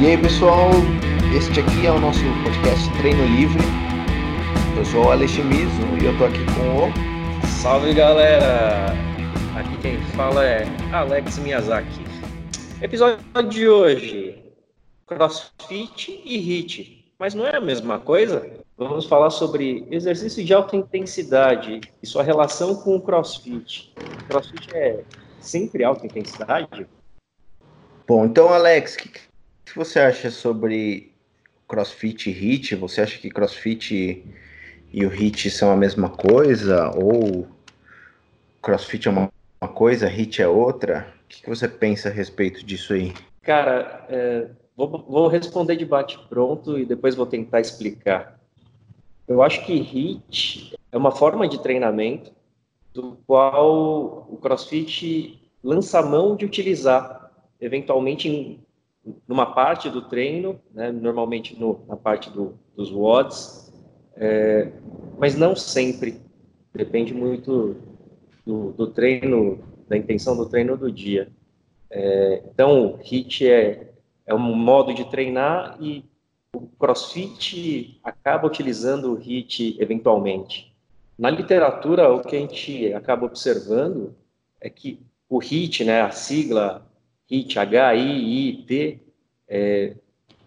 E 0.00 0.06
aí 0.06 0.16
pessoal, 0.16 0.70
este 1.36 1.58
aqui 1.58 1.84
é 1.84 1.90
o 1.90 1.98
nosso 1.98 2.20
podcast 2.44 2.88
Treino 2.98 3.26
Livre. 3.36 3.58
Eu 4.76 4.84
sou 4.84 5.06
o 5.06 5.10
Alex 5.10 5.36
Miso 5.38 5.82
e 6.00 6.04
eu 6.04 6.16
tô 6.16 6.26
aqui 6.26 6.38
com 6.54 6.86
o. 6.86 7.48
Salve 7.48 7.92
galera! 7.94 8.92
Aqui 9.56 9.76
quem 9.82 10.00
fala 10.14 10.44
é 10.44 10.64
Alex 10.92 11.38
Miyazaki. 11.38 12.04
Episódio 12.80 13.18
de 13.48 13.68
hoje: 13.68 14.40
CrossFit 15.04 16.22
e 16.24 16.38
HIIT. 16.38 17.12
Mas 17.18 17.34
não 17.34 17.44
é 17.44 17.56
a 17.56 17.60
mesma 17.60 17.98
coisa? 17.98 18.48
Vamos 18.76 19.04
falar 19.06 19.30
sobre 19.30 19.84
exercício 19.90 20.44
de 20.44 20.54
alta 20.54 20.76
intensidade 20.76 21.80
e 22.00 22.06
sua 22.06 22.22
relação 22.22 22.76
com 22.76 22.94
o 22.94 23.00
CrossFit. 23.00 23.92
CrossFit 24.28 24.76
é 24.76 25.02
sempre 25.40 25.82
alta 25.82 26.06
intensidade? 26.06 26.86
Bom, 28.06 28.26
então 28.26 28.48
Alex, 28.48 28.94
o 28.94 28.98
que, 28.98 29.27
que 29.72 29.78
você 29.78 30.00
acha 30.00 30.30
sobre 30.30 31.12
CrossFit 31.66 32.30
e 32.30 32.32
HIIT? 32.32 32.74
Você 32.76 33.00
acha 33.00 33.18
que 33.18 33.30
CrossFit 33.30 34.24
e 34.92 35.06
o 35.06 35.10
HIIT 35.10 35.50
são 35.50 35.70
a 35.70 35.76
mesma 35.76 36.08
coisa? 36.08 36.90
Ou 36.96 37.46
CrossFit 38.62 39.08
é 39.08 39.10
uma, 39.10 39.32
uma 39.60 39.68
coisa, 39.68 40.08
HIIT 40.08 40.42
é 40.42 40.48
outra? 40.48 41.12
O 41.24 41.28
que, 41.28 41.42
que, 41.42 41.48
você 41.48 41.68
pensa 41.68 42.08
a 42.08 42.12
respeito 42.12 42.64
disso 42.64 42.94
aí? 42.94 43.12
Cara, 43.42 44.06
é, 44.08 44.48
vou, 44.76 45.04
vou 45.06 45.28
responder 45.28 45.76
de 45.76 45.84
bate 45.84 46.18
pronto 46.28 46.78
e 46.78 46.86
depois 46.86 47.14
vou 47.14 47.26
tentar 47.26 47.60
explicar. 47.60 48.38
Eu 49.26 49.42
acho 49.42 49.64
que 49.66 49.74
HIIT 49.74 50.74
é 50.90 50.96
uma 50.96 51.12
forma 51.12 51.46
de 51.46 51.62
treinamento 51.62 52.32
do 52.94 53.18
qual 53.26 54.26
o 54.30 54.38
CrossFit 54.38 55.38
lança 55.62 56.00
mão 56.00 56.34
de 56.34 56.46
utilizar, 56.46 57.30
eventualmente 57.60 58.28
em 58.28 58.60
numa 59.26 59.46
parte 59.46 59.88
do 59.88 60.02
treino, 60.02 60.60
né, 60.72 60.90
normalmente 60.90 61.58
no, 61.58 61.80
na 61.86 61.96
parte 61.96 62.30
do, 62.30 62.58
dos 62.76 62.90
WODs, 62.90 63.72
é, 64.16 64.70
mas 65.18 65.36
não 65.36 65.54
sempre. 65.54 66.20
Depende 66.74 67.14
muito 67.14 67.76
do, 68.44 68.72
do, 68.72 68.86
treino, 68.88 69.58
da 69.88 69.96
intenção 69.96 70.36
do 70.36 70.46
treino 70.46 70.76
do 70.76 70.90
dia. 70.90 71.28
É, 71.90 72.42
então, 72.52 72.98
HIT 73.02 73.48
é, 73.48 73.92
é 74.26 74.34
um 74.34 74.38
modo 74.38 74.92
de 74.92 75.04
treinar 75.10 75.76
e 75.80 76.04
o 76.54 76.66
CrossFit 76.78 77.98
acaba 78.02 78.46
utilizando 78.46 79.12
o 79.12 79.18
HIT 79.18 79.76
eventualmente. 79.80 80.74
Na 81.18 81.30
literatura, 81.30 82.12
o 82.12 82.20
que 82.20 82.36
a 82.36 82.38
gente 82.38 82.92
acaba 82.92 83.26
observando 83.26 84.14
é 84.60 84.70
que 84.70 85.00
o 85.28 85.38
HIT, 85.38 85.84
né, 85.84 86.00
a 86.00 86.10
sigla 86.10 86.87
HIT, 87.30 87.58
H-I-I-T, 87.58 89.00
é, 89.48 89.94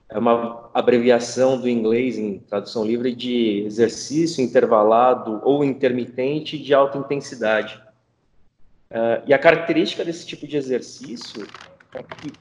é 0.10 0.18
uma 0.18 0.70
abreviação 0.74 1.60
do 1.60 1.70
inglês 1.70 2.18
em 2.18 2.40
tradução 2.40 2.86
livre 2.86 3.16
de 3.16 3.64
exercício 3.66 4.44
intervalado 4.44 5.42
ou 5.44 5.64
intermitente 5.64 6.58
de 6.58 6.74
alta 6.74 6.98
intensidade. 6.98 7.82
Uh, 8.90 9.24
e 9.26 9.34
a 9.34 9.40
característica 9.40 10.04
desse 10.04 10.26
tipo 10.26 10.46
de 10.46 10.58
exercício 10.58 11.48
é 11.94 12.04
que 12.04 12.34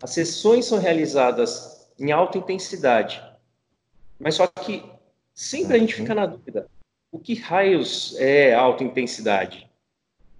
as 0.00 0.10
sessões 0.10 0.64
são 0.64 0.78
realizadas 0.78 1.90
em 1.98 2.12
alta 2.12 2.38
intensidade, 2.38 3.20
mas 4.18 4.36
só 4.36 4.46
que 4.46 4.84
sempre 5.34 5.76
a 5.76 5.78
gente 5.80 5.94
fica 5.94 6.14
na 6.14 6.26
dúvida: 6.26 6.68
o 7.10 7.18
que 7.18 7.34
raios 7.34 8.14
é 8.18 8.54
alta 8.54 8.84
intensidade? 8.84 9.68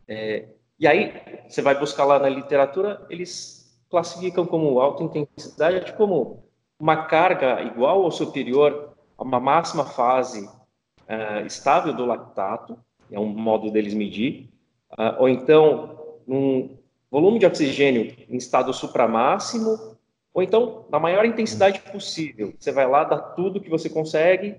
É, 0.06 0.44
e 0.78 0.86
aí, 0.86 1.12
você 1.48 1.62
vai 1.62 1.78
buscar 1.78 2.04
lá 2.04 2.18
na 2.18 2.28
literatura, 2.28 3.06
eles 3.08 3.56
classificam 3.90 4.44
como 4.44 4.78
alta 4.78 5.02
intensidade 5.02 5.92
como 5.94 6.44
uma 6.78 7.06
carga 7.06 7.62
igual 7.62 8.02
ou 8.02 8.10
superior 8.10 8.94
a 9.16 9.22
uma 9.22 9.40
máxima 9.40 9.84
fase 9.86 10.46
uh, 10.46 11.46
estável 11.46 11.94
do 11.94 12.04
lactato, 12.04 12.78
é 13.10 13.18
um 13.18 13.26
modo 13.26 13.70
deles 13.70 13.94
medir, 13.94 14.50
uh, 14.92 15.20
ou 15.20 15.28
então 15.28 16.18
um 16.28 16.76
volume 17.10 17.38
de 17.38 17.46
oxigênio 17.46 18.14
em 18.28 18.36
estado 18.36 18.72
supramáximo, 18.72 19.96
ou 20.34 20.42
então 20.42 20.84
na 20.90 20.98
maior 20.98 21.24
intensidade 21.24 21.80
possível. 21.80 22.52
Você 22.58 22.70
vai 22.70 22.86
lá, 22.86 23.04
dá 23.04 23.18
tudo 23.18 23.60
que 23.60 23.70
você 23.70 23.88
consegue 23.88 24.50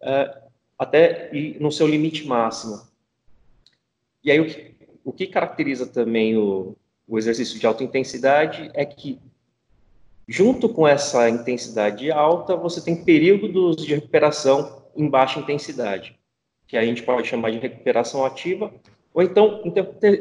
uh, 0.00 0.44
até 0.78 1.34
ir 1.34 1.60
no 1.60 1.72
seu 1.72 1.88
limite 1.88 2.24
máximo. 2.26 2.80
E 4.22 4.30
aí 4.30 4.40
o 4.40 4.46
que 4.46 4.73
o 5.04 5.12
que 5.12 5.26
caracteriza 5.26 5.86
também 5.86 6.36
o, 6.36 6.76
o 7.06 7.18
exercício 7.18 7.58
de 7.58 7.66
alta 7.66 7.84
intensidade 7.84 8.70
é 8.74 8.84
que, 8.84 9.20
junto 10.26 10.68
com 10.68 10.88
essa 10.88 11.28
intensidade 11.28 12.10
alta, 12.10 12.56
você 12.56 12.80
tem 12.80 13.04
períodos 13.04 13.76
de 13.76 13.94
recuperação 13.94 14.82
em 14.96 15.08
baixa 15.08 15.38
intensidade, 15.38 16.18
que 16.66 16.76
a 16.76 16.84
gente 16.84 17.02
pode 17.02 17.28
chamar 17.28 17.50
de 17.50 17.58
recuperação 17.58 18.24
ativa, 18.24 18.72
ou 19.12 19.22
então 19.22 19.62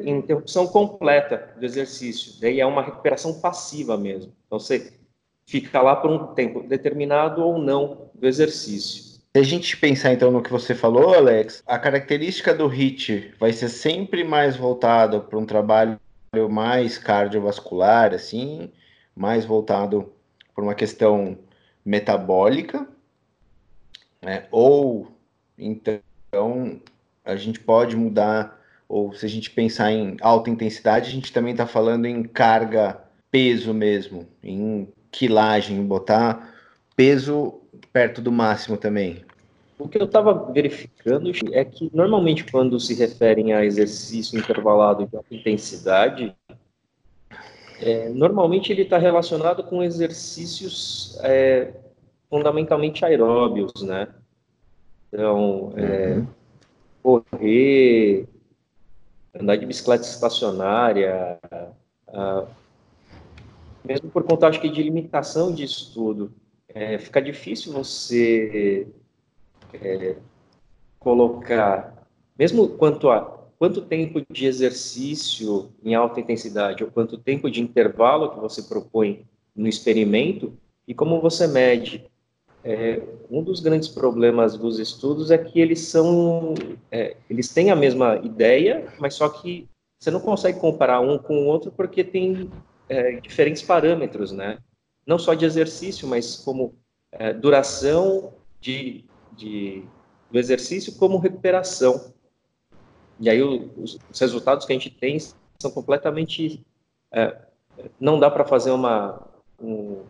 interrupção 0.05 0.67
completa 0.67 1.55
do 1.57 1.65
exercício. 1.65 2.39
Daí 2.39 2.59
é 2.59 2.65
uma 2.65 2.83
recuperação 2.83 3.39
passiva 3.39 3.97
mesmo. 3.97 4.33
Então 4.45 4.59
você 4.59 4.94
fica 5.45 5.81
lá 5.81 5.95
por 5.95 6.11
um 6.11 6.33
tempo 6.33 6.61
determinado 6.61 7.44
ou 7.44 7.57
não 7.57 8.11
do 8.13 8.27
exercício. 8.27 9.12
Se 9.35 9.41
a 9.41 9.44
gente 9.44 9.75
pensar 9.77 10.13
então 10.13 10.29
no 10.29 10.44
que 10.44 10.51
você 10.51 10.75
falou, 10.75 11.11
Alex, 11.16 11.63
a 11.66 11.79
característica 11.79 12.53
do 12.53 12.67
HIT 12.67 13.33
vai 13.39 13.51
ser 13.51 13.67
sempre 13.67 14.23
mais 14.23 14.55
voltada 14.55 15.19
para 15.19 15.39
um 15.39 15.45
trabalho 15.45 15.99
mais 16.51 16.99
cardiovascular, 16.99 18.13
assim, 18.13 18.71
mais 19.16 19.44
voltado 19.44 20.13
para 20.53 20.63
uma 20.63 20.75
questão 20.75 21.35
metabólica, 21.83 22.88
né? 24.21 24.45
ou 24.51 25.11
então 25.57 26.79
a 27.25 27.35
gente 27.35 27.59
pode 27.59 27.95
mudar, 27.95 28.61
ou 28.88 29.15
se 29.15 29.25
a 29.25 29.29
gente 29.29 29.50
pensar 29.50 29.91
em 29.91 30.15
alta 30.21 30.51
intensidade, 30.51 31.09
a 31.09 31.11
gente 31.11 31.33
também 31.33 31.53
está 31.53 31.65
falando 31.65 32.05
em 32.05 32.21
carga, 32.21 33.03
peso 33.31 33.73
mesmo, 33.73 34.27
em 34.44 34.88
quilagem, 35.09 35.83
botar 35.83 36.53
peso 36.95 37.62
perto 37.88 38.21
do 38.21 38.31
máximo 38.31 38.77
também? 38.77 39.23
O 39.77 39.88
que 39.88 39.97
eu 39.97 40.05
estava 40.05 40.51
verificando 40.51 41.31
é 41.51 41.66
que, 41.66 41.89
normalmente, 41.94 42.45
quando 42.49 42.79
se 42.79 42.94
referem 42.94 43.53
a 43.53 43.66
exercício 43.66 44.39
intervalado 44.39 45.05
de 45.05 45.16
alta 45.16 45.35
intensidade, 45.35 46.35
é, 47.81 48.09
normalmente 48.09 48.71
ele 48.71 48.83
está 48.83 48.97
relacionado 48.97 49.63
com 49.63 49.83
exercícios 49.83 51.17
é, 51.21 51.73
fundamentalmente 52.29 53.03
aeróbios, 53.03 53.73
né? 53.81 54.07
Então, 55.11 55.73
é, 55.75 56.13
uhum. 57.03 57.25
correr, 57.29 58.27
andar 59.33 59.57
de 59.57 59.65
bicicleta 59.65 60.03
estacionária, 60.03 61.39
mesmo 63.83 64.09
por 64.09 64.23
conta, 64.23 64.47
acho 64.47 64.61
que, 64.61 64.69
de 64.69 64.81
limitação 64.81 65.53
de 65.53 65.63
estudo 65.63 66.31
é, 66.73 66.97
fica 66.97 67.22
difícil 67.22 67.72
você 67.72 68.88
é, 69.73 70.16
colocar, 71.00 72.07
mesmo 72.38 72.69
quanto 72.69 73.09
a 73.09 73.41
quanto 73.63 73.81
tempo 73.81 74.22
de 74.29 74.45
exercício 74.45 75.72
em 75.81 75.95
alta 75.95 76.19
intensidade 76.19 76.83
ou 76.83 76.91
quanto 76.91 77.17
tempo 77.17 77.50
de 77.50 77.62
intervalo 77.62 78.31
que 78.31 78.39
você 78.39 78.63
propõe 78.63 79.25
no 79.56 79.69
experimento 79.69 80.53
e 80.85 80.94
como 80.94 81.22
você 81.22 81.47
mede. 81.47 82.06
É, 82.62 83.01
um 83.31 83.41
dos 83.41 83.62
grandes 83.62 83.88
problemas 83.88 84.57
dos 84.57 84.79
estudos 84.79 85.31
é 85.31 85.38
que 85.38 85.62
eles 85.62 85.79
são, 85.79 86.53
é, 86.91 87.16
eles 87.29 87.53
têm 87.53 87.72
a 87.72 87.75
mesma 87.75 88.17
ideia, 88.17 88.85
mas 89.00 89.13
só 89.13 89.29
que 89.29 89.69
você 89.97 90.12
não 90.12 90.19
consegue 90.19 90.59
comparar 90.59 91.00
um 91.00 91.17
com 91.17 91.44
o 91.44 91.45
outro 91.45 91.71
porque 91.71 92.03
tem 92.03 92.50
é, 92.89 93.13
diferentes 93.21 93.62
parâmetros, 93.62 94.33
né? 94.33 94.57
Não 95.05 95.17
só 95.17 95.33
de 95.33 95.45
exercício, 95.45 96.07
mas 96.07 96.38
como 96.38 96.75
é, 97.11 97.33
duração 97.33 98.33
de, 98.59 99.05
de, 99.33 99.83
do 100.31 100.39
exercício 100.39 100.95
como 100.95 101.17
recuperação. 101.17 102.13
E 103.19 103.29
aí 103.29 103.41
os, 103.41 104.00
os, 104.09 104.19
resultados 104.19 104.65
que 104.65 104.73
a 104.73 104.75
gente 104.75 104.89
tem 104.89 105.17
são 105.19 105.71
completamente... 105.71 106.65
É, 107.11 107.38
não 108.00 108.19
dá 108.19 108.29
para 108.29 108.45
fazer 108.45 108.71
uma, 108.71 109.21
um, 109.59 110.03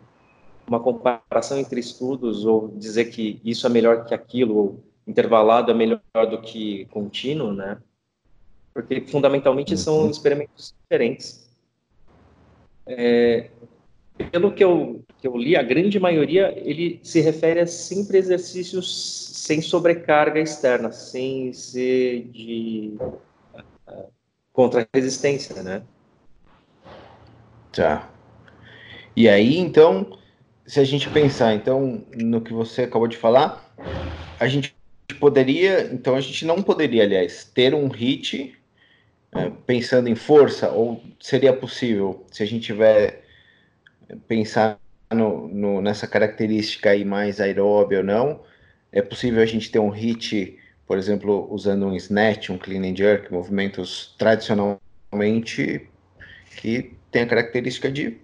uma 0.66 0.80
comparação 0.80 1.58
entre 1.58 1.80
estudos 1.80 2.44
ou 2.44 2.68
dizer 2.68 3.06
que 3.06 3.40
isso 3.44 3.66
é 3.66 3.70
melhor 3.70 4.04
que 4.04 4.14
aquilo, 4.14 4.56
ou 4.56 4.84
intervalado 5.06 5.70
é 5.70 5.74
melhor 5.74 6.00
do 6.30 6.40
que 6.40 6.86
contínuo, 6.86 7.52
né? 7.52 7.78
Porque 8.72 9.02
fundamentalmente 9.02 9.76
são 9.76 10.00
uhum. 10.00 10.10
experimentos 10.10 10.74
diferentes. 10.82 11.48
É, 12.86 13.50
pelo 14.16 14.52
que 14.52 14.62
eu, 14.62 15.04
que 15.18 15.26
eu 15.26 15.36
li, 15.36 15.56
a 15.56 15.62
grande 15.62 15.98
maioria, 15.98 16.52
ele 16.56 17.00
se 17.02 17.20
refere 17.20 17.60
a 17.60 17.66
sempre 17.66 18.18
exercícios 18.18 19.34
sem 19.44 19.60
sobrecarga 19.60 20.40
externa, 20.40 20.92
sem 20.92 21.52
ser 21.52 22.28
de 22.32 22.94
uh, 23.00 24.04
contra-resistência, 24.52 25.62
né? 25.62 25.82
Tá. 27.72 28.08
E 29.16 29.28
aí, 29.28 29.58
então, 29.58 30.16
se 30.66 30.78
a 30.78 30.84
gente 30.84 31.10
pensar, 31.10 31.54
então, 31.54 32.04
no 32.14 32.40
que 32.40 32.52
você 32.52 32.82
acabou 32.82 33.08
de 33.08 33.16
falar, 33.16 33.74
a 34.38 34.46
gente 34.46 34.74
poderia, 35.18 35.92
então 35.92 36.14
a 36.14 36.20
gente 36.20 36.46
não 36.46 36.62
poderia, 36.62 37.02
aliás, 37.02 37.50
ter 37.52 37.74
um 37.74 37.88
hit 37.88 38.56
é, 39.32 39.50
pensando 39.66 40.08
em 40.08 40.14
força, 40.14 40.70
ou 40.70 41.02
seria 41.20 41.52
possível, 41.52 42.24
se 42.30 42.42
a 42.42 42.46
gente 42.46 42.66
tiver 42.66 43.23
pensar 44.28 44.78
no, 45.12 45.48
no, 45.48 45.80
nessa 45.80 46.06
característica 46.06 46.90
aí 46.90 47.04
mais 47.04 47.40
aeróbia 47.40 47.98
ou 47.98 48.04
não, 48.04 48.40
é 48.92 49.02
possível 49.02 49.42
a 49.42 49.46
gente 49.46 49.70
ter 49.70 49.78
um 49.78 49.90
hit, 49.90 50.58
por 50.86 50.98
exemplo, 50.98 51.48
usando 51.50 51.86
um 51.86 51.94
snatch, 51.94 52.50
um 52.50 52.58
clean 52.58 52.82
and 52.82 52.96
jerk, 52.96 53.32
movimentos 53.32 54.14
tradicionalmente 54.18 55.88
que 56.56 56.94
tem 57.10 57.22
a 57.22 57.26
característica 57.26 57.90
de 57.90 58.18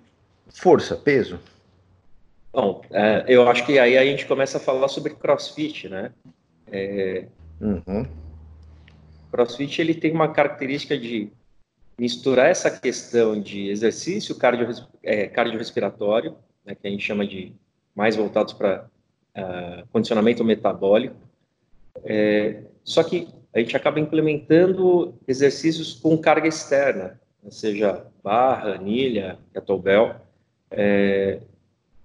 força, 0.48 0.96
peso. 0.96 1.40
Bom, 2.52 2.82
é, 2.90 3.24
eu 3.28 3.48
acho 3.48 3.64
que 3.64 3.78
aí 3.78 3.96
a 3.96 4.04
gente 4.04 4.26
começa 4.26 4.58
a 4.58 4.60
falar 4.60 4.88
sobre 4.88 5.14
CrossFit, 5.14 5.88
né? 5.88 6.10
É, 6.70 7.26
uhum. 7.60 8.06
CrossFit 9.30 9.80
ele 9.80 9.94
tem 9.94 10.12
uma 10.12 10.28
característica 10.28 10.98
de 10.98 11.32
misturar 12.00 12.48
essa 12.48 12.70
questão 12.70 13.38
de 13.38 13.68
exercício 13.68 14.34
cardio, 14.34 14.68
é, 15.02 15.26
cardiorrespiratório, 15.26 16.34
né, 16.64 16.74
que 16.74 16.88
a 16.88 16.90
gente 16.90 17.04
chama 17.04 17.26
de 17.26 17.52
mais 17.94 18.16
voltados 18.16 18.54
para 18.54 18.86
uh, 19.36 19.86
condicionamento 19.92 20.42
metabólico, 20.42 21.16
é, 22.02 22.62
só 22.82 23.04
que 23.04 23.28
a 23.52 23.58
gente 23.58 23.76
acaba 23.76 24.00
implementando 24.00 25.14
exercícios 25.28 25.92
com 25.92 26.16
carga 26.16 26.48
externa, 26.48 27.20
seja 27.50 28.06
barra, 28.24 28.76
anilha, 28.76 29.38
kettlebell, 29.52 30.14
é, 30.70 31.40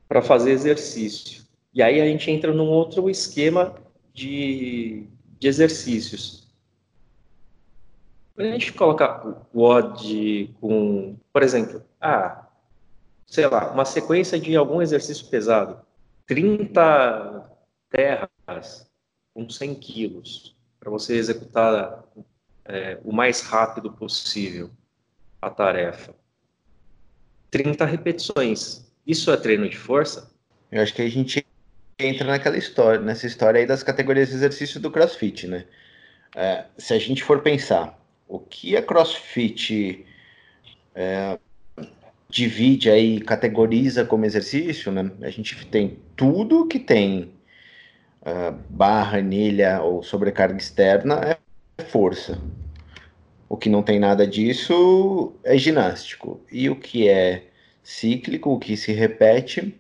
para 0.10 0.22
fazer 0.22 0.52
exercício. 0.52 1.46
E 1.74 1.82
aí 1.82 2.02
a 2.02 2.06
gente 2.06 2.30
entra 2.30 2.54
num 2.54 2.68
outro 2.68 3.10
esquema 3.10 3.76
de, 4.14 5.06
de 5.40 5.48
exercícios. 5.48 6.45
Quando 8.36 8.50
a 8.50 8.52
gente 8.52 8.74
coloca 8.74 9.26
o 9.54 9.62
WOD 9.62 10.54
com, 10.60 11.16
por 11.32 11.42
exemplo, 11.42 11.82
ah, 12.02 12.46
sei 13.26 13.48
lá, 13.48 13.72
uma 13.72 13.86
sequência 13.86 14.38
de 14.38 14.58
algum 14.58 14.82
exercício 14.82 15.26
pesado, 15.28 15.80
30 16.28 17.50
terras 17.90 18.92
com 19.34 19.50
100 19.50 19.76
quilos, 19.76 20.56
para 20.80 20.90
você 20.90 21.16
executar 21.16 22.04
é, 22.66 23.00
o 23.06 23.14
mais 23.14 23.42
rápido 23.42 23.90
possível 23.90 24.70
a 25.42 25.50
tarefa. 25.50 26.14
30 27.52 27.86
repetições. 27.86 28.86
Isso 29.08 29.32
é 29.32 29.38
treino 29.38 29.70
de 29.70 29.78
força? 29.78 30.30
Eu 30.70 30.82
acho 30.82 30.94
que 30.94 31.02
a 31.02 31.10
gente 31.10 31.46
entra 31.98 32.28
naquela 32.28 32.58
história, 32.58 33.00
nessa 33.00 33.28
história 33.28 33.62
aí 33.62 33.66
das 33.66 33.82
categorias 33.82 34.28
de 34.28 34.36
exercício 34.36 34.78
do 34.78 34.92
CrossFit, 34.92 35.48
né? 35.48 35.66
É, 36.36 36.66
se 36.78 36.94
a 36.94 37.00
gente 37.00 37.24
for 37.24 37.42
pensar 37.42 37.98
o 38.28 38.40
que 38.40 38.76
a 38.76 38.82
CrossFit 38.82 40.06
é, 40.94 41.38
divide 42.30 42.90
aí, 42.90 43.20
categoriza 43.22 44.04
como 44.04 44.26
exercício, 44.26 44.92
né? 44.92 45.12
A 45.22 45.30
gente 45.30 45.66
tem 45.68 46.00
tudo 46.16 46.68
que 46.68 46.80
tem 46.80 47.32
uh, 48.22 48.52
barra, 48.70 49.20
anilha 49.20 49.82
ou 49.82 50.04
sobrecarga 50.04 50.58
externa 50.58 51.16
é 51.78 51.84
força. 51.84 52.42
O 53.48 53.56
que 53.56 53.70
não 53.70 53.84
tem 53.84 54.00
nada 54.00 54.26
disso 54.26 55.34
é 55.44 55.58
ginástico. 55.58 56.42
E 56.52 56.70
o 56.70 56.76
que 56.76 57.08
é 57.08 57.48
cíclico, 57.84 58.50
o 58.52 58.60
que 58.60 58.76
se 58.76 58.92
repete, 58.92 59.80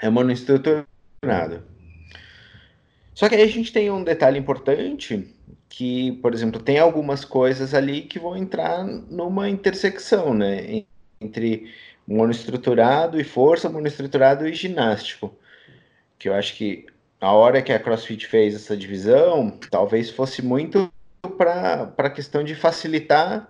é 0.00 0.08
monoestruturado. 0.08 1.62
Só 3.14 3.28
que 3.28 3.34
aí 3.34 3.42
a 3.42 3.48
gente 3.48 3.72
tem 3.72 3.90
um 3.90 4.02
detalhe 4.02 4.38
importante 4.38 5.34
que, 5.68 6.12
por 6.22 6.34
exemplo, 6.34 6.60
tem 6.60 6.78
algumas 6.78 7.24
coisas 7.24 7.74
ali 7.74 8.02
que 8.02 8.18
vão 8.18 8.36
entrar 8.36 8.84
numa 8.84 9.48
intersecção, 9.48 10.32
né? 10.34 10.84
Entre 11.20 11.72
monoestruturado 12.06 13.20
e 13.20 13.24
força, 13.24 13.68
monoestruturado 13.68 14.48
e 14.48 14.54
ginástico. 14.54 15.34
Que 16.18 16.28
eu 16.28 16.34
acho 16.34 16.56
que 16.56 16.86
a 17.20 17.32
hora 17.32 17.62
que 17.62 17.72
a 17.72 17.78
CrossFit 17.78 18.26
fez 18.26 18.54
essa 18.54 18.76
divisão, 18.76 19.50
talvez 19.70 20.10
fosse 20.10 20.42
muito 20.42 20.90
para 21.36 21.92
a 21.96 22.10
questão 22.10 22.42
de 22.42 22.54
facilitar 22.54 23.48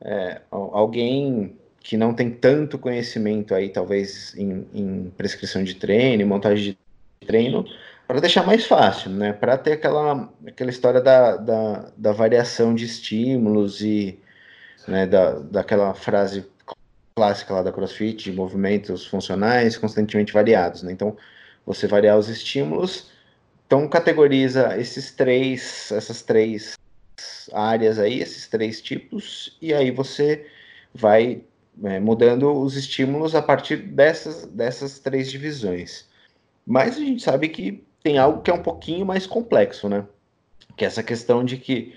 é, 0.00 0.40
alguém 0.50 1.56
que 1.80 1.96
não 1.96 2.14
tem 2.14 2.30
tanto 2.30 2.78
conhecimento 2.78 3.54
aí, 3.54 3.68
talvez 3.68 4.34
em, 4.36 4.66
em 4.72 5.12
prescrição 5.16 5.62
de 5.62 5.74
treino, 5.74 6.26
montagem 6.26 6.76
de 7.20 7.26
treino, 7.26 7.64
para 8.12 8.20
deixar 8.20 8.44
mais 8.44 8.66
fácil, 8.66 9.10
né? 9.10 9.32
Para 9.32 9.56
ter 9.56 9.72
aquela, 9.72 10.30
aquela 10.46 10.68
história 10.68 11.00
da, 11.00 11.34
da, 11.38 11.90
da, 11.96 12.12
variação 12.12 12.74
de 12.74 12.84
estímulos 12.84 13.80
e 13.80 14.20
né, 14.86 15.06
da, 15.06 15.38
daquela 15.38 15.94
frase 15.94 16.46
clássica 17.16 17.54
lá 17.54 17.62
da 17.62 17.72
CrossFit, 17.72 18.24
de 18.24 18.36
movimentos 18.36 19.06
funcionais 19.06 19.78
constantemente 19.78 20.30
variados, 20.30 20.82
né? 20.82 20.92
Então, 20.92 21.16
você 21.64 21.86
variar 21.86 22.18
os 22.18 22.28
estímulos, 22.28 23.10
então 23.66 23.88
categoriza 23.88 24.78
esses 24.78 25.10
três, 25.10 25.90
essas 25.90 26.20
três 26.20 26.76
áreas 27.50 27.98
aí, 27.98 28.20
esses 28.20 28.46
três 28.46 28.82
tipos, 28.82 29.56
e 29.62 29.72
aí 29.72 29.90
você 29.90 30.46
vai 30.94 31.42
é, 31.82 31.98
mudando 31.98 32.52
os 32.52 32.76
estímulos 32.76 33.34
a 33.34 33.40
partir 33.40 33.76
dessas, 33.76 34.44
dessas 34.44 34.98
três 34.98 35.30
divisões. 35.30 36.06
Mas 36.66 36.98
a 36.98 37.00
gente 37.00 37.22
sabe 37.22 37.48
que 37.48 37.82
tem 38.02 38.18
algo 38.18 38.42
que 38.42 38.50
é 38.50 38.54
um 38.54 38.62
pouquinho 38.62 39.06
mais 39.06 39.26
complexo, 39.26 39.88
né? 39.88 40.04
Que 40.76 40.84
é 40.84 40.88
essa 40.88 41.02
questão 41.02 41.44
de 41.44 41.56
que, 41.56 41.94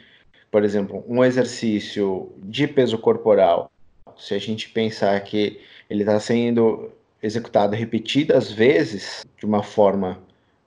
por 0.52 0.63
exemplo, 0.63 1.04
um 1.07 1.24
exercício 1.24 2.31
de 2.38 2.68
peso 2.68 2.98
corporal, 2.98 3.72
se 4.18 4.34
a 4.34 4.40
gente 4.40 4.69
pensar 4.69 5.19
que 5.22 5.60
ele 5.90 6.04
está 6.04 6.19
sendo 6.19 6.92
executado 7.22 7.75
repetidas 7.75 8.52
vezes 8.52 9.25
de 9.38 9.46
uma 9.46 9.63
forma 9.63 10.19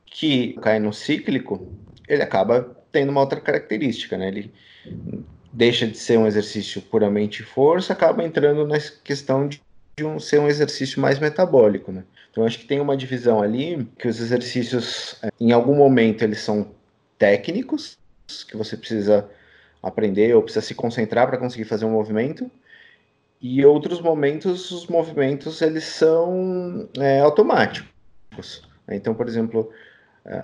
que 0.06 0.54
cai 0.54 0.78
no 0.78 0.92
cíclico, 0.92 1.66
ele 2.08 2.22
acaba 2.22 2.76
tendo 2.90 3.10
uma 3.10 3.20
outra 3.20 3.40
característica, 3.40 4.16
né? 4.16 4.28
Ele 4.28 4.52
deixa 5.52 5.86
de 5.86 5.96
ser 5.96 6.18
um 6.18 6.26
exercício 6.26 6.82
puramente 6.82 7.42
força, 7.42 7.92
acaba 7.92 8.24
entrando 8.24 8.66
na 8.66 8.78
questão 9.04 9.46
de, 9.46 9.60
de 9.96 10.04
um, 10.04 10.18
ser 10.18 10.40
um 10.40 10.48
exercício 10.48 11.00
mais 11.00 11.18
metabólico, 11.18 11.92
né? 11.92 12.04
Então 12.38 12.46
acho 12.46 12.60
que 12.60 12.66
tem 12.66 12.78
uma 12.78 12.96
divisão 12.96 13.42
ali 13.42 13.84
que 13.98 14.06
os 14.06 14.20
exercícios, 14.20 15.16
é, 15.24 15.28
em 15.40 15.50
algum 15.50 15.74
momento, 15.74 16.22
eles 16.22 16.38
são 16.38 16.70
técnicos, 17.18 17.98
que 18.46 18.56
você 18.56 18.76
precisa 18.76 19.28
aprender 19.82 20.32
ou 20.36 20.42
precisa 20.42 20.64
se 20.64 20.72
concentrar 20.72 21.26
para 21.26 21.36
conseguir 21.36 21.64
fazer 21.64 21.84
um 21.84 21.90
movimento, 21.90 22.48
e 23.42 23.66
outros 23.66 24.00
momentos 24.00 24.70
os 24.70 24.86
movimentos 24.86 25.60
eles 25.60 25.82
são 25.82 26.88
é, 27.00 27.18
automáticos. 27.18 28.62
Então, 28.88 29.14
por 29.14 29.26
exemplo, 29.26 29.72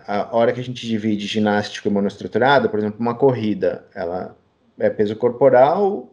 a 0.09 0.37
hora 0.37 0.53
que 0.53 0.59
a 0.59 0.65
gente 0.65 0.85
divide 0.89 1.29
ginástico 1.29 1.87
e 1.87 1.93
monoestruturado, 1.93 2.69
por 2.69 2.81
exemplo, 2.81 2.99
uma 2.99 3.15
corrida, 3.15 3.87
ela 3.95 4.37
é 4.81 4.91
peso 4.91 5.15
corporal, 5.15 6.13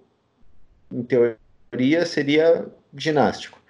em 0.94 1.02
teoria 1.02 2.06
seria 2.06 2.68
ginástico, 2.96 3.61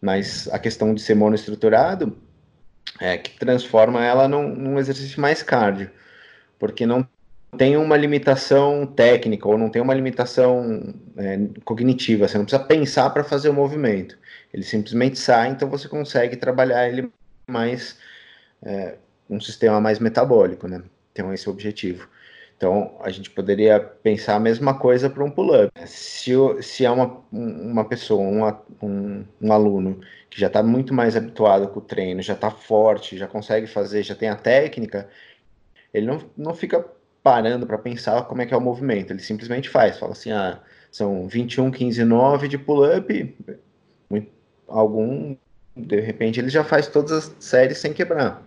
mas 0.00 0.48
a 0.48 0.58
questão 0.58 0.94
de 0.94 1.00
ser 1.00 1.14
monoestruturado 1.14 2.16
é 3.00 3.16
que 3.16 3.38
transforma 3.38 4.04
ela 4.04 4.26
num, 4.28 4.54
num 4.54 4.78
exercício 4.78 5.20
mais 5.20 5.42
cardio, 5.42 5.90
porque 6.58 6.86
não 6.86 7.06
tem 7.56 7.76
uma 7.76 7.96
limitação 7.96 8.86
técnica 8.86 9.48
ou 9.48 9.56
não 9.56 9.70
tem 9.70 9.80
uma 9.80 9.94
limitação 9.94 10.94
é, 11.16 11.38
cognitiva, 11.64 12.28
você 12.28 12.36
não 12.36 12.44
precisa 12.44 12.64
pensar 12.64 13.10
para 13.10 13.24
fazer 13.24 13.48
o 13.48 13.54
movimento, 13.54 14.18
ele 14.52 14.62
simplesmente 14.62 15.18
sai, 15.18 15.50
então 15.50 15.68
você 15.68 15.88
consegue 15.88 16.36
trabalhar 16.36 16.88
ele 16.88 17.10
mais 17.46 17.96
é, 18.62 18.96
um 19.28 19.40
sistema 19.40 19.80
mais 19.80 19.98
metabólico, 19.98 20.66
né? 20.66 20.82
Então, 21.12 21.32
esse 21.32 21.46
é 21.46 21.50
o 21.50 21.52
objetivo. 21.52 22.08
Então, 22.58 22.96
a 23.00 23.08
gente 23.08 23.30
poderia 23.30 23.78
pensar 23.78 24.34
a 24.34 24.40
mesma 24.40 24.76
coisa 24.76 25.08
para 25.08 25.22
um 25.22 25.30
pull-up. 25.30 25.70
Se, 25.86 26.32
se 26.60 26.84
é 26.84 26.90
uma, 26.90 27.22
uma 27.30 27.84
pessoa, 27.84 28.20
um, 28.20 28.84
um, 28.84 29.24
um 29.40 29.52
aluno 29.52 30.00
que 30.28 30.40
já 30.40 30.48
está 30.48 30.60
muito 30.60 30.92
mais 30.92 31.16
habituado 31.16 31.68
com 31.68 31.78
o 31.78 31.82
treino, 31.82 32.20
já 32.20 32.32
está 32.32 32.50
forte, 32.50 33.16
já 33.16 33.28
consegue 33.28 33.68
fazer, 33.68 34.02
já 34.02 34.16
tem 34.16 34.28
a 34.28 34.34
técnica, 34.34 35.08
ele 35.94 36.06
não, 36.06 36.20
não 36.36 36.52
fica 36.52 36.84
parando 37.22 37.64
para 37.64 37.78
pensar 37.78 38.24
como 38.24 38.42
é 38.42 38.46
que 38.46 38.52
é 38.52 38.56
o 38.56 38.60
movimento, 38.60 39.12
ele 39.12 39.22
simplesmente 39.22 39.68
faz, 39.68 39.96
fala 39.96 40.12
assim, 40.12 40.32
ah, 40.32 40.60
são 40.90 41.28
21, 41.28 41.70
15, 41.70 42.04
9 42.04 42.48
de 42.48 42.58
pull-up, 42.58 43.36
algum, 44.66 45.36
de 45.76 46.00
repente 46.00 46.40
ele 46.40 46.48
já 46.48 46.64
faz 46.64 46.88
todas 46.88 47.12
as 47.12 47.36
séries 47.38 47.78
sem 47.78 47.92
quebrar. 47.92 48.44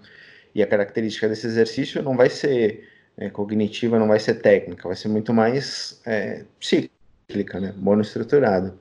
E 0.54 0.62
a 0.62 0.68
característica 0.68 1.30
desse 1.30 1.48
exercício 1.48 2.04
não 2.04 2.18
vai 2.18 2.30
ser 2.30 2.91
é, 3.22 3.30
cognitiva, 3.30 4.00
não 4.00 4.08
vai 4.08 4.20
ser 4.20 4.36
técnica, 4.42 4.88
vai 4.88 4.98
ser 4.98 5.08
muito 5.08 5.32
mais 5.32 6.02
é, 6.08 6.44
cíclica, 6.60 7.60
né? 7.60 7.72
monoestruturada. 7.78 8.76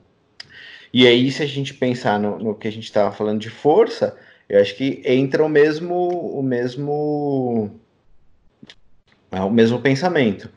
E 0.91 1.07
aí, 1.07 1.31
se 1.31 1.43
a 1.43 1.45
gente 1.45 1.75
pensar 1.75 2.19
no, 2.19 2.39
no 2.39 2.55
que 2.55 2.67
a 2.67 2.71
gente 2.71 2.85
estava 2.85 3.11
falando 3.11 3.39
de 3.39 3.51
força, 3.51 4.17
Eu 4.49 4.59
acho 4.59 4.75
que 4.75 5.01
entra 5.05 5.45
o 5.45 5.49
mesmo, 5.49 5.95
o 6.39 6.43
mesmo, 6.43 7.79
é, 9.31 9.39
o 9.41 9.49
mesmo 9.49 9.79
pensamento. 9.79 10.49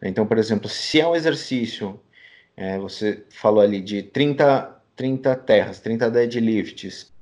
Então, 0.00 0.26
por 0.26 0.38
exemplo, 0.38 0.68
se 0.68 1.00
é 1.00 1.06
um 1.06 1.14
exercício, 1.16 2.00
é, 2.56 2.78
você 2.78 3.24
falou 3.30 3.60
ali 3.60 3.80
de 3.82 4.02
30, 4.04 4.82
30 4.96 5.36
terras, 5.36 5.80
30 5.80 6.10
deadlifts, 6.10 7.12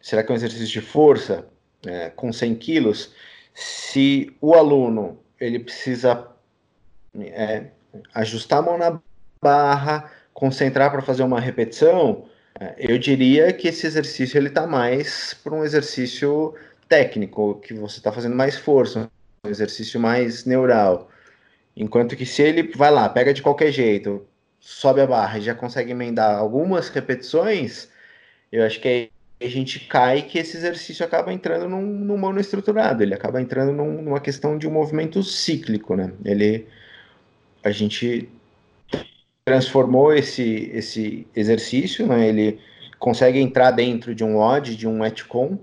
será 0.00 0.22
que 0.22 0.30
é 0.30 0.34
um 0.34 0.36
exercício 0.36 0.68
de 0.68 0.80
força 0.80 1.48
é, 1.86 2.10
com 2.10 2.32
100 2.32 2.54
quilos? 2.56 3.12
Se 3.54 4.34
o 4.40 4.54
aluno 4.54 5.21
ele 5.42 5.58
precisa 5.58 6.28
é, 7.18 7.66
ajustar 8.14 8.60
a 8.60 8.62
mão 8.62 8.78
na 8.78 9.00
barra, 9.40 10.10
concentrar 10.32 10.90
para 10.90 11.02
fazer 11.02 11.22
uma 11.22 11.40
repetição, 11.40 12.26
é, 12.58 12.74
eu 12.78 12.98
diria 12.98 13.52
que 13.52 13.68
esse 13.68 13.86
exercício 13.86 14.38
ele 14.38 14.48
está 14.48 14.66
mais 14.66 15.34
para 15.34 15.54
um 15.54 15.64
exercício 15.64 16.54
técnico, 16.88 17.60
que 17.60 17.74
você 17.74 17.98
está 17.98 18.12
fazendo 18.12 18.36
mais 18.36 18.56
força, 18.56 19.10
um 19.44 19.50
exercício 19.50 19.98
mais 19.98 20.44
neural. 20.44 21.10
Enquanto 21.76 22.16
que 22.16 22.26
se 22.26 22.42
ele 22.42 22.70
vai 22.74 22.90
lá, 22.90 23.08
pega 23.08 23.34
de 23.34 23.42
qualquer 23.42 23.72
jeito, 23.72 24.26
sobe 24.60 25.00
a 25.00 25.06
barra 25.06 25.38
e 25.38 25.42
já 25.42 25.54
consegue 25.54 25.90
emendar 25.90 26.38
algumas 26.38 26.88
repetições, 26.88 27.88
eu 28.52 28.64
acho 28.64 28.80
que 28.80 28.88
aí 28.88 29.10
a 29.44 29.50
gente 29.50 29.80
cai 29.80 30.22
que 30.22 30.38
esse 30.38 30.56
exercício 30.56 31.04
acaba 31.04 31.32
entrando 31.32 31.68
num, 31.68 31.82
num 31.82 32.16
monoestruturado, 32.16 33.02
ele 33.02 33.14
acaba 33.14 33.40
entrando 33.40 33.72
num, 33.72 34.02
numa 34.02 34.20
questão 34.20 34.58
de 34.58 34.66
um 34.66 34.70
movimento 34.70 35.22
cíclico, 35.22 35.96
né? 35.96 36.12
Ele, 36.24 36.66
a 37.62 37.70
gente 37.70 38.28
transformou 39.44 40.12
esse, 40.12 40.70
esse 40.72 41.26
exercício, 41.34 42.06
né? 42.06 42.28
Ele 42.28 42.60
consegue 42.98 43.38
entrar 43.38 43.70
dentro 43.72 44.14
de 44.14 44.24
um 44.24 44.38
odd, 44.38 44.76
de 44.76 44.86
um 44.86 45.04
etcon, 45.04 45.58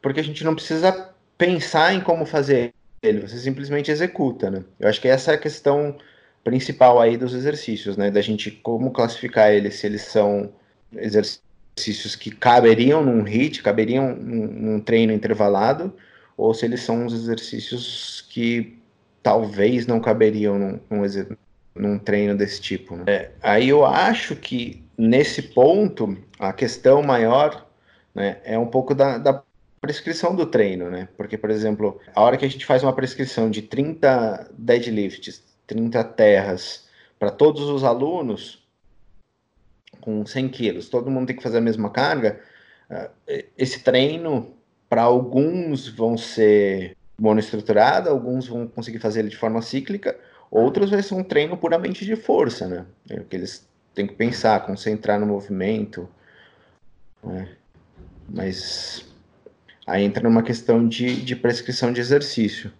porque 0.00 0.20
a 0.20 0.24
gente 0.24 0.44
não 0.44 0.54
precisa 0.54 1.12
pensar 1.36 1.94
em 1.94 2.00
como 2.00 2.24
fazer 2.24 2.72
ele, 3.02 3.20
você 3.20 3.38
simplesmente 3.38 3.90
executa, 3.90 4.50
né? 4.50 4.64
Eu 4.78 4.88
acho 4.88 5.00
que 5.00 5.08
essa 5.08 5.32
é 5.32 5.34
a 5.34 5.38
questão 5.38 5.96
principal 6.44 7.00
aí 7.00 7.16
dos 7.16 7.34
exercícios, 7.34 7.96
né? 7.96 8.10
Da 8.10 8.20
gente 8.20 8.50
como 8.50 8.92
classificar 8.92 9.52
eles, 9.52 9.74
se 9.76 9.86
eles 9.86 10.02
são 10.02 10.52
exercícios 10.92 11.51
que 12.18 12.30
caberiam 12.30 13.02
num 13.04 13.22
HIT, 13.22 13.62
caberiam 13.62 14.14
num, 14.14 14.46
num 14.46 14.80
treino 14.80 15.12
intervalado, 15.12 15.92
ou 16.36 16.52
se 16.54 16.64
eles 16.64 16.80
são 16.80 17.04
uns 17.04 17.12
exercícios 17.12 18.24
que 18.28 18.78
talvez 19.22 19.86
não 19.86 20.00
caberiam 20.00 20.58
num, 20.58 20.80
num, 20.90 21.36
num 21.74 21.98
treino 21.98 22.36
desse 22.36 22.60
tipo. 22.60 22.96
Né? 22.96 23.04
É, 23.06 23.30
aí 23.42 23.68
eu 23.68 23.84
acho 23.84 24.36
que 24.36 24.82
nesse 24.96 25.42
ponto 25.42 26.16
a 26.38 26.52
questão 26.52 27.02
maior 27.02 27.66
né, 28.14 28.38
é 28.44 28.58
um 28.58 28.66
pouco 28.66 28.94
da, 28.94 29.18
da 29.18 29.42
prescrição 29.80 30.34
do 30.34 30.46
treino, 30.46 30.88
né? 30.88 31.08
Porque, 31.16 31.36
por 31.36 31.50
exemplo, 31.50 32.00
a 32.14 32.22
hora 32.22 32.36
que 32.36 32.44
a 32.44 32.48
gente 32.48 32.64
faz 32.64 32.84
uma 32.84 32.92
prescrição 32.92 33.50
de 33.50 33.62
30 33.62 34.50
deadlifts, 34.56 35.42
30 35.66 36.04
terras 36.04 36.86
para 37.18 37.30
todos 37.30 37.62
os 37.68 37.82
alunos 37.82 38.61
com 40.00 40.24
100 40.24 40.48
quilos, 40.48 40.88
todo 40.88 41.10
mundo 41.10 41.26
tem 41.26 41.36
que 41.36 41.42
fazer 41.42 41.58
a 41.58 41.62
mesma 41.62 41.90
carga, 41.90 42.40
eh, 42.90 43.46
esse 43.56 43.80
treino, 43.80 44.54
para 44.88 45.02
alguns 45.02 45.88
vão 45.88 46.16
ser 46.16 46.96
monoestruturado, 47.18 48.08
alguns 48.08 48.48
vão 48.48 48.66
conseguir 48.66 48.98
fazer 48.98 49.20
ele 49.20 49.28
de 49.28 49.36
forma 49.36 49.62
cíclica, 49.62 50.18
outros 50.50 50.90
vai 50.90 51.02
ser 51.02 51.14
um 51.14 51.22
treino 51.22 51.56
puramente 51.56 52.04
de 52.04 52.16
força, 52.16 52.66
né? 52.66 52.86
É 53.08 53.20
o 53.20 53.24
que 53.24 53.36
eles 53.36 53.68
têm 53.94 54.06
que 54.06 54.14
pensar, 54.14 54.66
concentrar 54.66 55.20
no 55.20 55.26
movimento, 55.26 56.08
né? 57.22 57.56
Mas 58.28 59.04
Aí 59.86 60.04
entra 60.04 60.22
numa 60.22 60.42
questão 60.42 60.86
de, 60.86 61.22
de 61.22 61.34
prescrição 61.34 61.92
de 61.92 62.00
exercício. 62.00 62.72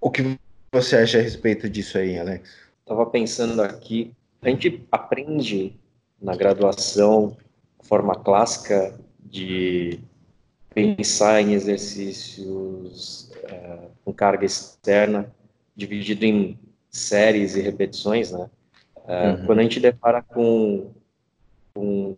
O 0.00 0.10
que 0.10 0.38
você 0.72 0.96
acha 0.96 1.18
a 1.18 1.22
respeito 1.22 1.68
disso 1.68 1.98
aí, 1.98 2.18
Alex? 2.18 2.50
Estava 2.80 3.04
pensando 3.06 3.62
aqui, 3.62 4.12
a 4.40 4.48
gente 4.48 4.86
aprende 4.90 5.78
na 6.20 6.34
graduação 6.34 7.36
forma 7.80 8.14
clássica 8.14 8.98
de 9.20 10.00
pensar 10.74 11.40
em 11.40 11.52
exercícios 11.52 13.30
uh, 13.44 13.90
com 14.04 14.12
carga 14.12 14.44
externa, 14.44 15.32
dividido 15.74 16.24
em 16.24 16.58
séries 16.90 17.56
e 17.56 17.60
repetições, 17.60 18.30
né? 18.30 18.50
Uh, 18.96 19.10
uhum. 19.10 19.46
Quando 19.46 19.58
a 19.60 19.62
gente 19.62 19.80
depara 19.80 20.22
com, 20.22 20.90
com 21.72 22.16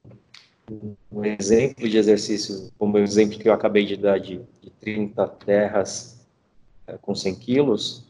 um 1.12 1.24
exemplo 1.24 1.88
de 1.88 1.98
exercício, 1.98 2.72
como 2.78 2.96
o 2.96 3.00
exemplo 3.00 3.38
que 3.38 3.48
eu 3.48 3.52
acabei 3.52 3.84
de 3.84 3.96
dar 3.96 4.18
de, 4.18 4.40
de 4.60 4.70
30 4.70 5.26
terras 5.28 6.26
é, 6.86 6.96
com 6.98 7.14
100 7.14 7.34
quilos, 7.36 8.04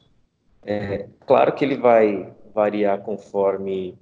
é 0.65 1.07
claro 1.27 1.55
que 1.55 1.65
ele 1.65 1.77
vai 1.77 2.33
variar 2.55 3.01
conforme 3.01 3.97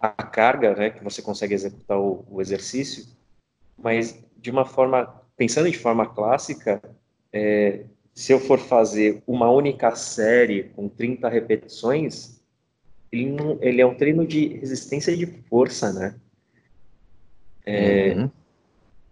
a 0.00 0.10
carga 0.10 0.74
né, 0.74 0.90
que 0.90 1.02
você 1.02 1.22
consegue 1.22 1.54
executar 1.54 1.98
o, 1.98 2.24
o, 2.30 2.40
exercício, 2.40 3.06
mas 3.76 4.22
de 4.36 4.50
uma 4.50 4.64
forma, 4.64 5.22
pensando 5.36 5.70
de 5.70 5.78
forma 5.78 6.06
clássica, 6.06 6.82
é, 7.32 7.84
se 8.14 8.32
eu 8.32 8.40
for 8.40 8.58
fazer 8.58 9.22
uma 9.26 9.50
única 9.50 9.94
série 9.94 10.64
com 10.64 10.88
30 10.88 11.28
repetições, 11.28 12.40
ele, 13.10 13.30
não, 13.30 13.58
ele 13.60 13.80
é 13.80 13.86
um 13.86 13.94
treino 13.94 14.26
de 14.26 14.48
resistência 14.58 15.16
de 15.16 15.26
força, 15.48 15.92
né? 15.92 16.14
É, 17.64 18.14
uhum. 18.14 18.30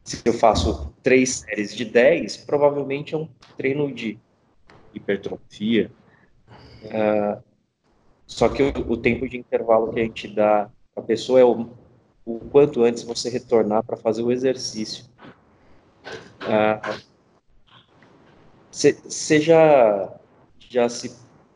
Se 0.05 0.21
eu 0.25 0.35
faço 0.35 0.95
três 1.03 1.37
séries 1.37 1.75
de 1.75 1.85
10, 1.85 2.37
provavelmente 2.39 3.15
é 3.15 3.19
um 3.19 3.29
treino 3.57 3.93
de 3.93 4.19
hipertrofia. 4.93 5.91
Uh, 6.85 7.43
só 8.27 8.49
que 8.49 8.63
o, 8.63 8.93
o, 8.93 8.97
tempo 8.97 9.29
de 9.29 9.37
intervalo 9.37 9.93
que 9.93 10.01
a 10.01 10.03
gente 10.03 10.29
dá 10.29 10.71
a 10.97 11.03
pessoa 11.03 11.41
é 11.41 11.45
o, 11.45 11.69
o, 12.25 12.39
quanto 12.51 12.83
antes 12.83 13.03
você 13.03 13.29
retornar 13.29 13.83
para 13.85 13.97
fazer 13.97 14.23
o 14.23 14.33
exercício. 14.33 15.07
Você 18.71 19.39
uh, 19.39 19.41
já, 19.41 20.15
já, 20.59 20.87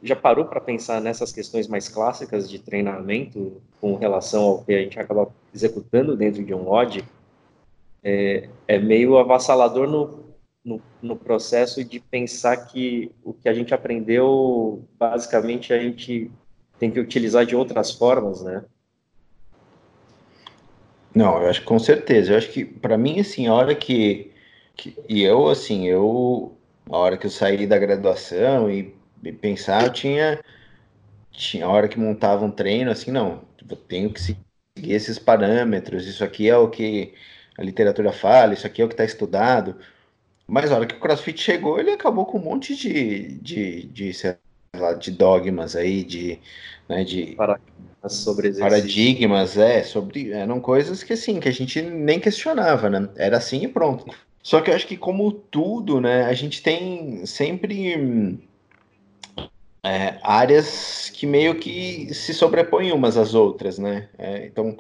já 0.03 0.17
parou 0.17 0.45
para 0.45 0.61
pensar 0.61 1.01
nessas 1.01 1.33
questões 1.33 1.67
mais 1.67 1.89
clássicas 1.89 2.49
de 2.49 2.59
treinamento 2.59 3.61
com 3.81 3.97
relação 3.97 4.43
ao 4.45 4.65
que 4.65 4.73
a 4.75 4.81
gente 4.81 4.99
acaba 4.99 5.33
executando 5.55 6.17
dentro 6.17 6.45
de 6.45 6.55
um 6.55 6.69
odd, 6.69 7.05
é, 8.03 8.49
é 8.67 8.79
meio 8.79 9.19
avassalador 9.19 9.89
no, 9.89 10.25
no, 10.65 10.83
no, 11.03 11.17
processo 11.17 11.85
de 11.85 11.99
pensar 11.99 12.57
que 12.57 13.11
o 13.25 13.33
que 13.33 13.49
a 13.49 13.55
gente 13.55 13.75
aprendeu, 13.75 14.85
basicamente, 14.99 15.73
a 15.73 15.79
gente 15.79 16.31
tem 16.79 16.91
que 16.91 17.01
utilizar 17.01 17.45
de 17.45 17.57
outras 17.57 17.91
formas, 17.91 18.43
né? 18.43 18.65
Não, 21.15 21.43
eu 21.43 21.49
acho 21.49 21.61
que 21.61 21.67
com 21.67 21.79
certeza. 21.79 22.33
Eu 22.33 22.39
acho 22.39 22.51
que, 22.51 22.65
para 22.65 22.97
mim, 22.97 23.21
assim, 23.21 23.47
a 23.47 23.55
hora 23.55 23.75
que, 23.75 24.33
que. 24.77 24.97
E 25.09 25.23
eu, 25.23 25.49
assim, 25.49 25.87
eu. 25.89 26.57
A 26.91 26.97
hora 26.97 27.19
que 27.19 27.27
eu 27.27 27.31
saí 27.31 27.67
da 27.67 27.79
graduação 27.79 28.71
e, 28.71 28.95
e 29.25 29.33
pensar, 29.33 29.85
eu 29.85 29.93
tinha. 29.93 30.41
Tinha 31.33 31.67
a 31.67 31.69
hora 31.69 31.89
que 31.89 31.99
montava 31.99 32.45
um 32.45 32.51
treino, 32.51 32.91
assim, 32.91 33.11
não. 33.11 33.43
Eu 33.69 33.77
tenho 33.77 34.13
que 34.13 34.21
seguir 34.21 34.39
esses 34.93 35.19
parâmetros, 35.19 36.07
isso 36.07 36.25
aqui 36.25 36.49
é 36.49 36.57
o 36.57 36.69
que 36.69 37.15
a 37.57 37.63
literatura 37.63 38.13
fala, 38.13 38.55
isso 38.55 38.67
aqui 38.67 38.81
é 38.81 38.85
o 38.85 38.89
que 38.89 38.95
está 38.95 39.05
estudado. 39.05 39.77
Mas 40.47 40.73
a 40.73 40.77
hora 40.77 40.87
que 40.87 40.95
o 40.95 41.01
CrossFit 41.01 41.41
chegou, 41.41 41.79
ele 41.79 41.91
acabou 41.91 42.25
com 42.25 42.39
um 42.39 42.43
monte 42.43 42.75
de, 42.75 43.39
de, 43.39 43.87
de, 43.89 44.13
lá, 44.77 44.93
de 44.93 45.11
dogmas 45.11 45.75
aí, 45.75 46.05
de, 46.05 46.39
né, 46.89 47.05
de 47.05 47.35
paradigmas 47.37 48.13
sobre 48.13 48.53
paradigmas, 48.53 49.57
é, 49.57 49.83
sobre 49.83 50.33
eram 50.33 50.61
coisas 50.61 51.03
que 51.03 51.13
assim 51.13 51.41
que 51.41 51.49
a 51.49 51.53
gente 51.53 51.81
nem 51.83 52.21
questionava, 52.21 52.89
né? 52.89 53.09
Era 53.17 53.37
assim 53.39 53.65
e 53.65 53.69
pronto. 53.69 54.07
Só 54.43 54.61
que 54.61 54.71
eu 54.71 54.75
acho 54.75 54.87
que 54.87 54.97
como 54.97 55.33
tudo, 55.33 56.01
né, 56.01 56.25
a 56.25 56.33
gente 56.33 56.63
tem 56.63 57.27
sempre 57.27 58.39
é, 59.83 60.19
áreas 60.23 61.11
que 61.11 61.27
meio 61.27 61.57
que 61.57 62.13
se 62.15 62.33
sobrepõem 62.33 62.93
umas 62.93 63.17
às 63.17 63.35
outras, 63.35 63.79
né? 63.79 64.09
É, 64.19 64.47
então, 64.47 64.77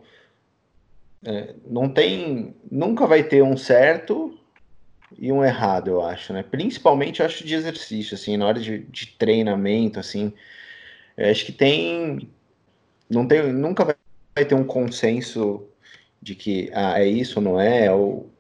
é, 1.25 1.55
não 1.67 1.89
tem, 1.89 2.55
nunca 2.71 3.07
vai 3.07 3.23
ter 3.23 3.43
um 3.43 3.57
certo 3.57 4.39
e 5.17 5.33
um 5.33 5.45
errado, 5.45 5.89
eu 5.91 6.03
acho, 6.03 6.33
né? 6.33 6.43
Principalmente, 6.43 7.21
eu 7.21 7.27
acho, 7.27 7.45
de 7.47 7.55
exercício, 7.55 8.15
assim, 8.15 8.37
na 8.37 8.47
hora 8.47 8.61
de, 8.61 8.81
de 8.81 9.07
treinamento, 9.19 9.99
assim, 9.99 10.33
eu 11.17 11.31
acho 11.31 11.47
que 11.47 11.53
tem, 11.53 12.29
não 13.09 13.27
tem, 13.27 13.53
nunca 13.53 13.85
vai 13.85 14.45
ter 14.45 14.55
um 14.55 14.65
consenso 14.65 15.67
de 16.21 16.35
que, 16.35 16.71
ah, 16.75 17.01
é 17.01 17.07
isso 17.07 17.39
ou 17.39 17.45
não 17.45 17.61
é, 17.61 17.91
ou 17.93 18.31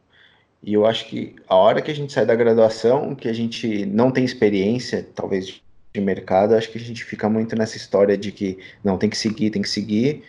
e 0.63 0.75
eu 0.75 0.87
acho 0.87 1.07
que 1.07 1.37
a 1.49 1.55
hora 1.57 1.81
que 1.81 1.91
a 1.91 1.95
gente 1.95 2.13
sai 2.13 2.27
da 2.27 2.35
graduação, 2.35 3.15
que 3.15 3.29
a 3.29 3.33
gente 3.33 3.87
não 3.87 4.11
tem 4.11 4.25
experiência, 4.25 5.07
talvez 5.15 5.47
de 5.95 6.01
mercado, 6.01 6.55
acho 6.55 6.71
que 6.71 6.79
a 6.79 6.81
gente 6.81 7.05
fica 7.05 7.29
muito 7.29 7.57
nessa 7.57 7.77
história 7.77 8.17
de 8.17 8.33
que 8.33 8.59
não 8.85 8.99
tem 8.99 9.09
que 9.09 9.17
seguir, 9.17 9.51
tem 9.51 9.63
que 9.63 9.69
seguir, 9.69 10.25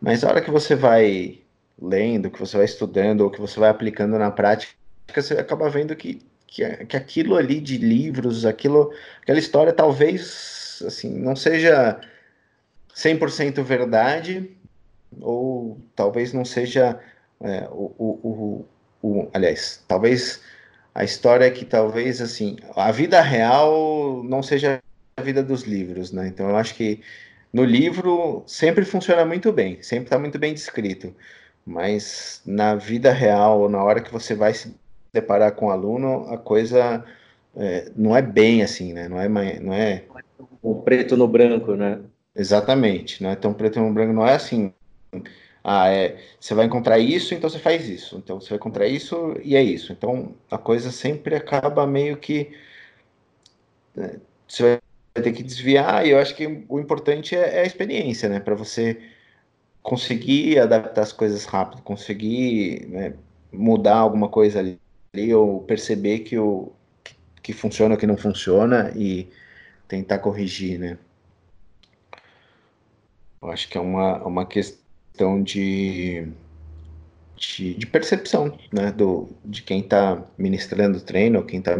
mas 0.00 0.24
a 0.24 0.28
hora 0.28 0.42
que 0.42 0.50
você 0.50 0.74
vai 0.76 1.40
lendo, 1.80 2.30
que 2.30 2.38
você 2.38 2.56
vai 2.56 2.66
estudando 2.66 3.22
ou 3.22 3.30
que 3.30 3.40
você 3.40 3.58
vai 3.58 3.70
aplicando 3.70 4.18
na 4.18 4.30
prática, 4.30 4.72
você 5.14 5.34
acaba 5.34 5.68
vendo 5.68 5.94
que, 5.96 6.20
que, 6.46 6.64
que 6.86 6.96
aquilo 6.96 7.36
ali 7.36 7.60
de 7.60 7.78
livros, 7.78 8.44
aquilo, 8.44 8.92
aquela 9.22 9.38
história 9.38 9.72
talvez 9.72 10.82
assim 10.86 11.10
não 11.18 11.36
seja 11.36 12.00
100% 12.94 13.62
verdade 13.62 14.50
ou 15.20 15.80
talvez 15.94 16.32
não 16.32 16.44
seja 16.44 16.98
é, 17.40 17.68
o, 17.70 17.92
o, 17.98 18.64
o, 19.02 19.08
o, 19.08 19.30
aliás, 19.32 19.84
talvez 19.88 20.40
a 20.94 21.04
história 21.04 21.50
que 21.50 21.64
talvez 21.64 22.20
assim 22.20 22.56
a 22.76 22.90
vida 22.92 23.20
real 23.20 24.22
não 24.24 24.42
seja 24.42 24.80
a 25.16 25.22
vida 25.22 25.42
dos 25.42 25.62
livros, 25.62 26.12
né? 26.12 26.28
Então 26.28 26.48
eu 26.48 26.56
acho 26.56 26.74
que 26.74 27.02
no 27.52 27.64
livro 27.64 28.42
sempre 28.46 28.84
funciona 28.84 29.24
muito 29.24 29.52
bem, 29.52 29.82
sempre 29.82 30.04
está 30.04 30.18
muito 30.18 30.38
bem 30.38 30.54
descrito, 30.54 31.14
mas 31.66 32.42
na 32.46 32.74
vida 32.74 33.12
real, 33.12 33.68
na 33.68 33.82
hora 33.82 34.00
que 34.00 34.12
você 34.12 34.34
vai 34.34 34.54
se 34.54 34.74
deparar 35.12 35.52
com 35.52 35.66
o 35.66 35.70
aluno, 35.70 36.26
a 36.32 36.38
coisa 36.38 37.04
é, 37.56 37.90
não 37.94 38.16
é 38.16 38.22
bem 38.22 38.62
assim, 38.62 38.92
né? 38.92 39.08
Não 39.08 39.20
é, 39.20 39.28
não 39.60 39.74
é 39.74 40.04
o 40.62 40.76
preto 40.76 41.16
no 41.16 41.28
branco, 41.28 41.74
né? 41.74 42.00
Exatamente, 42.34 43.22
não 43.22 43.30
é 43.30 43.36
tão 43.36 43.52
preto 43.52 43.78
no 43.78 43.92
branco, 43.92 44.12
não 44.12 44.26
é 44.26 44.34
assim. 44.34 44.72
Ah, 45.62 45.88
é, 45.88 46.18
você 46.40 46.54
vai 46.54 46.66
encontrar 46.66 46.98
isso, 46.98 47.34
então 47.34 47.48
você 47.48 47.58
faz 47.58 47.88
isso. 47.88 48.16
Então 48.16 48.40
você 48.40 48.48
vai 48.50 48.56
encontrar 48.56 48.86
isso 48.86 49.36
e 49.44 49.54
é 49.54 49.62
isso. 49.62 49.92
Então 49.92 50.34
a 50.50 50.58
coisa 50.58 50.90
sempre 50.90 51.36
acaba 51.36 51.86
meio 51.86 52.16
que 52.16 52.52
né, 53.94 54.18
você 54.48 54.80
vai 55.14 55.22
ter 55.22 55.32
que 55.32 55.42
desviar, 55.42 56.06
e 56.06 56.10
eu 56.10 56.18
acho 56.18 56.34
que 56.34 56.64
o 56.68 56.80
importante 56.80 57.36
é, 57.36 57.58
é 57.58 57.60
a 57.60 57.66
experiência, 57.66 58.28
né? 58.28 58.40
Para 58.40 58.54
você 58.54 59.00
conseguir 59.82 60.58
adaptar 60.58 61.02
as 61.02 61.12
coisas 61.12 61.44
rápido, 61.44 61.82
conseguir 61.82 62.86
né, 62.88 63.14
mudar 63.52 63.96
alguma 63.96 64.28
coisa 64.28 64.60
ali, 64.60 64.80
ou 65.34 65.60
perceber 65.60 66.20
que, 66.20 66.38
o, 66.38 66.72
que 67.42 67.52
funciona 67.52 67.98
que 67.98 68.06
não 68.06 68.16
funciona 68.16 68.90
e 68.96 69.28
tentar 69.86 70.18
corrigir, 70.18 70.78
né? 70.78 70.96
Eu 73.42 73.50
acho 73.50 73.68
que 73.68 73.76
é 73.76 73.80
uma, 73.80 74.24
uma 74.24 74.46
questão 74.46 75.42
de, 75.42 76.26
de, 77.36 77.74
de 77.74 77.86
percepção, 77.86 78.58
né? 78.72 78.90
Do, 78.90 79.28
de 79.44 79.62
quem 79.62 79.80
está 79.80 80.24
ministrando 80.38 80.96
o 80.96 81.02
treino, 81.02 81.44
quem 81.44 81.58
está 81.58 81.76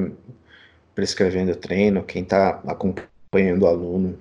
prescrevendo 0.94 1.52
o 1.52 1.56
treino, 1.56 2.02
quem 2.02 2.22
está 2.22 2.60
acompanhando 2.66 3.62
o 3.62 3.66
aluno. 3.66 4.18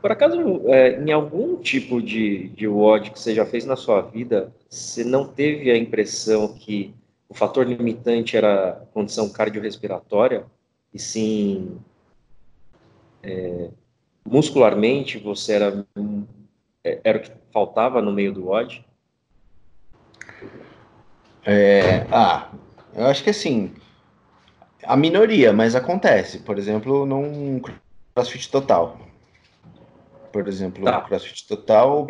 Por 0.00 0.12
acaso, 0.12 0.68
é, 0.68 1.02
em 1.02 1.10
algum 1.10 1.56
tipo 1.56 2.00
de, 2.00 2.50
de 2.50 2.68
WOD 2.68 3.10
que 3.10 3.18
você 3.18 3.34
já 3.34 3.44
fez 3.44 3.64
na 3.64 3.74
sua 3.74 4.00
vida, 4.00 4.52
você 4.68 5.02
não 5.02 5.26
teve 5.26 5.72
a 5.72 5.76
impressão 5.76 6.54
que 6.54 6.94
o 7.28 7.34
fator 7.34 7.66
limitante 7.66 8.36
era 8.36 8.70
a 8.70 8.72
condição 8.86 9.28
cardiorrespiratória, 9.28 10.44
e 10.92 10.98
sim 10.98 11.78
é, 13.22 13.70
muscularmente 14.24 15.18
você 15.18 15.54
era, 15.54 15.86
é, 16.82 17.00
era 17.02 17.18
o 17.18 17.20
que 17.20 17.32
faltava 17.52 18.00
no 18.00 18.12
meio 18.12 18.32
do 18.32 18.46
WOD? 18.46 18.84
É, 21.44 22.06
ah, 22.10 22.50
eu 22.94 23.06
acho 23.06 23.22
que 23.22 23.30
assim, 23.30 23.74
a 24.82 24.96
minoria, 24.96 25.52
mas 25.52 25.74
acontece. 25.74 26.38
Por 26.38 26.58
exemplo, 26.58 27.04
num 27.04 27.60
CrossFit 28.14 28.50
total. 28.50 28.98
Por 30.32 30.48
exemplo, 30.48 30.84
tá. 30.84 31.00
CrossFit 31.02 31.46
total. 31.46 32.06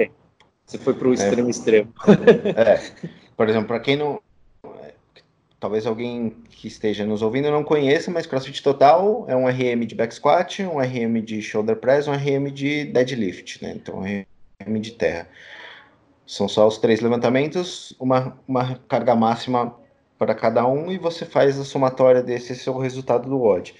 Você 0.64 0.78
foi 0.78 0.94
para 0.94 1.08
o 1.08 1.14
extremo 1.14 1.48
é, 1.48 1.50
extremo. 1.50 1.92
É. 2.56 3.12
Por 3.36 3.48
exemplo, 3.48 3.68
para 3.68 3.80
quem 3.80 3.96
não. 3.96 4.20
Talvez 5.64 5.86
alguém 5.86 6.36
que 6.50 6.68
esteja 6.68 7.06
nos 7.06 7.22
ouvindo 7.22 7.50
não 7.50 7.64
conheça, 7.64 8.10
mas 8.10 8.26
CrossFit 8.26 8.62
Total 8.62 9.24
é 9.26 9.34
um 9.34 9.48
RM 9.48 9.86
de 9.86 9.94
back 9.94 10.14
squat, 10.14 10.62
um 10.62 10.78
RM 10.78 11.22
de 11.24 11.40
shoulder 11.40 11.76
press, 11.76 12.06
um 12.06 12.12
RM 12.12 12.52
de 12.52 12.84
deadlift, 12.84 13.62
né? 13.62 13.72
Então, 13.74 14.02
RM 14.02 14.78
de 14.78 14.90
terra. 14.90 15.26
São 16.26 16.46
só 16.48 16.68
os 16.68 16.76
três 16.76 17.00
levantamentos, 17.00 17.96
uma, 17.98 18.38
uma 18.46 18.78
carga 18.86 19.16
máxima 19.16 19.74
para 20.18 20.34
cada 20.34 20.66
um 20.66 20.92
e 20.92 20.98
você 20.98 21.24
faz 21.24 21.58
a 21.58 21.64
somatória 21.64 22.22
desse, 22.22 22.52
esse 22.52 22.68
é 22.68 22.70
o 22.70 22.76
resultado 22.76 23.26
do 23.30 23.40
odd. 23.40 23.74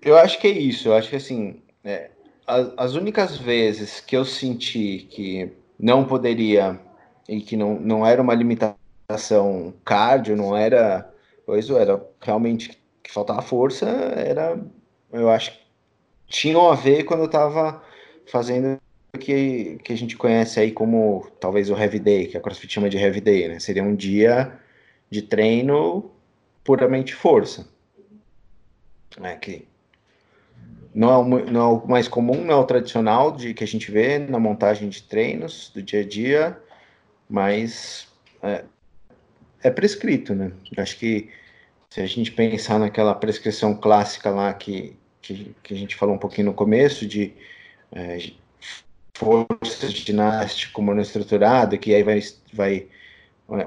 Eu 0.00 0.16
acho 0.16 0.40
que 0.40 0.46
é 0.46 0.50
isso, 0.50 0.88
eu 0.88 0.94
acho 0.94 1.10
que 1.10 1.16
assim, 1.16 1.60
é, 1.84 2.08
as, 2.46 2.72
as 2.74 2.94
únicas 2.94 3.36
vezes 3.36 4.00
que 4.00 4.16
eu 4.16 4.24
senti 4.24 5.06
que 5.10 5.52
não 5.78 6.06
poderia 6.06 6.80
e 7.28 7.42
que 7.42 7.54
não, 7.54 7.78
não 7.78 8.06
era 8.06 8.22
uma 8.22 8.32
limitação 8.32 8.81
cardio, 9.84 10.36
não 10.36 10.56
era 10.56 11.10
coisa, 11.44 11.78
era 11.78 12.04
realmente 12.20 12.82
que 13.02 13.12
faltava 13.12 13.42
força, 13.42 13.86
era, 13.86 14.58
eu 15.12 15.28
acho 15.28 15.52
que 15.52 15.58
tinham 16.28 16.70
a 16.70 16.74
ver 16.74 17.04
quando 17.04 17.20
eu 17.20 17.26
estava 17.26 17.82
fazendo 18.26 18.80
o 19.14 19.18
que, 19.18 19.78
que 19.84 19.92
a 19.92 19.96
gente 19.96 20.16
conhece 20.16 20.58
aí 20.58 20.72
como 20.72 21.26
talvez 21.38 21.68
o 21.68 21.76
heavy 21.76 21.98
day, 21.98 22.26
que 22.26 22.36
a 22.36 22.40
CrossFit 22.40 22.72
chama 22.72 22.88
de 22.88 22.96
heavy 22.96 23.20
day, 23.20 23.48
né? 23.48 23.58
Seria 23.58 23.82
um 23.82 23.94
dia 23.94 24.58
de 25.10 25.20
treino 25.20 26.10
puramente 26.64 27.14
força. 27.14 27.68
É 29.20 29.36
que 29.36 29.68
não 30.94 31.10
é, 31.10 31.16
o, 31.18 31.24
não 31.24 31.60
é 31.60 31.64
o 31.64 31.86
mais 31.86 32.08
comum, 32.08 32.42
não 32.44 32.54
é 32.54 32.56
o 32.56 32.64
tradicional 32.64 33.32
de 33.32 33.52
que 33.52 33.64
a 33.64 33.66
gente 33.66 33.90
vê 33.90 34.18
na 34.18 34.38
montagem 34.38 34.88
de 34.88 35.02
treinos 35.02 35.70
do 35.74 35.82
dia 35.82 36.00
a 36.00 36.06
dia, 36.06 36.58
mas 37.28 38.08
é, 38.42 38.64
é 39.62 39.70
prescrito, 39.70 40.34
né? 40.34 40.52
Acho 40.76 40.98
que 40.98 41.30
se 41.90 42.00
a 42.00 42.06
gente 42.06 42.32
pensar 42.32 42.78
naquela 42.78 43.14
prescrição 43.14 43.74
clássica 43.74 44.30
lá 44.30 44.52
que, 44.54 44.96
que, 45.20 45.54
que 45.62 45.74
a 45.74 45.76
gente 45.76 45.96
falou 45.96 46.14
um 46.14 46.18
pouquinho 46.18 46.46
no 46.46 46.54
começo, 46.54 47.06
de 47.06 47.32
é, 47.92 48.18
força 49.14 49.88
ginástica 49.88 50.80
monoestruturada, 50.80 51.76
que 51.76 51.94
aí 51.94 52.02
vai, 52.02 52.20
vai 52.52 52.86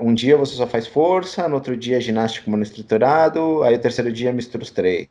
um 0.02 0.14
dia 0.14 0.36
você 0.36 0.56
só 0.56 0.66
faz 0.66 0.88
força, 0.88 1.48
no 1.48 1.56
outro 1.56 1.78
dia 1.78 2.02
ginástica 2.02 2.50
monoestruturado, 2.50 3.62
aí 3.64 3.76
o 3.76 3.80
terceiro 3.80 4.12
dia 4.12 4.34
mistura 4.34 4.64
os 4.64 4.72
três. 4.72 5.08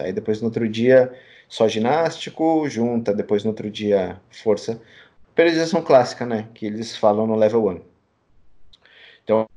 Aí 0.00 0.12
depois 0.12 0.40
no 0.40 0.46
outro 0.48 0.68
dia 0.68 1.12
só 1.48 1.68
ginástico, 1.68 2.68
junta, 2.68 3.14
depois 3.14 3.44
no 3.44 3.50
outro 3.50 3.70
dia 3.70 4.20
força. 4.30 4.80
Periodização 5.34 5.80
clássica, 5.80 6.26
né? 6.26 6.48
Que 6.52 6.66
eles 6.66 6.96
falam 6.96 7.26
no 7.26 7.36
level 7.36 7.68
1. 7.68 7.80
Então, 9.22 9.48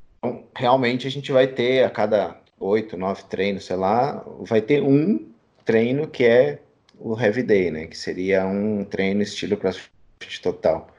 realmente 0.54 1.06
a 1.06 1.10
gente 1.10 1.32
vai 1.32 1.46
ter 1.46 1.84
a 1.84 1.90
cada 1.90 2.40
oito, 2.58 2.96
nove 2.96 3.24
treinos, 3.24 3.64
sei 3.64 3.76
lá, 3.76 4.24
vai 4.40 4.60
ter 4.60 4.82
um 4.82 5.28
treino 5.64 6.06
que 6.08 6.24
é 6.24 6.58
o 6.98 7.18
heavy 7.18 7.42
day, 7.42 7.70
né? 7.70 7.86
Que 7.86 7.96
seria 7.96 8.46
um 8.46 8.84
treino 8.84 9.22
estilo 9.22 9.56
CrossFit 9.56 10.40
total 10.42 10.92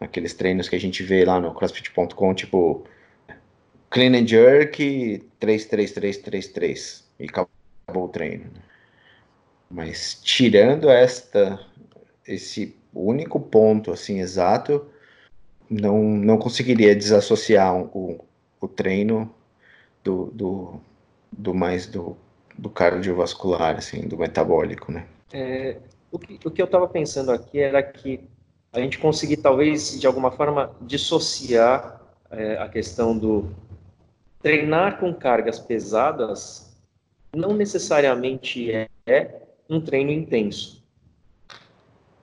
aqueles 0.00 0.32
treinos 0.32 0.68
que 0.68 0.74
a 0.74 0.80
gente 0.80 1.02
vê 1.02 1.24
lá 1.24 1.38
no 1.38 1.54
crossfit.com, 1.54 2.34
tipo 2.34 2.84
clean 3.90 4.16
and 4.16 4.26
jerk 4.26 5.22
33333 5.38 7.04
e 7.20 7.24
acabou 7.24 8.04
o 8.04 8.08
treino. 8.08 8.50
Mas 9.70 10.18
tirando 10.22 10.88
esta 10.88 11.60
esse 12.26 12.76
único 12.94 13.38
ponto 13.38 13.92
assim 13.92 14.20
exato, 14.20 14.86
não, 15.68 16.02
não 16.02 16.38
conseguiria 16.38 16.94
desassociar 16.96 17.76
o, 17.76 18.24
o 18.60 18.68
treino 18.68 19.32
do, 20.04 20.26
do, 20.26 20.80
do 21.32 21.54
mais 21.54 21.86
do, 21.86 22.16
do 22.56 22.68
cardiovascular, 22.68 23.76
assim, 23.76 24.06
do 24.06 24.18
metabólico, 24.18 24.92
né? 24.92 25.06
É, 25.32 25.78
o, 26.10 26.18
que, 26.18 26.38
o 26.46 26.50
que 26.50 26.60
eu 26.60 26.66
estava 26.66 26.86
pensando 26.88 27.32
aqui 27.32 27.60
era 27.60 27.82
que 27.82 28.20
a 28.72 28.80
gente 28.80 28.98
conseguir 28.98 29.38
talvez 29.38 29.98
de 29.98 30.06
alguma 30.06 30.30
forma 30.30 30.74
dissociar 30.80 32.00
é, 32.30 32.56
a 32.58 32.68
questão 32.68 33.16
do 33.16 33.50
treinar 34.42 34.98
com 34.98 35.12
cargas 35.12 35.58
pesadas 35.58 36.70
não 37.34 37.52
necessariamente 37.54 38.72
é, 38.72 38.88
é 39.06 39.42
um 39.68 39.80
treino 39.80 40.10
intenso. 40.10 40.84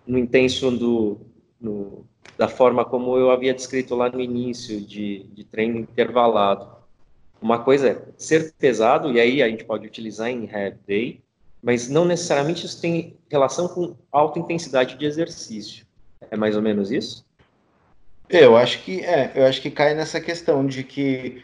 No 0.06 0.18
intenso 0.18 0.72
do, 0.72 1.18
no, 1.60 2.06
da 2.38 2.48
forma 2.48 2.84
como 2.84 3.18
eu 3.18 3.30
havia 3.32 3.54
descrito 3.54 3.96
lá 3.96 4.10
no 4.10 4.20
início, 4.20 4.82
de, 4.82 5.24
de 5.34 5.44
treino 5.44 5.80
intervalado. 5.80 6.70
Uma 7.42 7.60
coisa 7.60 7.90
é 7.90 8.02
ser 8.18 8.54
pesado, 8.58 9.12
e 9.12 9.20
aí 9.20 9.44
a 9.44 9.50
gente 9.50 9.64
pode 9.64 9.86
utilizar 9.86 10.30
em 10.30 10.46
head 10.46 10.78
day, 10.88 11.22
mas 11.62 11.90
não 11.90 12.06
necessariamente 12.06 12.66
isso 12.66 12.82
tem 12.82 13.16
relação 13.30 13.68
com 13.68 13.96
alta 14.12 14.40
intensidade 14.40 14.96
de 14.96 15.06
exercício. 15.06 15.86
É 16.32 16.36
mais 16.36 16.56
ou 16.56 16.62
menos 16.62 16.92
isso? 16.92 17.26
Eu 18.30 18.58
acho 18.58 18.84
que 18.84 19.02
é, 19.02 19.32
eu 19.36 19.46
acho 19.46 19.62
que 19.62 19.72
cai 19.72 19.94
nessa 19.94 20.20
questão 20.20 20.66
de 20.66 20.84
que 20.84 21.44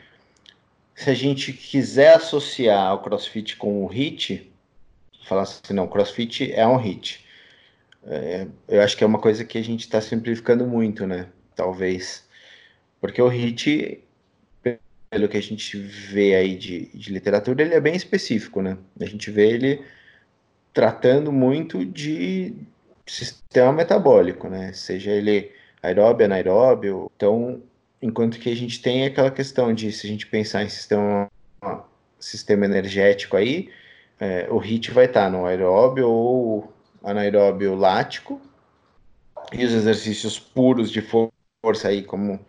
se 0.96 1.10
a 1.10 1.14
gente 1.14 1.54
quiser 1.54 2.16
associar 2.16 2.94
o 2.94 3.00
CrossFit 3.00 3.56
com 3.56 3.86
o 3.86 3.88
HIT, 3.88 4.52
falar 5.28 5.44
assim, 5.44 5.74
não, 5.74 5.88
CrossFit 5.88 6.52
é 6.52 6.68
um 6.68 6.78
HIT. 6.78 7.23
É, 8.06 8.48
eu 8.68 8.82
acho 8.82 8.98
que 8.98 9.04
é 9.04 9.08
uma 9.08 9.20
coisa 9.20 9.46
que 9.46 9.58
a 9.58 9.64
gente 9.64 9.82
está 9.82 10.02
simplificando 10.02 10.66
muito, 10.68 11.08
né? 11.08 11.28
Talvez. 11.56 12.28
Porque 13.00 13.22
o 13.22 13.28
HIT, 13.28 14.04
pelo 15.10 15.28
que 15.28 15.38
a 15.38 15.42
gente 15.42 15.78
vê 15.78 16.36
aí 16.36 16.56
de, 16.56 16.88
de 16.88 17.12
literatura, 17.12 17.62
ele 17.62 17.74
é 17.74 17.80
bem 17.80 17.96
específico, 17.96 18.62
né? 18.62 18.78
A 19.00 19.06
gente 19.06 19.32
vê 19.32 19.50
ele 19.50 19.86
tratando 20.74 21.32
muito 21.32 21.86
de 21.86 22.56
sistema 23.06 23.72
metabólico, 23.72 24.50
né? 24.50 24.74
Seja 24.74 25.12
ele 25.12 25.52
aeróbio, 25.82 26.26
anaeróbio. 26.26 27.12
Então, 27.16 27.62
enquanto 28.02 28.40
que 28.40 28.50
a 28.50 28.56
gente 28.56 28.82
tem 28.82 29.06
aquela 29.06 29.32
questão 29.32 29.74
de 29.74 29.92
se 29.92 30.08
a 30.08 30.10
gente 30.10 30.28
pensar 30.28 30.64
em 30.64 30.70
sistema, 30.70 31.30
sistema 32.20 32.66
energético 32.66 33.38
aí, 33.38 33.70
é, 34.20 34.48
o 34.50 34.58
HIT 34.58 34.92
vai 34.92 35.06
estar 35.06 35.30
no 35.30 35.46
aeróbio 35.46 36.10
ou 36.10 36.73
anaeróbio 37.04 37.76
lático, 37.76 38.42
e 39.52 39.64
os 39.66 39.74
exercícios 39.74 40.40
puros 40.40 40.90
de 40.90 41.02
força 41.02 41.88
aí, 41.88 42.04
como 42.04 42.40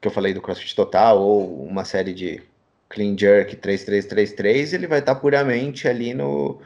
que 0.00 0.08
eu 0.08 0.12
falei 0.12 0.34
do 0.34 0.40
CrossFit 0.40 0.74
Total, 0.74 1.20
ou 1.20 1.64
uma 1.64 1.84
série 1.84 2.12
de 2.12 2.42
Clean 2.88 3.16
Jerk 3.16 3.56
3333, 3.56 4.72
ele 4.72 4.86
vai 4.86 5.00
estar 5.00 5.14
puramente 5.14 5.88
ali 5.88 6.14
no 6.14 6.60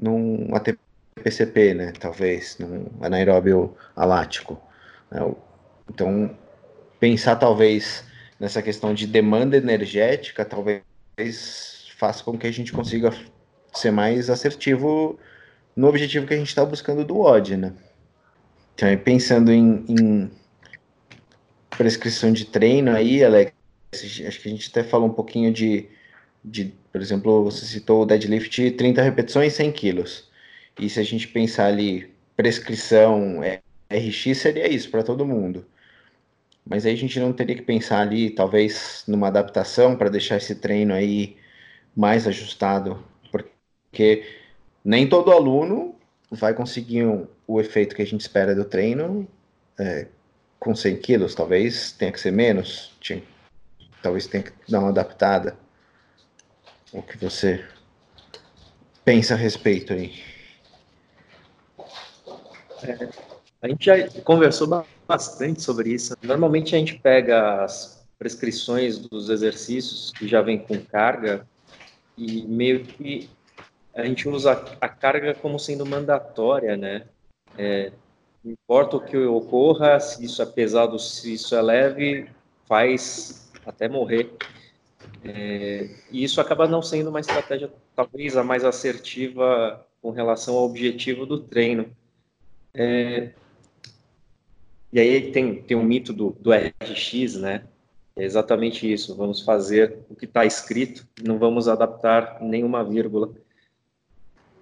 num 0.00 0.54
ATPCP, 0.54 1.74
né? 1.74 1.92
Talvez, 1.98 2.58
num 2.58 2.86
anaeróbio 3.00 3.74
alático. 3.94 4.60
Né? 5.10 5.20
Então, 5.88 6.36
pensar 7.00 7.36
talvez 7.36 8.04
nessa 8.38 8.60
questão 8.60 8.92
de 8.92 9.06
demanda 9.06 9.56
energética, 9.56 10.44
talvez 10.44 10.82
faça 11.96 12.22
com 12.22 12.36
que 12.36 12.46
a 12.46 12.52
gente 12.52 12.72
consiga 12.72 13.10
ser 13.72 13.90
mais 13.90 14.28
assertivo 14.28 15.18
no 15.76 15.88
objetivo 15.88 16.26
que 16.26 16.34
a 16.34 16.38
gente 16.38 16.48
está 16.48 16.64
buscando 16.64 17.04
do 17.04 17.20
OD, 17.20 17.56
né? 17.58 17.74
Então, 18.74 18.96
pensando 18.98 19.52
em, 19.52 19.84
em, 19.88 20.30
prescrição 21.76 22.32
de 22.32 22.46
treino 22.46 22.90
aí, 22.90 23.22
Alex, 23.22 23.52
acho 23.94 24.40
que 24.40 24.48
a 24.48 24.50
gente 24.50 24.70
até 24.70 24.82
falou 24.82 25.08
um 25.08 25.12
pouquinho 25.12 25.52
de, 25.52 25.88
de 26.42 26.72
por 26.90 27.00
exemplo, 27.00 27.44
você 27.44 27.66
citou 27.66 28.02
o 28.02 28.06
deadlift 28.06 28.70
30 28.72 29.02
repetições, 29.02 29.52
100 29.52 29.72
quilos. 29.72 30.30
E 30.78 30.88
se 30.88 30.98
a 30.98 31.02
gente 31.02 31.28
pensar 31.28 31.66
ali, 31.66 32.10
prescrição, 32.36 33.42
é, 33.42 33.60
RX 33.90 34.38
seria 34.38 34.68
isso 34.68 34.90
para 34.90 35.02
todo 35.02 35.26
mundo. 35.26 35.66
Mas 36.64 36.84
aí 36.84 36.94
a 36.94 36.96
gente 36.96 37.20
não 37.20 37.32
teria 37.32 37.54
que 37.54 37.62
pensar 37.62 38.00
ali, 38.00 38.30
talvez, 38.30 39.04
numa 39.06 39.28
adaptação 39.28 39.96
para 39.96 40.08
deixar 40.10 40.36
esse 40.36 40.54
treino 40.54 40.92
aí 40.92 41.36
mais 41.94 42.26
ajustado, 42.26 43.02
porque 43.30 44.24
nem 44.86 45.08
todo 45.08 45.32
aluno 45.32 45.96
vai 46.30 46.54
conseguir 46.54 47.04
um, 47.04 47.26
o 47.44 47.60
efeito 47.60 47.96
que 47.96 48.02
a 48.02 48.06
gente 48.06 48.20
espera 48.20 48.54
do 48.54 48.64
treino 48.64 49.26
é, 49.76 50.06
com 50.60 50.76
100 50.76 50.98
quilos. 50.98 51.34
Talvez 51.34 51.90
tenha 51.90 52.12
que 52.12 52.20
ser 52.20 52.30
menos, 52.30 52.92
tinha, 53.00 53.20
talvez 54.00 54.28
tenha 54.28 54.44
que 54.44 54.52
dar 54.68 54.78
uma 54.78 54.90
adaptada. 54.90 55.56
O 56.92 57.02
que 57.02 57.18
você 57.18 57.64
pensa 59.04 59.34
a 59.34 59.36
respeito 59.36 59.92
aí? 59.92 60.14
É, 62.84 63.08
a 63.62 63.68
gente 63.68 63.86
já 63.86 64.08
conversou 64.22 64.86
bastante 65.08 65.62
sobre 65.62 65.94
isso. 65.94 66.16
Normalmente 66.22 66.76
a 66.76 66.78
gente 66.78 66.94
pega 66.94 67.64
as 67.64 68.06
prescrições 68.16 68.98
dos 68.98 69.30
exercícios 69.30 70.12
que 70.12 70.28
já 70.28 70.40
vem 70.42 70.60
com 70.60 70.80
carga 70.80 71.44
e 72.16 72.42
meio 72.42 72.84
que 72.84 73.28
a 73.96 74.04
gente 74.04 74.28
usa 74.28 74.52
a 74.80 74.88
carga 74.88 75.34
como 75.34 75.58
sendo 75.58 75.86
mandatória, 75.86 76.76
né? 76.76 77.06
É, 77.56 77.90
não 78.44 78.52
importa 78.52 78.96
o 78.98 79.00
que 79.00 79.16
ocorra, 79.16 79.98
se 79.98 80.24
isso 80.24 80.42
é 80.42 80.46
pesado, 80.46 80.98
se 80.98 81.32
isso 81.32 81.56
é 81.56 81.62
leve, 81.62 82.28
faz 82.66 83.50
até 83.64 83.88
morrer. 83.88 84.32
É, 85.24 85.88
e 86.10 86.22
isso 86.22 86.40
acaba 86.40 86.68
não 86.68 86.82
sendo 86.82 87.08
uma 87.08 87.20
estratégia, 87.20 87.72
talvez, 87.94 88.36
a 88.36 88.44
mais 88.44 88.64
assertiva 88.64 89.84
com 90.02 90.10
relação 90.10 90.56
ao 90.56 90.64
objetivo 90.64 91.24
do 91.24 91.40
treino. 91.40 91.90
É, 92.74 93.30
e 94.92 95.00
aí 95.00 95.32
tem, 95.32 95.62
tem 95.62 95.76
um 95.76 95.82
mito 95.82 96.12
do, 96.12 96.36
do 96.38 96.50
RX, 96.52 97.36
né? 97.36 97.64
É 98.14 98.24
exatamente 98.24 98.90
isso. 98.90 99.16
Vamos 99.16 99.42
fazer 99.42 99.98
o 100.08 100.14
que 100.14 100.26
está 100.26 100.44
escrito, 100.44 101.06
não 101.24 101.38
vamos 101.38 101.66
adaptar 101.66 102.40
nenhuma 102.42 102.84
vírgula. 102.84 103.32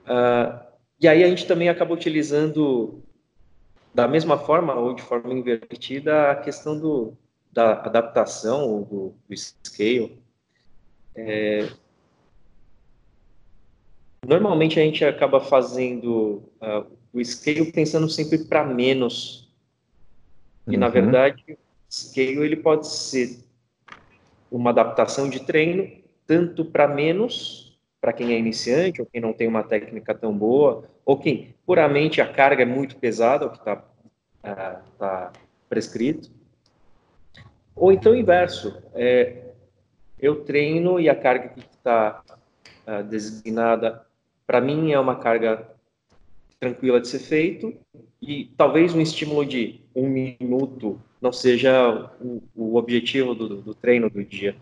Uh, 0.04 0.64
e 1.00 1.08
aí 1.08 1.24
a 1.24 1.28
gente 1.28 1.46
também 1.46 1.68
acaba 1.68 1.94
utilizando, 1.94 3.02
da 3.92 4.06
mesma 4.06 4.38
forma 4.38 4.74
ou 4.74 4.94
de 4.94 5.02
forma 5.02 5.32
invertida, 5.32 6.30
a 6.30 6.36
questão 6.36 6.78
do, 6.78 7.16
da 7.52 7.72
adaptação 7.72 8.68
ou 8.68 8.84
do, 8.84 9.14
do 9.28 9.36
scale. 9.36 10.18
É, 11.16 11.68
normalmente 14.26 14.80
a 14.80 14.82
gente 14.82 15.04
acaba 15.04 15.40
fazendo 15.40 16.42
uh, 16.60 16.86
o 17.12 17.24
scale 17.24 17.70
pensando 17.70 18.08
sempre 18.08 18.38
para 18.38 18.64
menos. 18.64 19.48
E, 20.66 20.72
uhum. 20.72 20.80
na 20.80 20.88
verdade, 20.88 21.44
o 21.48 21.92
scale 21.92 22.38
ele 22.38 22.56
pode 22.56 22.88
ser 22.88 23.38
uma 24.50 24.70
adaptação 24.70 25.28
de 25.28 25.40
treino 25.40 25.90
tanto 26.26 26.64
para 26.64 26.88
menos 26.88 27.63
para 28.04 28.12
quem 28.12 28.34
é 28.34 28.38
iniciante 28.38 29.00
ou 29.00 29.08
quem 29.10 29.18
não 29.18 29.32
tem 29.32 29.48
uma 29.48 29.62
técnica 29.62 30.14
tão 30.14 30.36
boa, 30.36 30.84
ou 31.06 31.16
quem 31.16 31.54
puramente 31.64 32.20
a 32.20 32.30
carga 32.30 32.62
é 32.62 32.66
muito 32.66 32.96
pesada, 32.96 33.46
o 33.46 33.50
que 33.50 33.56
está 33.56 33.82
uh, 34.44 34.82
tá 34.98 35.32
prescrito. 35.70 36.30
Ou 37.74 37.90
então 37.90 38.14
inverso, 38.14 38.76
é, 38.94 39.44
eu 40.20 40.44
treino 40.44 41.00
e 41.00 41.08
a 41.08 41.14
carga 41.14 41.48
que 41.48 41.60
está 41.60 42.22
uh, 42.86 43.02
designada, 43.04 44.04
para 44.46 44.60
mim 44.60 44.92
é 44.92 45.00
uma 45.00 45.16
carga 45.16 45.66
tranquila 46.60 47.00
de 47.00 47.08
ser 47.08 47.20
feito 47.20 47.74
e 48.20 48.52
talvez 48.54 48.94
um 48.94 49.00
estímulo 49.00 49.46
de 49.46 49.80
um 49.96 50.06
minuto 50.10 51.00
não 51.22 51.32
seja 51.32 52.10
o, 52.20 52.42
o 52.54 52.76
objetivo 52.76 53.34
do, 53.34 53.62
do 53.62 53.74
treino 53.74 54.10
do 54.10 54.22
dia. 54.22 54.54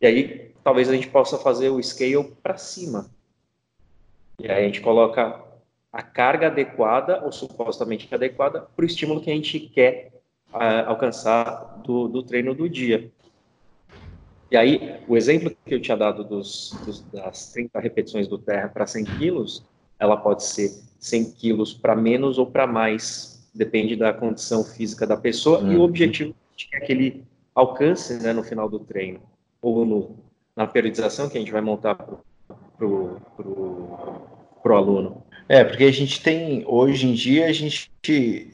E 0.00 0.06
aí, 0.08 0.50
talvez 0.70 0.88
a 0.88 0.94
gente 0.94 1.08
possa 1.08 1.36
fazer 1.36 1.68
o 1.68 1.82
scale 1.82 2.32
para 2.40 2.56
cima. 2.56 3.10
E 4.38 4.48
aí 4.48 4.62
a 4.62 4.66
gente 4.66 4.80
coloca 4.80 5.42
a 5.92 6.00
carga 6.00 6.46
adequada, 6.46 7.24
ou 7.24 7.32
supostamente 7.32 8.08
adequada, 8.14 8.60
para 8.60 8.84
o 8.84 8.86
estímulo 8.86 9.20
que 9.20 9.28
a 9.32 9.34
gente 9.34 9.58
quer 9.58 10.12
uh, 10.54 10.86
alcançar 10.86 11.82
do, 11.84 12.06
do, 12.06 12.22
treino 12.22 12.54
do 12.54 12.68
dia. 12.68 13.10
E 14.48 14.56
aí, 14.56 15.00
o 15.08 15.16
exemplo 15.16 15.50
que 15.66 15.74
eu 15.74 15.82
tinha 15.82 15.96
dado 15.96 16.22
dos, 16.22 16.72
dos 16.86 17.00
das 17.10 17.50
30 17.50 17.80
repetições 17.80 18.28
do 18.28 18.38
terra 18.38 18.68
para 18.68 18.86
100 18.86 19.04
quilos, 19.18 19.64
ela 19.98 20.16
pode 20.16 20.44
ser 20.44 20.70
100 21.00 21.32
quilos 21.32 21.74
para 21.74 21.96
menos 21.96 22.38
ou 22.38 22.46
para 22.46 22.68
mais, 22.68 23.50
depende 23.52 23.96
da 23.96 24.12
condição 24.12 24.62
física 24.62 25.04
da 25.04 25.16
pessoa 25.16 25.58
uhum. 25.58 25.72
e 25.72 25.74
o 25.74 25.78
uhum. 25.78 25.84
objetivo 25.84 26.32
que 26.56 26.76
é 26.76 26.80
que 26.80 26.92
ele 26.92 27.24
alcance 27.56 28.22
né, 28.22 28.32
no 28.32 28.44
final 28.44 28.68
do 28.68 28.78
treino 28.78 29.20
ou 29.60 29.84
no, 29.84 30.29
na 30.56 30.66
periodização 30.66 31.28
que 31.28 31.36
a 31.36 31.40
gente 31.40 31.52
vai 31.52 31.60
montar 31.60 31.94
para 31.94 32.86
o 32.86 33.20
aluno? 34.64 35.24
É, 35.48 35.64
porque 35.64 35.84
a 35.84 35.92
gente 35.92 36.22
tem, 36.22 36.64
hoje 36.66 37.08
em 37.08 37.12
dia, 37.12 37.46
a 37.46 37.52
gente, 37.52 37.90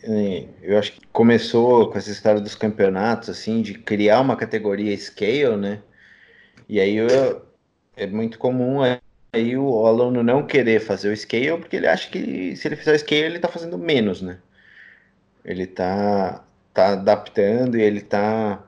né, 0.02 0.48
eu 0.62 0.78
acho 0.78 0.92
que 0.92 1.06
começou 1.08 1.90
com 1.90 1.98
essa 1.98 2.10
história 2.10 2.40
dos 2.40 2.54
campeonatos, 2.54 3.28
assim, 3.28 3.60
de 3.60 3.74
criar 3.74 4.20
uma 4.20 4.34
categoria 4.34 4.96
scale, 4.96 5.56
né? 5.56 5.82
E 6.68 6.80
aí 6.80 6.96
eu, 6.96 7.42
é 7.96 8.06
muito 8.06 8.38
comum 8.38 8.80
aí 9.32 9.56
o 9.58 9.86
aluno 9.86 10.22
não 10.22 10.46
querer 10.46 10.80
fazer 10.80 11.12
o 11.12 11.16
scale, 11.16 11.58
porque 11.58 11.76
ele 11.76 11.86
acha 11.86 12.08
que 12.10 12.56
se 12.56 12.66
ele 12.66 12.76
fizer 12.76 12.94
o 12.94 12.98
scale, 12.98 13.22
ele 13.24 13.36
está 13.36 13.48
fazendo 13.48 13.76
menos, 13.78 14.22
né? 14.22 14.38
Ele 15.44 15.64
está 15.64 16.44
tá 16.72 16.92
adaptando 16.92 17.76
e 17.76 17.82
ele 17.82 17.98
está 17.98 18.64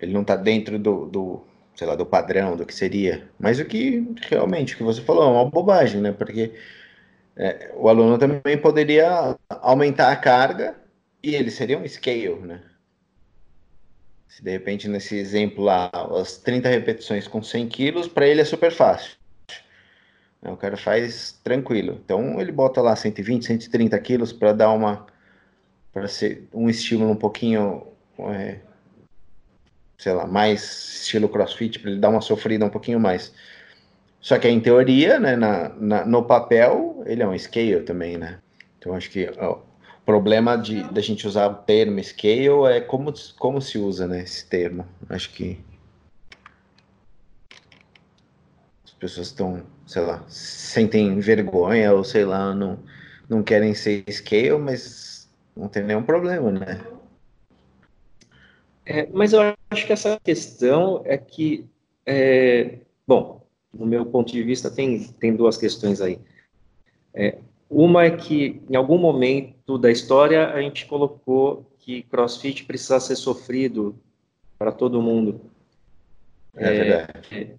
ele 0.00 0.12
não 0.12 0.22
está 0.22 0.34
dentro 0.36 0.78
do, 0.78 1.06
do, 1.06 1.46
sei 1.74 1.86
lá, 1.86 1.94
do 1.94 2.06
padrão, 2.06 2.56
do 2.56 2.66
que 2.66 2.74
seria. 2.74 3.28
Mas 3.38 3.58
o 3.58 3.64
que 3.64 4.06
realmente, 4.28 4.74
o 4.74 4.76
que 4.76 4.82
você 4.82 5.00
falou, 5.00 5.24
é 5.24 5.26
uma 5.26 5.50
bobagem, 5.50 6.00
né? 6.00 6.12
Porque 6.12 6.52
é, 7.36 7.72
o 7.76 7.88
aluno 7.88 8.18
também 8.18 8.58
poderia 8.58 9.36
aumentar 9.48 10.12
a 10.12 10.16
carga 10.16 10.76
e 11.22 11.34
ele 11.34 11.50
seria 11.50 11.78
um 11.78 11.86
scale, 11.88 12.36
né? 12.40 12.62
Se 14.28 14.42
de 14.42 14.50
repente 14.50 14.88
nesse 14.88 15.16
exemplo 15.16 15.62
lá, 15.64 15.90
as 16.18 16.38
30 16.38 16.68
repetições 16.68 17.28
com 17.28 17.42
100 17.42 17.68
quilos, 17.68 18.08
para 18.08 18.26
ele 18.26 18.40
é 18.40 18.44
super 18.44 18.72
fácil. 18.72 19.16
O 20.42 20.56
cara 20.56 20.76
faz 20.76 21.38
tranquilo. 21.44 22.00
Então 22.04 22.40
ele 22.40 22.50
bota 22.50 22.80
lá 22.80 22.96
120, 22.96 23.44
130 23.44 23.98
quilos 24.00 24.32
para 24.32 24.52
dar 24.52 24.70
uma 24.70 25.06
para 25.92 26.08
ser 26.08 26.48
um 26.52 26.68
estímulo 26.70 27.12
um 27.12 27.16
pouquinho 27.16 27.86
é, 28.18 28.60
sei 30.02 30.12
lá, 30.12 30.26
mais 30.26 30.62
estilo 31.02 31.28
crossfit, 31.28 31.78
para 31.78 31.90
ele 31.90 32.00
dar 32.00 32.08
uma 32.08 32.20
sofrida 32.20 32.64
um 32.66 32.70
pouquinho 32.70 32.98
mais. 32.98 33.32
Só 34.20 34.36
que 34.36 34.48
em 34.48 34.60
teoria, 34.60 35.18
né, 35.20 35.36
na, 35.36 35.68
na, 35.70 36.04
no 36.04 36.24
papel, 36.24 37.02
ele 37.06 37.22
é 37.22 37.28
um 37.28 37.38
scale 37.38 37.82
também, 37.82 38.18
né? 38.18 38.40
Então 38.78 38.94
acho 38.94 39.08
que 39.10 39.30
ó, 39.38 39.58
problema 40.04 40.56
de 40.56 40.82
da 40.92 41.00
gente 41.00 41.26
usar 41.26 41.46
o 41.48 41.54
termo 41.54 42.02
scale 42.02 42.66
é 42.72 42.80
como, 42.80 43.12
como 43.38 43.62
se 43.62 43.78
usa 43.78 44.08
né, 44.08 44.22
esse 44.22 44.44
termo. 44.46 44.86
Acho 45.08 45.30
que 45.30 45.60
as 48.84 48.92
pessoas 48.94 49.28
estão, 49.28 49.62
sei 49.86 50.02
lá, 50.02 50.24
sentem 50.28 51.20
vergonha 51.20 51.92
ou 51.92 52.02
sei 52.02 52.24
lá, 52.24 52.52
não, 52.52 52.78
não 53.28 53.40
querem 53.42 53.72
ser 53.72 54.04
scale, 54.10 54.58
mas 54.58 55.28
não 55.56 55.68
tem 55.68 55.84
nenhum 55.84 56.02
problema, 56.02 56.50
né? 56.50 56.80
É, 58.84 59.08
mas 59.12 59.32
eu 59.32 59.40
acho 59.70 59.86
que 59.86 59.92
essa 59.92 60.18
questão 60.22 61.02
é 61.04 61.16
que, 61.16 61.64
é, 62.04 62.78
bom, 63.06 63.46
no 63.72 63.86
meu 63.86 64.04
ponto 64.06 64.32
de 64.32 64.42
vista, 64.42 64.70
tem, 64.70 65.04
tem 65.20 65.34
duas 65.34 65.56
questões 65.56 66.00
aí. 66.00 66.18
É, 67.14 67.38
uma 67.70 68.04
é 68.04 68.10
que, 68.10 68.60
em 68.68 68.76
algum 68.76 68.98
momento 68.98 69.78
da 69.78 69.90
história, 69.90 70.48
a 70.50 70.60
gente 70.60 70.86
colocou 70.86 71.66
que 71.78 72.02
crossfit 72.04 72.64
precisa 72.64 73.00
ser 73.00 73.16
sofrido 73.16 73.94
para 74.58 74.70
todo 74.70 75.02
mundo. 75.02 75.40
É, 76.54 76.66
é 76.66 76.84
verdade. 76.84 77.56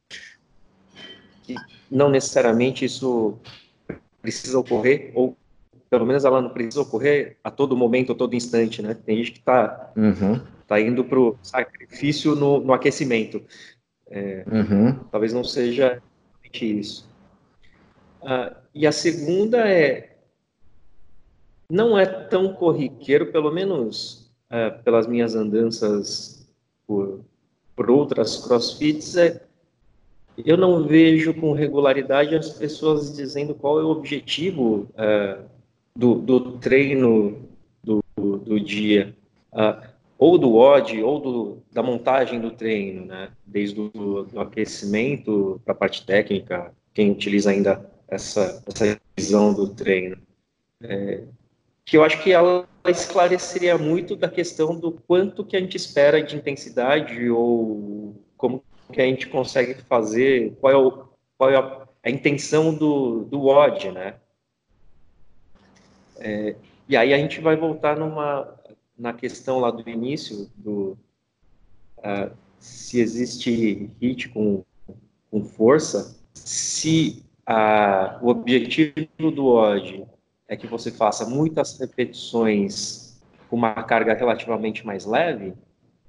que 1.44 1.56
não 1.90 2.10
necessariamente 2.10 2.86
isso 2.86 3.38
precisa 4.22 4.58
ocorrer, 4.60 5.12
ou 5.16 5.36
pelo 5.90 6.06
menos 6.06 6.26
ela 6.26 6.42
não 6.42 6.50
precisa 6.50 6.82
ocorrer 6.82 7.38
a 7.44 7.52
todo 7.52 7.76
momento, 7.76 8.14
a 8.14 8.16
todo 8.16 8.36
instante, 8.36 8.82
né? 8.82 8.94
Tem 8.94 9.18
gente 9.18 9.32
que 9.34 9.40
está 9.40 9.92
uhum. 9.96 10.42
Tá 10.68 10.80
indo 10.80 11.04
para 11.04 11.20
o 11.20 11.38
sacrifício 11.42 12.36
no, 12.36 12.60
no 12.60 12.74
aquecimento. 12.74 13.42
É, 14.10 14.46
uhum. 14.52 15.00
Talvez 15.12 15.34
não 15.34 15.44
seja 15.44 16.02
isso. 16.62 17.10
Ah, 18.22 18.56
e 18.74 18.86
a 18.86 18.92
segunda 18.92 19.68
é, 19.68 20.18
não 21.70 21.98
é 21.98 22.06
tão 22.06 22.54
corriqueiro, 22.54 23.32
pelo 23.32 23.52
menos 23.52 24.32
é, 24.50 24.70
pelas 24.70 25.08
minhas 25.08 25.36
andanças 25.36 26.48
por, 26.86 27.22
por 27.76 27.90
outras 27.90 28.38
crossfits, 28.38 29.18
é, 29.18 29.42
eu 30.38 30.58
não 30.58 30.84
vejo 30.88 31.34
com 31.34 31.54
regularidade 31.54 32.36
as 32.36 32.50
pessoas 32.50 33.16
dizendo 33.16 33.54
qual 33.54 33.80
é 33.80 33.84
o 33.84 33.90
objetivo 33.90 34.88
é, 34.96 35.40
do, 35.96 36.16
do 36.16 36.58
treino 36.58 37.40
do, 37.84 38.02
do 38.16 38.60
dia. 38.60 39.16
Uh, 39.52 39.93
ou 40.18 40.38
do 40.38 40.56
odd, 40.56 41.02
ou 41.02 41.20
do, 41.20 41.64
da 41.72 41.84
montagem 41.84 42.40
do 42.40 42.52
treino, 42.52 43.06
né? 43.06 43.30
Desde 43.46 43.80
o 43.80 44.24
do 44.24 44.40
aquecimento 44.40 45.62
para 45.66 45.74
a 45.74 45.78
parte 45.78 46.06
técnica, 46.06 46.74
quem 46.94 47.12
utiliza 47.12 47.52
ainda 47.52 47.90
essa, 48.08 48.64
essa 48.68 49.00
visão 49.18 49.54
do 49.54 49.68
treino. 49.68 50.18
É, 50.82 51.24
que 51.86 51.98
eu 51.98 52.04
acho 52.04 52.22
que 52.22 52.32
ela 52.32 52.68
esclareceria 52.88 53.78
muito 53.78 54.16
da 54.16 54.30
questão 54.30 54.78
do 54.80 54.92
quanto 54.92 55.44
que 55.44 55.56
a 55.56 55.60
gente 55.60 55.78
espera 55.78 56.22
de 56.22 56.36
intensidade 56.36 57.30
ou 57.30 58.16
como 58.38 58.64
que 58.92 59.02
a 59.02 59.06
gente 59.06 59.28
consegue 59.28 59.76
fazer, 59.84 60.56
qual 60.60 60.74
é, 60.74 60.78
o, 60.78 61.06
qual 61.38 61.50
é 61.50 61.58
a, 61.58 61.88
a 62.04 62.10
intenção 62.10 62.74
do, 62.74 63.26
do 63.26 63.48
odd, 63.48 63.92
né? 63.92 64.16
É, 66.18 66.56
e 66.88 66.96
aí 66.96 67.14
a 67.14 67.18
gente 67.18 67.42
vai 67.42 67.56
voltar 67.56 67.98
numa 67.98 68.54
na 68.98 69.14
questão 69.14 69.60
lá 69.60 69.72
do 69.72 69.88
início, 69.90 70.50
do 70.56 70.98
uh, 72.00 72.32
se 72.60 73.00
existe 73.00 73.90
hit 74.02 74.30
com, 74.30 74.64
com 75.30 75.44
força, 75.44 76.18
se 76.34 77.24
uh, 77.50 78.26
o 78.26 78.30
objetivo 78.30 79.32
do 79.32 79.48
odd 79.48 80.06
é 80.48 80.56
que 80.56 80.68
você 80.68 80.92
faça 80.92 81.26
muitas 81.26 81.80
repetições 81.80 83.22
com 83.50 83.56
uma 83.56 83.74
carga 83.84 84.14
relativamente 84.14 84.86
mais 84.86 85.06
leve, 85.06 85.54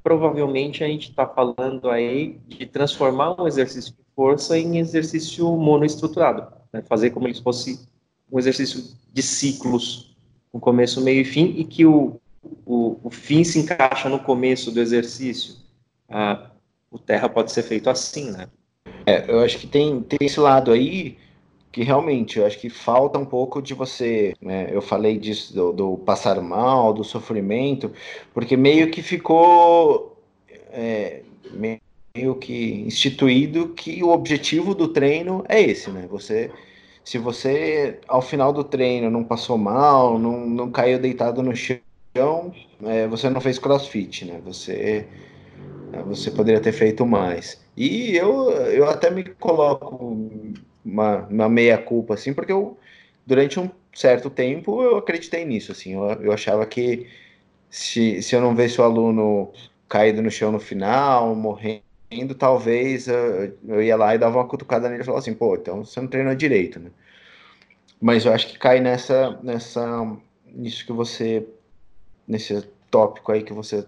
provavelmente 0.03 0.85
a 0.85 0.87
gente 0.87 1.11
está 1.11 1.27
falando 1.27 1.91
aí 1.91 2.39
de 2.47 2.67
transformar 2.67 3.41
um 3.41 3.47
exercício 3.47 3.93
de 3.93 4.05
força 4.15 4.59
em 4.59 4.79
exercício 4.79 5.51
monoestruturado, 5.57 6.53
né? 6.73 6.83
fazer 6.83 7.11
como 7.11 7.33
se 7.35 7.43
fosse 7.43 7.89
um 8.31 8.39
exercício 8.39 8.97
de 9.13 9.23
ciclos, 9.23 10.17
com 10.53 10.61
começo, 10.61 11.01
meio 11.01 11.23
e 11.23 11.25
fim, 11.25 11.55
e 11.57 11.65
que 11.65 11.87
o, 11.87 12.21
o, 12.67 12.99
o 13.03 13.11
fim 13.11 13.45
se 13.45 13.59
encaixa 13.59 14.09
no 14.09 14.19
começo 14.19 14.71
do 14.71 14.81
exercício. 14.81 15.57
Ah, 16.09 16.51
o 16.91 16.99
terra 16.99 17.29
pode 17.29 17.53
ser 17.53 17.63
feito 17.63 17.91
assim, 17.91 18.31
né? 18.31 18.49
É, 19.07 19.31
eu 19.31 19.41
acho 19.41 19.59
que 19.59 19.67
tem, 19.67 20.01
tem 20.01 20.19
esse 20.23 20.41
lado 20.41 20.73
aí 20.73 21.19
que 21.71 21.83
realmente 21.83 22.39
eu 22.39 22.47
acho 22.47 22.59
que 22.59 22.71
falta 22.71 23.19
um 23.19 23.25
pouco 23.25 23.61
de 23.61 23.75
você. 23.75 24.35
Né? 24.41 24.69
Eu 24.71 24.81
falei 24.81 25.19
disso 25.19 25.53
do, 25.53 25.73
do, 25.73 25.97
passar 25.99 26.41
mal, 26.41 26.93
do 26.93 27.03
sofrimento, 27.03 27.93
porque 28.33 28.57
meio 28.57 28.91
que 28.91 29.03
ficou 29.03 30.17
é, 30.71 31.23
meio 31.53 31.81
que 32.37 32.85
instituído 32.87 33.71
que 33.71 34.05
o 34.05 34.11
objetivo 34.11 34.73
do 34.73 34.87
treino 34.87 35.45
é 35.49 35.61
esse, 35.61 35.91
né? 35.91 36.07
Você 36.09 36.51
se 37.05 37.19
você 37.19 38.01
ao 38.09 38.23
final 38.23 38.53
do 38.53 38.65
treino 38.65 39.11
não 39.11 39.25
passou 39.25 39.59
mal, 39.59 40.19
não, 40.19 40.47
não 40.47 40.71
caiu 40.71 40.99
deitado 40.99 41.43
no 41.43 41.55
chão 41.55 41.77
é, 42.85 43.09
você 43.09 43.29
não 43.29 43.41
fez 43.41 43.59
crossfit, 43.59 44.25
né? 44.25 44.41
Você, 44.45 45.07
é, 45.93 46.03
você 46.03 46.31
poderia 46.31 46.61
ter 46.61 46.73
feito 46.73 47.05
mais. 47.05 47.61
E 47.77 48.17
eu, 48.17 48.51
eu 48.51 48.89
até 48.89 49.11
me 49.11 49.25
coloco 49.25 50.17
uma, 50.85 51.27
uma 51.29 51.49
meia-culpa, 51.49 52.15
assim, 52.15 52.33
porque 52.33 52.53
eu, 52.53 52.79
durante 53.27 53.59
um 53.59 53.69
certo 53.93 54.31
tempo, 54.31 54.83
eu 54.83 54.97
acreditei 54.97 55.45
nisso, 55.45 55.73
assim. 55.73 55.95
Eu, 55.95 56.05
eu 56.23 56.33
achava 56.33 56.65
que 56.67 57.09
se, 57.69 58.23
se 58.23 58.37
eu 58.37 58.41
não 58.41 58.55
visse 58.55 58.81
o 58.81 58.85
aluno 58.85 59.53
caído 59.89 60.23
no 60.23 60.31
chão 60.31 60.53
no 60.53 60.61
final, 60.61 61.35
morrendo, 61.35 61.83
talvez 62.39 63.09
eu, 63.09 63.57
eu 63.69 63.83
ia 63.83 63.97
lá 63.97 64.15
e 64.15 64.19
dava 64.19 64.39
uma 64.39 64.49
cutucada 64.49 64.89
nele 64.89 65.03
e 65.03 65.05
falava 65.05 65.21
assim, 65.21 65.35
pô, 65.35 65.57
então 65.57 65.85
você 65.85 66.01
não 66.01 66.09
treinou 66.09 66.35
direito, 66.35 66.79
né? 66.79 66.91
Mas 68.01 68.25
eu 68.25 68.33
acho 68.33 68.49
que 68.49 68.59
cai 68.59 68.81
nessa, 68.81 69.39
nessa, 69.43 70.17
nisso 70.53 70.85
que 70.87 70.93
você 70.93 71.47
nesse 72.27 72.63
tópico 72.91 73.33
aí 73.33 73.43
que 73.43 73.53
você 73.53 73.87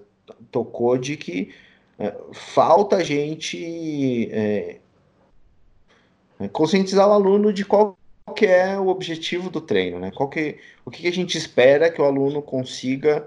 tocou 0.50 0.98
de 0.98 1.16
que 1.16 1.54
é, 1.98 2.14
falta 2.32 2.96
a 2.96 3.02
gente 3.02 4.28
é, 4.30 4.78
é, 6.38 6.48
conscientizar 6.48 7.08
o 7.08 7.12
aluno 7.12 7.52
de 7.52 7.64
qual 7.64 7.96
que 8.34 8.46
é 8.46 8.78
o 8.78 8.88
objetivo 8.88 9.48
do 9.48 9.60
treino, 9.60 9.98
né? 9.98 10.10
Qual 10.10 10.28
que, 10.28 10.58
o 10.84 10.90
que, 10.90 11.06
a 11.06 11.12
gente 11.12 11.38
espera 11.38 11.90
que 11.90 12.00
o 12.00 12.04
aluno 12.04 12.42
consiga 12.42 13.26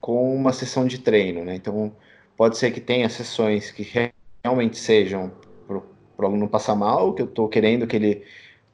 com 0.00 0.34
uma 0.34 0.52
sessão 0.52 0.86
de 0.86 0.98
treino, 0.98 1.44
né? 1.44 1.54
Então, 1.54 1.96
pode 2.36 2.58
ser 2.58 2.70
que 2.70 2.80
tenha 2.80 3.08
sessões 3.08 3.70
que 3.70 3.88
realmente 4.44 4.76
sejam 4.76 5.32
para 5.66 5.78
o 5.78 6.26
aluno 6.26 6.48
passar 6.48 6.74
mal, 6.74 7.14
que 7.14 7.22
eu 7.22 7.26
estou 7.26 7.48
querendo 7.48 7.86
que 7.86 7.96
ele 7.96 8.22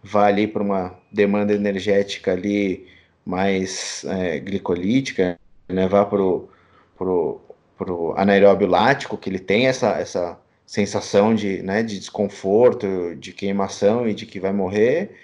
vá 0.03 0.27
ali 0.27 0.47
para 0.47 0.63
uma 0.63 0.99
demanda 1.13 1.55
energética 1.55 2.33
ali 2.33 2.87
mais 3.25 4.05
é, 4.05 4.41
glicolítica, 4.41 5.39
levar 5.71 6.07
pro, 6.07 6.49
pro, 6.97 7.41
pro 7.77 8.15
anaeróbio 8.17 8.67
lático, 8.67 9.17
que 9.17 9.31
ele 9.31 9.39
tem 9.39 9.67
essa, 9.67 9.91
essa 9.93 10.39
sensação 10.67 11.35
de, 11.35 11.63
né, 11.63 11.83
de 11.83 11.99
desconforto, 11.99 13.17
de 13.17 13.33
queimação 13.33 14.09
e 14.09 14.15
de 14.15 14.27
que 14.27 14.39
vai 14.39 14.53
morrer, 14.53 15.17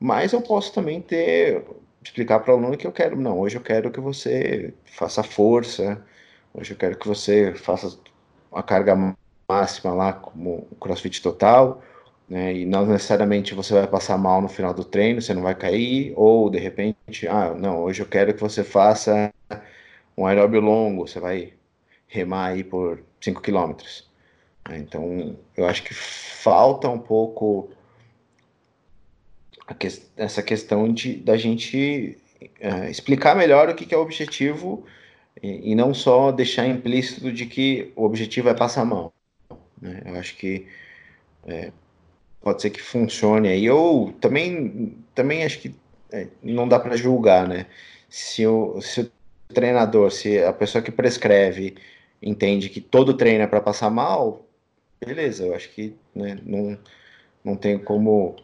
mas 0.00 0.32
eu 0.32 0.40
posso 0.40 0.72
também 0.72 1.00
ter 1.00 1.64
explicar 2.02 2.40
para 2.40 2.54
o 2.54 2.58
aluno 2.58 2.76
que 2.76 2.86
eu 2.86 2.92
quero, 2.92 3.16
não, 3.16 3.38
hoje 3.38 3.56
eu 3.56 3.60
quero 3.60 3.90
que 3.90 4.00
você 4.00 4.72
faça 4.84 5.22
força, 5.22 6.02
hoje 6.54 6.72
eu 6.72 6.76
quero 6.76 6.96
que 6.96 7.06
você 7.06 7.54
faça 7.54 7.98
uma 8.50 8.62
carga 8.62 8.96
máxima 9.48 9.92
lá 9.92 10.12
como 10.12 10.66
o 10.70 10.76
CrossFit 10.76 11.20
total, 11.22 11.82
né? 12.28 12.54
E 12.54 12.66
não 12.66 12.86
necessariamente 12.86 13.54
você 13.54 13.74
vai 13.74 13.86
passar 13.86 14.18
mal 14.18 14.42
no 14.42 14.48
final 14.48 14.74
do 14.74 14.84
treino, 14.84 15.22
você 15.22 15.32
não 15.34 15.42
vai 15.42 15.54
cair, 15.54 16.12
ou 16.16 16.50
de 16.50 16.58
repente, 16.58 17.26
ah, 17.28 17.54
não, 17.54 17.82
hoje 17.82 18.02
eu 18.02 18.06
quero 18.06 18.34
que 18.34 18.40
você 18.40 18.62
faça 18.62 19.32
um 20.18 20.26
aeróbio 20.26 20.60
longo, 20.60 21.06
você 21.06 21.20
vai 21.20 21.52
remar 22.08 22.48
aí 22.48 22.64
por 22.64 23.00
5 23.20 23.40
quilômetros. 23.40 24.08
Então, 24.68 25.38
eu 25.56 25.66
acho 25.66 25.84
que 25.84 25.94
falta 25.94 26.88
um 26.88 26.98
pouco 26.98 27.70
que, 29.78 29.86
essa 30.16 30.42
questão 30.42 30.92
de 30.92 31.14
da 31.14 31.36
gente 31.36 32.18
uh, 32.42 32.90
explicar 32.90 33.36
melhor 33.36 33.68
o 33.68 33.74
que, 33.74 33.86
que 33.86 33.94
é 33.94 33.98
o 33.98 34.02
objetivo 34.02 34.84
e, 35.40 35.70
e, 35.70 35.74
não 35.74 35.94
só 35.94 36.32
deixar 36.32 36.66
implícito 36.66 37.32
de 37.32 37.46
que 37.46 37.92
o 37.94 38.04
objetivo 38.04 38.48
é 38.48 38.54
passar 38.54 38.84
mal. 38.84 39.14
Né? 39.80 40.02
Eu 40.04 40.16
acho 40.16 40.36
que 40.36 40.66
é, 41.46 41.70
pode 42.40 42.60
ser 42.60 42.70
que 42.70 42.82
funcione 42.82 43.48
aí. 43.48 43.70
Ou 43.70 44.12
também, 44.14 44.96
também 45.14 45.44
acho 45.44 45.60
que 45.60 45.74
é, 46.10 46.26
não 46.42 46.66
dá 46.66 46.80
para 46.80 46.96
julgar, 46.96 47.46
né? 47.46 47.66
Se 48.08 48.46
o, 48.46 48.80
se 48.80 49.02
o 49.02 49.10
treinador, 49.48 50.10
se 50.10 50.42
a 50.42 50.52
pessoa 50.52 50.82
que 50.82 50.92
prescreve 50.92 51.76
entende 52.22 52.68
que 52.68 52.80
todo 52.80 53.16
treino 53.16 53.44
é 53.44 53.46
para 53.46 53.60
passar 53.60 53.90
mal, 53.90 54.46
beleza, 55.00 55.46
eu 55.46 55.54
acho 55.54 55.70
que 55.70 55.96
né, 56.14 56.38
não, 56.44 56.78
não 57.44 57.56
tem 57.56 57.78
como 57.78 58.36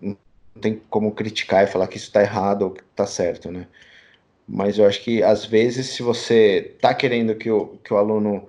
não 0.00 0.16
tem 0.60 0.80
como 0.88 1.12
criticar 1.12 1.64
e 1.64 1.66
falar 1.66 1.88
que 1.88 1.96
isso 1.96 2.06
está 2.06 2.22
errado 2.22 2.62
ou 2.62 2.70
que 2.72 2.82
está 2.82 3.06
certo, 3.06 3.50
né? 3.50 3.66
mas 4.46 4.78
eu 4.78 4.86
acho 4.86 5.02
que 5.02 5.22
às 5.22 5.44
vezes, 5.44 5.88
se 5.88 6.02
você 6.02 6.72
está 6.76 6.94
querendo 6.94 7.34
que 7.34 7.50
o, 7.50 7.78
que 7.78 7.92
o 7.92 7.96
aluno, 7.96 8.48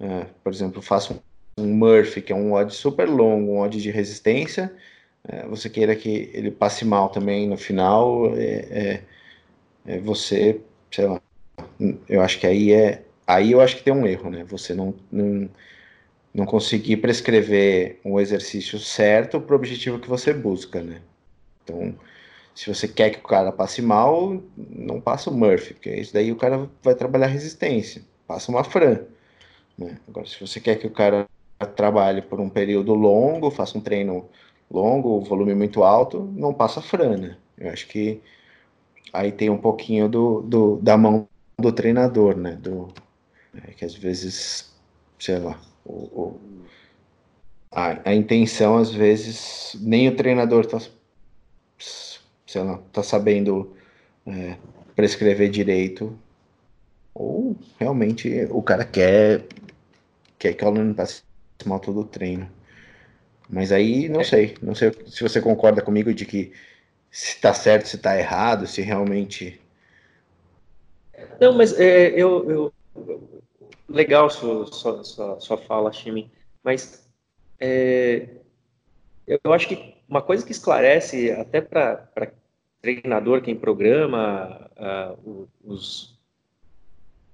é, 0.00 0.26
por 0.42 0.52
exemplo, 0.52 0.82
faça 0.82 1.18
um 1.58 1.66
Murphy, 1.66 2.22
que 2.22 2.32
é 2.32 2.36
um 2.36 2.52
odd 2.52 2.74
super 2.74 3.08
longo, 3.08 3.52
um 3.52 3.60
odd 3.60 3.80
de 3.80 3.90
resistência, 3.90 4.74
é, 5.24 5.46
você 5.46 5.70
queira 5.70 5.96
que 5.96 6.30
ele 6.34 6.50
passe 6.50 6.84
mal 6.84 7.08
também 7.10 7.48
no 7.48 7.56
final, 7.56 8.36
é, 8.36 9.02
é, 9.86 9.94
é 9.96 9.98
você, 10.00 10.60
sei 10.90 11.06
lá, 11.06 11.20
eu 12.08 12.20
acho 12.22 12.38
que 12.38 12.46
aí 12.46 12.72
é, 12.72 13.02
aí 13.26 13.52
eu 13.52 13.60
acho 13.60 13.76
que 13.76 13.82
tem 13.82 13.92
um 13.92 14.06
erro, 14.06 14.30
né? 14.30 14.44
Você 14.44 14.74
não, 14.74 14.94
não, 15.10 15.48
não 16.34 16.46
conseguir 16.46 16.98
prescrever 16.98 18.00
um 18.04 18.20
exercício 18.20 18.78
certo 18.78 19.40
para 19.40 19.54
o 19.54 19.56
objetivo 19.56 19.98
que 19.98 20.08
você 20.08 20.32
busca, 20.32 20.82
né? 20.82 21.00
Então, 21.64 21.94
se 22.54 22.72
você 22.72 22.88
quer 22.88 23.10
que 23.10 23.18
o 23.18 23.22
cara 23.22 23.52
passe 23.52 23.82
mal, 23.82 24.42
não 24.56 25.00
passa 25.00 25.30
o 25.30 25.34
Murphy, 25.34 25.74
porque 25.74 25.94
isso 25.94 26.14
daí 26.14 26.32
o 26.32 26.36
cara 26.36 26.68
vai 26.82 26.94
trabalhar 26.94 27.26
resistência. 27.26 28.02
Passa 28.26 28.50
uma 28.50 28.64
Fran. 28.64 29.00
Né? 29.76 29.98
Agora, 30.08 30.26
se 30.26 30.40
você 30.40 30.60
quer 30.60 30.76
que 30.76 30.86
o 30.86 30.90
cara 30.90 31.28
trabalhe 31.74 32.22
por 32.22 32.40
um 32.40 32.48
período 32.48 32.94
longo, 32.94 33.50
faça 33.50 33.76
um 33.76 33.80
treino 33.80 34.28
longo, 34.70 35.20
volume 35.20 35.54
muito 35.54 35.82
alto, 35.82 36.32
não 36.34 36.54
passa 36.54 36.80
Fran, 36.80 37.16
né? 37.16 37.36
Eu 37.58 37.70
acho 37.70 37.86
que 37.88 38.20
aí 39.12 39.32
tem 39.32 39.50
um 39.50 39.58
pouquinho 39.58 40.08
do, 40.08 40.42
do 40.42 40.76
da 40.76 40.96
mão 40.96 41.28
do 41.58 41.72
treinador, 41.72 42.36
né? 42.36 42.56
Do, 42.56 42.92
é, 43.54 43.72
que 43.72 43.84
às 43.84 43.94
vezes, 43.94 44.74
sei 45.18 45.38
lá, 45.38 45.60
o, 45.84 45.92
o 45.92 46.40
a, 47.70 48.10
a, 48.10 48.14
intenção 48.14 48.76
às 48.76 48.92
vezes 48.92 49.76
nem 49.80 50.08
o 50.08 50.16
treinador 50.16 50.64
está 50.64 50.78
sei 52.46 52.62
lá, 52.62 52.78
tá 52.92 53.02
sabendo 53.02 53.76
é, 54.26 54.56
prescrever 54.94 55.50
direito, 55.50 56.18
ou 57.14 57.56
realmente 57.78 58.46
o 58.50 58.62
cara 58.62 58.84
quer, 58.84 59.44
quer 60.38 60.54
que 60.54 60.64
o 60.64 60.68
aluno 60.68 60.94
passe 60.94 61.22
mal 61.64 61.80
todo 61.80 62.00
o 62.00 62.04
treino. 62.04 62.48
Mas 63.48 63.72
aí 63.72 64.08
não 64.08 64.20
é. 64.20 64.24
sei, 64.24 64.56
não 64.62 64.74
sei 64.74 64.92
se 65.06 65.22
você 65.22 65.40
concorda 65.40 65.82
comigo 65.82 66.12
de 66.12 66.24
que 66.24 66.52
se 67.10 67.40
tá 67.40 67.54
certo, 67.54 67.86
se 67.88 67.98
tá 67.98 68.18
errado, 68.18 68.66
se 68.66 68.82
realmente. 68.82 69.60
Não, 71.40 71.52
mas 71.52 71.78
é, 71.78 72.08
eu, 72.10 72.50
eu, 72.50 72.72
legal 73.88 74.28
sua, 74.30 74.66
sua, 74.66 75.04
sua, 75.04 75.40
sua 75.40 75.56
fala, 75.58 75.92
Chimi, 75.92 76.30
mas 76.62 77.08
é, 77.60 78.28
eu 79.26 79.52
acho 79.52 79.68
que 79.68 79.94
uma 80.08 80.22
coisa 80.22 80.44
que 80.44 80.52
esclarece 80.52 81.30
até 81.32 81.60
para 81.60 82.32
treinador, 82.80 83.42
quem 83.42 83.56
programa 83.56 84.70
uh, 84.76 85.48
os, 85.64 86.16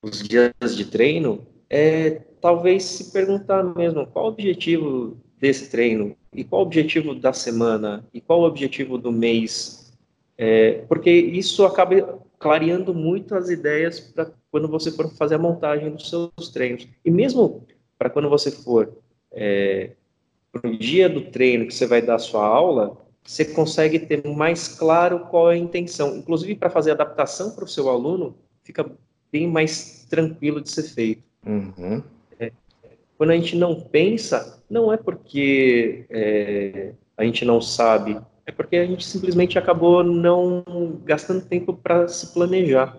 os 0.01 0.23
dias 0.23 0.77
de 0.77 0.87
treino, 0.87 1.47
é 1.69 2.23
talvez 2.41 2.85
se 2.85 3.13
perguntar 3.13 3.63
mesmo 3.63 4.07
qual 4.07 4.27
o 4.27 4.29
objetivo 4.29 5.17
desse 5.39 5.71
treino? 5.71 6.17
E 6.33 6.45
qual 6.45 6.63
o 6.63 6.65
objetivo 6.67 7.15
da 7.15 7.33
semana? 7.33 8.05
E 8.15 8.21
qual 8.21 8.41
o 8.41 8.47
objetivo 8.47 8.97
do 8.97 9.13
mês, 9.13 9.93
é, 10.39 10.85
porque 10.89 11.11
isso 11.11 11.65
acaba 11.67 12.21
clareando 12.43 12.93
muito 12.93 13.37
as 13.37 13.49
ideias 13.49 14.01
para 14.01 14.33
quando 14.51 14.67
você 14.67 14.91
for 14.91 15.09
fazer 15.15 15.37
a 15.37 15.39
montagem 15.39 15.91
dos 15.91 16.11
seus 16.11 16.49
treinos. 16.53 16.89
E 17.05 17.11
mesmo 17.11 17.65
para 17.97 18.11
quando 18.11 18.29
você 18.29 18.51
for 18.51 18.93
é, 19.31 19.93
para 20.51 20.69
o 20.69 20.77
dia 20.77 21.09
do 21.09 21.31
treino 21.31 21.67
que 21.67 21.73
você 21.73 21.87
vai 21.87 22.03
dar 22.03 22.17
a 22.17 22.19
sua 22.19 22.45
aula, 22.45 22.99
você 23.25 23.45
consegue 23.45 24.01
ter 24.01 24.27
mais 24.27 24.67
claro 24.67 25.21
qual 25.31 25.53
é 25.53 25.55
a 25.55 25.59
intenção. 25.59 26.17
Inclusive, 26.17 26.57
para 26.57 26.69
fazer 26.69 26.91
adaptação 26.91 27.53
para 27.53 27.65
o 27.65 27.69
seu 27.69 27.89
aluno, 27.89 28.35
fica 28.65 28.85
bem 29.31 29.47
mais 29.47 30.05
tranquilo 30.11 30.61
de 30.61 30.69
ser 30.69 30.83
feito. 30.83 31.23
Uhum. 31.47 32.03
É, 32.41 32.51
quando 33.17 33.31
a 33.31 33.37
gente 33.37 33.57
não 33.57 33.81
pensa, 33.81 34.61
não 34.69 34.93
é 34.93 34.97
porque 34.97 36.07
é, 36.11 36.93
a 37.17 37.25
gente 37.25 37.45
não 37.45 37.61
sabe, 37.61 38.21
é 38.47 38.53
porque 38.53 38.77
a 38.77 38.87
gente 38.87 39.05
simplesmente 39.05 39.59
acabou 39.59 40.03
não 40.03 40.65
gastando 41.05 41.45
tempo 41.45 41.75
para 41.75 42.09
se 42.09 42.33
planejar. 42.33 42.99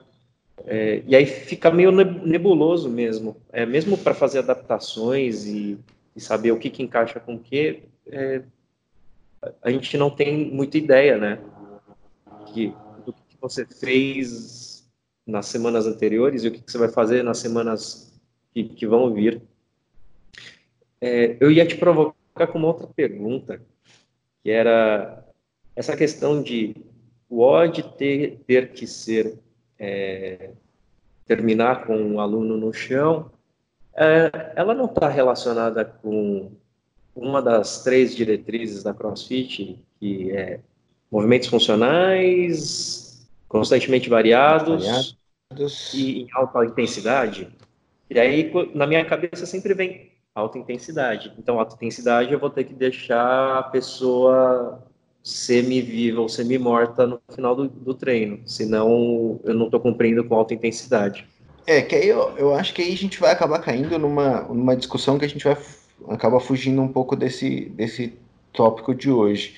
É, 0.66 1.04
e 1.06 1.16
aí 1.16 1.26
fica 1.26 1.70
meio 1.72 1.92
nebuloso 1.92 2.90
mesmo. 2.90 3.36
É, 3.52 3.66
mesmo 3.66 3.98
para 3.98 4.14
fazer 4.14 4.40
adaptações 4.40 5.46
e 5.46 5.78
e 6.16 6.22
saber 6.22 6.52
o 6.52 6.60
que, 6.60 6.70
que 6.70 6.84
encaixa 6.84 7.20
com 7.20 7.36
o 7.36 7.40
que, 7.40 7.84
é, 8.08 8.44
a 9.62 9.72
gente 9.72 9.98
não 9.98 10.10
tem 10.10 10.52
muita 10.52 10.78
ideia, 10.78 11.18
né? 11.18 11.40
Que, 12.48 12.74
do 13.06 13.14
que 13.14 13.38
você 13.42 13.66
fez 13.66 14.88
nas 15.26 15.48
semanas 15.48 15.88
anteriores 15.88 16.44
e 16.44 16.48
o 16.48 16.52
que, 16.52 16.62
que 16.62 16.72
você 16.72 16.78
vai 16.78 16.90
fazer 16.90 17.24
nas 17.24 17.40
semanas 17.40 18.14
que, 18.52 18.64
que 18.64 18.86
vão 18.86 19.14
vir. 19.14 19.42
É, 21.02 21.38
eu 21.40 21.52
ia 21.52 21.66
te 21.66 21.76
provocar 21.76 22.48
com 22.48 22.60
uma 22.60 22.68
outra 22.68 22.88
pergunta, 22.88 23.62
que 24.44 24.52
era 24.52 25.23
essa 25.76 25.96
questão 25.96 26.42
de 26.42 26.76
o 27.30 27.42
odd 27.42 27.82
ter, 27.98 28.40
ter 28.46 28.72
que 28.72 28.86
ser 28.86 29.40
é, 29.80 30.52
terminar 31.26 31.86
com 31.86 31.96
um 31.96 32.20
aluno 32.20 32.58
no 32.58 32.72
chão 32.72 33.32
é, 33.96 34.54
ela 34.56 34.74
não 34.74 34.86
está 34.86 35.08
relacionada 35.08 35.86
com 35.86 36.52
uma 37.16 37.42
das 37.42 37.84
três 37.84 38.16
diretrizes 38.16 38.84
da 38.84 38.94
CrossFit, 38.94 39.80
que 40.00 40.32
é 40.32 40.60
movimentos 41.12 41.48
funcionais, 41.48 43.28
constantemente 43.48 44.10
variados, 44.10 44.84
variados. 44.84 45.94
e 45.94 46.24
em 46.24 46.28
alta 46.34 46.66
intensidade. 46.66 47.48
E 48.10 48.20
aí, 48.20 48.52
na 48.74 48.88
minha 48.88 49.06
cabeça, 49.06 49.46
sempre 49.46 49.76
vem 49.76 50.12
alta 50.34 50.58
intensidade. 50.58 51.32
Então, 51.38 51.60
alta 51.60 51.76
intensidade, 51.76 52.34
eu 52.34 52.40
vou 52.40 52.50
ter 52.50 52.64
que 52.64 52.74
deixar 52.74 53.60
a 53.60 53.64
pessoa 53.64 54.84
semi-viva 55.24 56.20
ou 56.20 56.28
semi-morta 56.28 57.08
no 57.08 57.20
final 57.34 57.56
do, 57.56 57.70
do 57.70 57.94
treino, 57.94 58.42
senão 58.46 59.40
eu 59.44 59.54
não 59.54 59.66
estou 59.66 59.80
cumprindo 59.80 60.24
com 60.24 60.36
alta 60.36 60.54
intensidade. 60.54 61.26
É, 61.66 61.82
que 61.82 61.96
aí 61.96 62.10
eu, 62.10 62.38
eu 62.38 62.54
acho 62.54 62.74
que 62.74 62.82
aí 62.82 62.94
a 62.94 62.98
gente 62.98 63.20
vai 63.20 63.32
acabar 63.32 63.60
caindo 63.60 63.98
numa, 63.98 64.42
numa 64.42 64.76
discussão 64.76 65.18
que 65.18 65.24
a 65.24 65.30
gente 65.30 65.46
vai 65.46 65.56
acaba 66.10 66.40
fugindo 66.40 66.82
um 66.82 66.88
pouco 66.88 67.16
desse, 67.16 67.66
desse 67.70 68.14
tópico 68.52 68.94
de 68.94 69.10
hoje. 69.10 69.56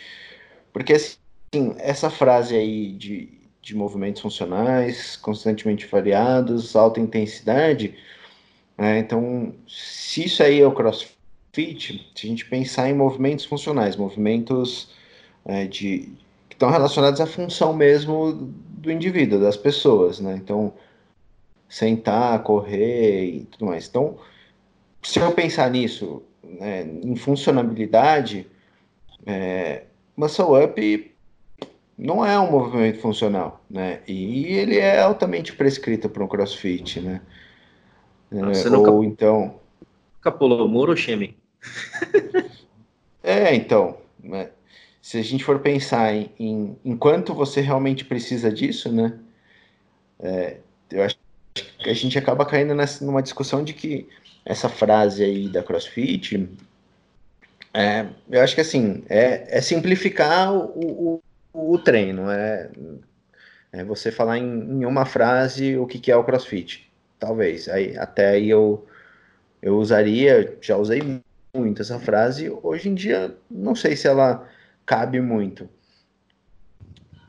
Porque, 0.72 0.94
assim, 0.94 1.76
essa 1.78 2.10
frase 2.10 2.56
aí 2.56 2.92
de, 2.92 3.30
de 3.62 3.76
movimentos 3.76 4.22
funcionais, 4.22 5.16
constantemente 5.16 5.88
variados, 5.88 6.76
alta 6.76 7.00
intensidade, 7.00 7.96
né, 8.78 9.00
então, 9.00 9.56
se 9.68 10.26
isso 10.26 10.44
aí 10.44 10.60
é 10.60 10.68
o 10.68 10.72
crossfit, 10.72 11.16
se 12.14 12.26
a 12.26 12.30
gente 12.30 12.46
pensar 12.46 12.90
em 12.90 12.94
movimentos 12.94 13.46
funcionais, 13.46 13.96
movimentos 13.96 14.94
é, 15.46 15.66
de, 15.66 16.10
que 16.50 16.56
estão 16.56 16.70
relacionados 16.70 17.22
à 17.22 17.26
função 17.26 17.74
mesmo 17.74 18.34
do 18.34 18.92
indivíduo, 18.92 19.40
das 19.40 19.56
pessoas, 19.56 20.20
né? 20.20 20.36
Então, 20.42 20.74
sentar, 21.70 22.42
correr 22.44 23.26
e 23.26 23.46
tudo 23.46 23.66
mais. 23.66 23.88
Então, 23.88 24.18
se 25.02 25.20
eu 25.20 25.32
pensar 25.32 25.70
nisso, 25.70 26.24
né, 26.44 26.84
em 27.04 27.16
funcionabilidade, 27.16 28.48
é, 29.26 29.84
muscle 30.16 30.64
up 30.64 31.12
não 31.98 32.26
é 32.26 32.38
um 32.40 32.52
movimento 32.52 33.00
funcional, 33.00 33.64
né? 33.70 34.02
E 34.08 34.46
ele 34.48 34.78
é 34.78 35.00
altamente 35.00 35.54
prescrito 35.54 36.10
para 36.10 36.24
um 36.24 36.28
CrossFit, 36.28 37.00
né? 37.00 37.22
Você 38.32 38.68
Ou 38.68 38.78
nunca, 38.78 39.06
então 39.08 39.56
nunca 40.18 40.32
pulou 40.32 40.66
o 40.66 40.70
muro, 40.70 40.96
Shemi? 40.98 41.38
é, 43.24 43.56
então, 43.56 43.98
né? 44.22 44.50
Se 45.06 45.20
a 45.20 45.24
gente 45.24 45.44
for 45.44 45.60
pensar 45.60 46.16
em, 46.16 46.32
em, 46.40 46.76
em 46.84 46.98
quanto 46.98 47.32
você 47.32 47.62
realmente 47.62 48.04
precisa 48.04 48.52
disso, 48.52 48.92
né? 48.92 49.14
É, 50.20 50.58
eu 50.90 51.04
acho 51.04 51.16
a 51.86 51.94
gente 51.94 52.18
acaba 52.18 52.44
caindo 52.44 52.74
nessa, 52.74 53.06
numa 53.06 53.22
discussão 53.22 53.64
de 53.64 53.72
que 53.72 54.10
essa 54.44 54.68
frase 54.68 55.24
aí 55.24 55.48
da 55.48 55.62
CrossFit, 55.62 56.50
é, 57.72 58.08
eu 58.32 58.42
acho 58.42 58.56
que 58.56 58.62
assim, 58.62 59.04
é, 59.08 59.60
é 59.60 59.62
simplificar 59.62 60.52
o, 60.52 61.22
o, 61.54 61.74
o 61.74 61.78
treino, 61.78 62.32
é, 62.32 62.72
é, 63.74 63.84
você 63.84 64.12
falar 64.12 64.40
em, 64.40 64.44
em, 64.44 64.86
uma 64.86 65.06
frase 65.06 65.78
o 65.78 65.86
que, 65.86 66.00
que 66.00 66.12
é 66.12 66.18
o 66.18 66.24
CrossFit, 66.24 66.92
talvez, 67.20 67.70
aí, 67.70 67.96
até 67.96 68.30
aí 68.30 68.50
eu, 68.50 68.84
eu 69.62 69.78
usaria, 69.78 70.58
já 70.60 70.76
usei 70.76 71.22
muito 71.54 71.84
essa 71.84 72.00
frase, 72.00 72.50
hoje 72.64 72.90
em 72.90 72.96
dia 72.96 73.38
não 73.52 73.76
sei 73.76 73.96
se 73.96 74.08
ela 74.08 74.50
cabe 74.86 75.20
muito, 75.20 75.70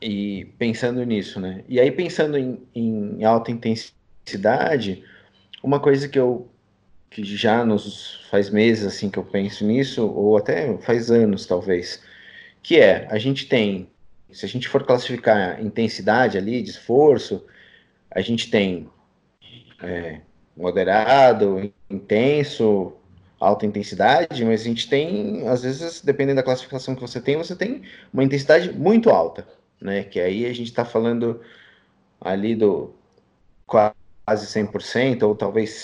e 0.01 0.45
pensando 0.57 1.03
nisso, 1.03 1.39
né, 1.39 1.63
e 1.67 1.79
aí 1.79 1.91
pensando 1.91 2.37
em, 2.37 2.61
em 2.73 3.23
alta 3.23 3.51
intensidade, 3.51 5.03
uma 5.63 5.79
coisa 5.79 6.07
que 6.07 6.19
eu 6.19 6.49
que 7.09 7.23
já 7.23 7.65
nos 7.65 8.27
faz 8.29 8.49
meses 8.49 8.85
assim 8.85 9.09
que 9.09 9.17
eu 9.17 9.23
penso 9.23 9.65
nisso, 9.65 10.05
ou 10.05 10.37
até 10.37 10.77
faz 10.79 11.09
anos 11.09 11.45
talvez, 11.45 12.03
que 12.61 12.77
é 12.79 13.07
a 13.09 13.17
gente 13.17 13.47
tem, 13.47 13.89
se 14.31 14.45
a 14.45 14.49
gente 14.49 14.67
for 14.67 14.83
classificar 14.83 15.63
intensidade 15.63 16.37
ali 16.37 16.61
de 16.61 16.69
esforço, 16.69 17.45
a 18.11 18.21
gente 18.21 18.51
tem 18.51 18.89
é, 19.81 20.21
moderado, 20.55 21.71
intenso, 21.89 22.93
alta 23.39 23.65
intensidade, 23.65 24.43
mas 24.43 24.61
a 24.61 24.63
gente 24.63 24.89
tem, 24.89 25.47
às 25.47 25.63
vezes, 25.63 26.01
dependendo 26.01 26.37
da 26.37 26.43
classificação 26.43 26.95
que 26.95 27.01
você 27.01 27.21
tem, 27.21 27.37
você 27.37 27.55
tem 27.55 27.83
uma 28.13 28.23
intensidade 28.23 28.71
muito 28.71 29.09
alta, 29.09 29.47
né? 29.79 30.03
Que 30.03 30.19
aí 30.19 30.45
a 30.45 30.53
gente 30.53 30.67
está 30.67 30.83
falando 30.83 31.41
ali 32.19 32.55
do 32.55 32.93
quase 33.65 34.47
100%, 34.47 35.23
ou 35.23 35.35
talvez 35.35 35.75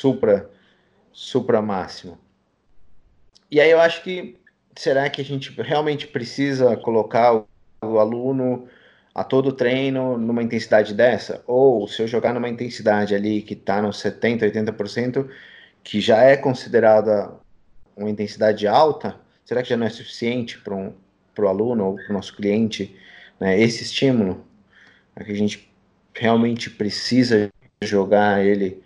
supra, 0.00 0.50
supra 1.12 1.62
máximo. 1.62 2.18
E 3.50 3.60
aí 3.60 3.70
eu 3.70 3.80
acho 3.80 4.02
que, 4.02 4.38
será 4.76 5.08
que 5.10 5.20
a 5.20 5.24
gente 5.24 5.50
realmente 5.60 6.06
precisa 6.06 6.76
colocar 6.76 7.44
o, 7.82 7.98
aluno 7.98 8.68
a 9.14 9.24
todo 9.24 9.52
treino 9.52 10.16
numa 10.16 10.42
intensidade 10.42 10.94
dessa? 10.94 11.42
Ou 11.46 11.86
se 11.88 12.02
eu 12.02 12.08
jogar 12.08 12.32
numa 12.32 12.48
intensidade 12.48 13.14
ali 13.14 13.42
que 13.42 13.54
está 13.54 13.82
nos 13.82 13.98
70%, 14.02 14.40
80%, 14.52 15.28
que 15.82 16.00
já 16.00 16.22
é 16.22 16.36
considerada 16.36 17.32
uma 17.96 18.10
intensidade 18.10 18.66
alta, 18.66 19.20
será 19.44 19.62
que 19.62 19.68
já 19.68 19.76
não 19.76 19.86
é 19.86 19.90
suficiente 19.90 20.58
para 20.58 20.74
um, 20.74 20.92
o 21.38 21.48
aluno 21.48 21.86
ou 21.86 21.94
para 21.96 22.10
o 22.10 22.12
nosso 22.12 22.36
cliente 22.36 22.96
né, 23.38 23.58
esse 23.58 23.82
estímulo? 23.82 24.44
É 25.16 25.24
que 25.24 25.32
a 25.32 25.36
gente 25.36 25.70
realmente 26.14 26.70
precisa 26.70 27.50
jogar 27.82 28.44
ele 28.44 28.82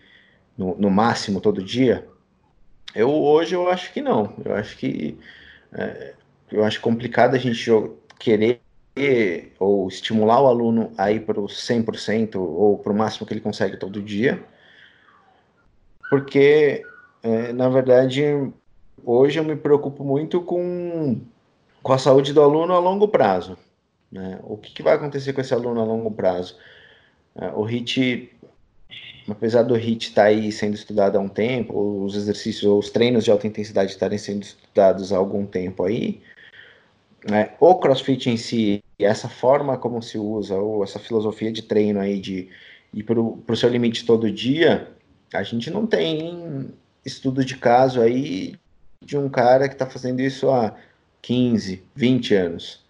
no, 0.56 0.76
no, 0.76 0.90
máximo 0.90 1.40
todo 1.40 1.62
dia? 1.62 2.06
Eu 2.94 3.10
hoje 3.10 3.54
eu 3.54 3.68
acho 3.68 3.92
que 3.92 4.00
não. 4.00 4.34
Eu 4.44 4.54
acho 4.54 4.76
que 4.76 5.18
é, 5.72 6.14
eu 6.50 6.64
acho 6.64 6.80
complicado 6.80 7.34
a 7.34 7.38
gente 7.38 7.68
querer 8.18 8.60
ou 9.58 9.88
estimular 9.88 10.40
o 10.40 10.46
aluno 10.46 10.92
a 10.96 11.10
ir 11.10 11.24
para 11.26 11.40
o 11.40 11.46
100% 11.46 12.36
ou 12.36 12.78
para 12.78 12.92
o 12.92 12.96
máximo 12.96 13.26
que 13.26 13.32
ele 13.32 13.40
consegue 13.40 13.76
todo 13.76 14.00
dia, 14.00 14.42
porque, 16.14 16.86
é, 17.24 17.52
na 17.52 17.68
verdade, 17.68 18.22
hoje 19.04 19.40
eu 19.40 19.42
me 19.42 19.56
preocupo 19.56 20.04
muito 20.04 20.40
com, 20.42 21.20
com 21.82 21.92
a 21.92 21.98
saúde 21.98 22.32
do 22.32 22.40
aluno 22.40 22.72
a 22.72 22.78
longo 22.78 23.08
prazo. 23.08 23.58
Né? 24.12 24.38
O 24.44 24.56
que, 24.56 24.72
que 24.72 24.80
vai 24.80 24.94
acontecer 24.94 25.32
com 25.32 25.40
esse 25.40 25.52
aluno 25.52 25.80
a 25.80 25.84
longo 25.84 26.12
prazo? 26.12 26.56
É, 27.34 27.48
o 27.48 27.64
HIT, 27.64 28.30
apesar 29.28 29.64
do 29.64 29.74
HIT 29.74 30.10
estar 30.10 30.22
tá 30.22 30.28
aí 30.28 30.52
sendo 30.52 30.74
estudado 30.74 31.18
há 31.18 31.20
um 31.20 31.28
tempo, 31.28 32.04
os 32.04 32.14
exercícios 32.14 32.70
os 32.70 32.90
treinos 32.90 33.24
de 33.24 33.32
alta 33.32 33.48
intensidade 33.48 33.90
estarem 33.90 34.16
sendo 34.16 34.44
estudados 34.44 35.12
há 35.12 35.16
algum 35.16 35.44
tempo 35.44 35.82
aí, 35.82 36.22
né? 37.28 37.54
o 37.58 37.74
CrossFit 37.74 38.30
em 38.30 38.36
si, 38.36 38.84
essa 39.00 39.28
forma 39.28 39.76
como 39.76 40.00
se 40.00 40.16
usa, 40.16 40.54
ou 40.54 40.84
essa 40.84 41.00
filosofia 41.00 41.50
de 41.50 41.62
treino 41.62 41.98
aí 41.98 42.20
de 42.20 42.50
ir 42.92 43.02
para 43.02 43.18
o 43.18 43.56
seu 43.56 43.68
limite 43.68 44.06
todo 44.06 44.30
dia, 44.30 44.94
a 45.32 45.42
gente 45.42 45.70
não 45.70 45.86
tem 45.86 46.72
estudo 47.04 47.44
de 47.44 47.56
caso 47.56 48.00
aí 48.00 48.54
de 49.02 49.16
um 49.16 49.28
cara 49.28 49.68
que 49.68 49.74
está 49.74 49.86
fazendo 49.86 50.20
isso 50.20 50.50
há 50.50 50.74
15, 51.22 51.82
20 51.94 52.34
anos. 52.34 52.84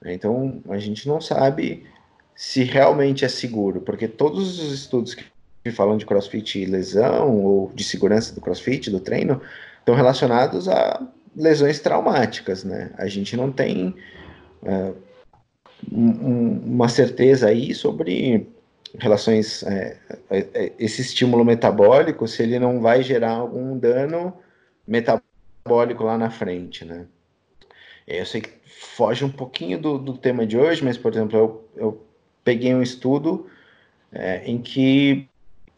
Né? 0.00 0.14
Então, 0.14 0.62
a 0.68 0.78
gente 0.78 1.06
não 1.06 1.20
sabe 1.20 1.86
se 2.34 2.64
realmente 2.64 3.24
é 3.24 3.28
seguro, 3.28 3.80
porque 3.80 4.08
todos 4.08 4.58
os 4.58 4.72
estudos 4.72 5.14
que 5.14 5.70
falam 5.70 5.96
de 5.96 6.06
crossfit 6.06 6.58
e 6.58 6.64
lesão, 6.64 7.36
ou 7.36 7.70
de 7.74 7.84
segurança 7.84 8.34
do 8.34 8.40
crossfit, 8.40 8.90
do 8.90 8.98
treino, 8.98 9.40
estão 9.78 9.94
relacionados 9.94 10.68
a 10.68 11.06
lesões 11.36 11.80
traumáticas, 11.80 12.64
né? 12.64 12.90
A 12.96 13.06
gente 13.06 13.36
não 13.36 13.52
tem 13.52 13.94
uh, 14.62 14.96
um, 15.92 16.60
uma 16.64 16.88
certeza 16.88 17.48
aí 17.48 17.74
sobre 17.74 18.48
relações, 18.98 19.62
é, 19.62 19.98
é, 20.28 20.38
é, 20.54 20.72
esse 20.78 21.00
estímulo 21.00 21.44
metabólico, 21.44 22.26
se 22.26 22.42
ele 22.42 22.58
não 22.58 22.80
vai 22.80 23.02
gerar 23.02 23.32
algum 23.32 23.78
dano 23.78 24.34
metabólico 24.86 26.04
lá 26.04 26.18
na 26.18 26.30
frente, 26.30 26.84
né? 26.84 27.06
Eu 28.06 28.26
sei 28.26 28.40
que 28.40 28.50
foge 28.66 29.24
um 29.24 29.30
pouquinho 29.30 29.78
do, 29.78 29.98
do 29.98 30.16
tema 30.16 30.44
de 30.44 30.58
hoje, 30.58 30.84
mas, 30.84 30.98
por 30.98 31.12
exemplo, 31.12 31.38
eu, 31.38 31.68
eu 31.76 32.06
peguei 32.42 32.74
um 32.74 32.82
estudo 32.82 33.48
é, 34.12 34.42
em 34.44 34.60
que 34.60 35.28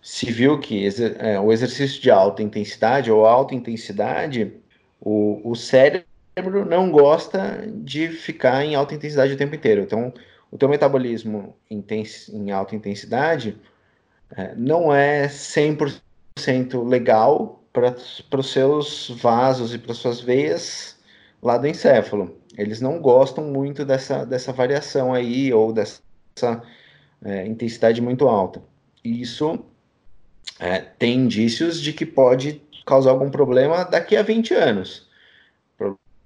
se 0.00 0.30
viu 0.32 0.58
que 0.58 0.88
é, 1.18 1.38
o 1.38 1.52
exercício 1.52 2.00
de 2.00 2.10
alta 2.10 2.42
intensidade 2.42 3.10
ou 3.10 3.26
alta 3.26 3.54
intensidade, 3.54 4.52
o, 5.00 5.40
o 5.44 5.54
cérebro 5.54 6.64
não 6.68 6.90
gosta 6.90 7.64
de 7.68 8.08
ficar 8.08 8.64
em 8.64 8.74
alta 8.74 8.94
intensidade 8.94 9.34
o 9.34 9.36
tempo 9.36 9.54
inteiro. 9.54 9.82
Então, 9.82 10.12
o 10.52 10.58
teu 10.58 10.68
metabolismo 10.68 11.56
em 11.70 12.50
alta 12.50 12.76
intensidade 12.76 13.58
é, 14.36 14.54
não 14.54 14.94
é 14.94 15.26
100% 15.26 16.86
legal 16.86 17.64
para 17.72 18.38
os 18.38 18.52
seus 18.52 19.08
vasos 19.08 19.74
e 19.74 19.78
para 19.78 19.94
suas 19.94 20.20
veias 20.20 20.98
lá 21.42 21.56
do 21.56 21.66
encéfalo. 21.66 22.36
Eles 22.56 22.82
não 22.82 23.00
gostam 23.00 23.44
muito 23.44 23.82
dessa, 23.82 24.26
dessa 24.26 24.52
variação 24.52 25.14
aí, 25.14 25.50
ou 25.54 25.72
dessa 25.72 26.02
é, 27.24 27.46
intensidade 27.46 28.02
muito 28.02 28.28
alta. 28.28 28.62
E 29.02 29.22
isso 29.22 29.58
é, 30.60 30.80
tem 30.80 31.20
indícios 31.20 31.80
de 31.80 31.94
que 31.94 32.04
pode 32.04 32.60
causar 32.84 33.12
algum 33.12 33.30
problema 33.30 33.84
daqui 33.84 34.16
a 34.16 34.22
20 34.22 34.52
anos. 34.52 35.08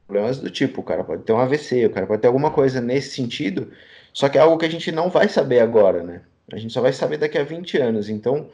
Problemas 0.08 0.40
do 0.40 0.50
tipo, 0.50 0.80
o 0.80 0.84
cara 0.84 1.04
pode 1.04 1.22
ter 1.22 1.32
um 1.32 1.38
AVC, 1.38 1.86
o 1.86 1.90
cara 1.90 2.08
pode 2.08 2.22
ter 2.22 2.26
alguma 2.28 2.50
coisa 2.50 2.80
nesse 2.80 3.14
sentido 3.14 3.70
só 4.16 4.30
que 4.30 4.38
é 4.38 4.40
algo 4.40 4.56
que 4.56 4.64
a 4.64 4.70
gente 4.70 4.90
não 4.90 5.10
vai 5.10 5.28
saber 5.28 5.60
agora, 5.60 6.02
né? 6.02 6.22
A 6.50 6.56
gente 6.56 6.72
só 6.72 6.80
vai 6.80 6.90
saber 6.90 7.18
daqui 7.18 7.36
a 7.36 7.44
20 7.44 7.76
anos. 7.76 8.08
Então, 8.08 8.48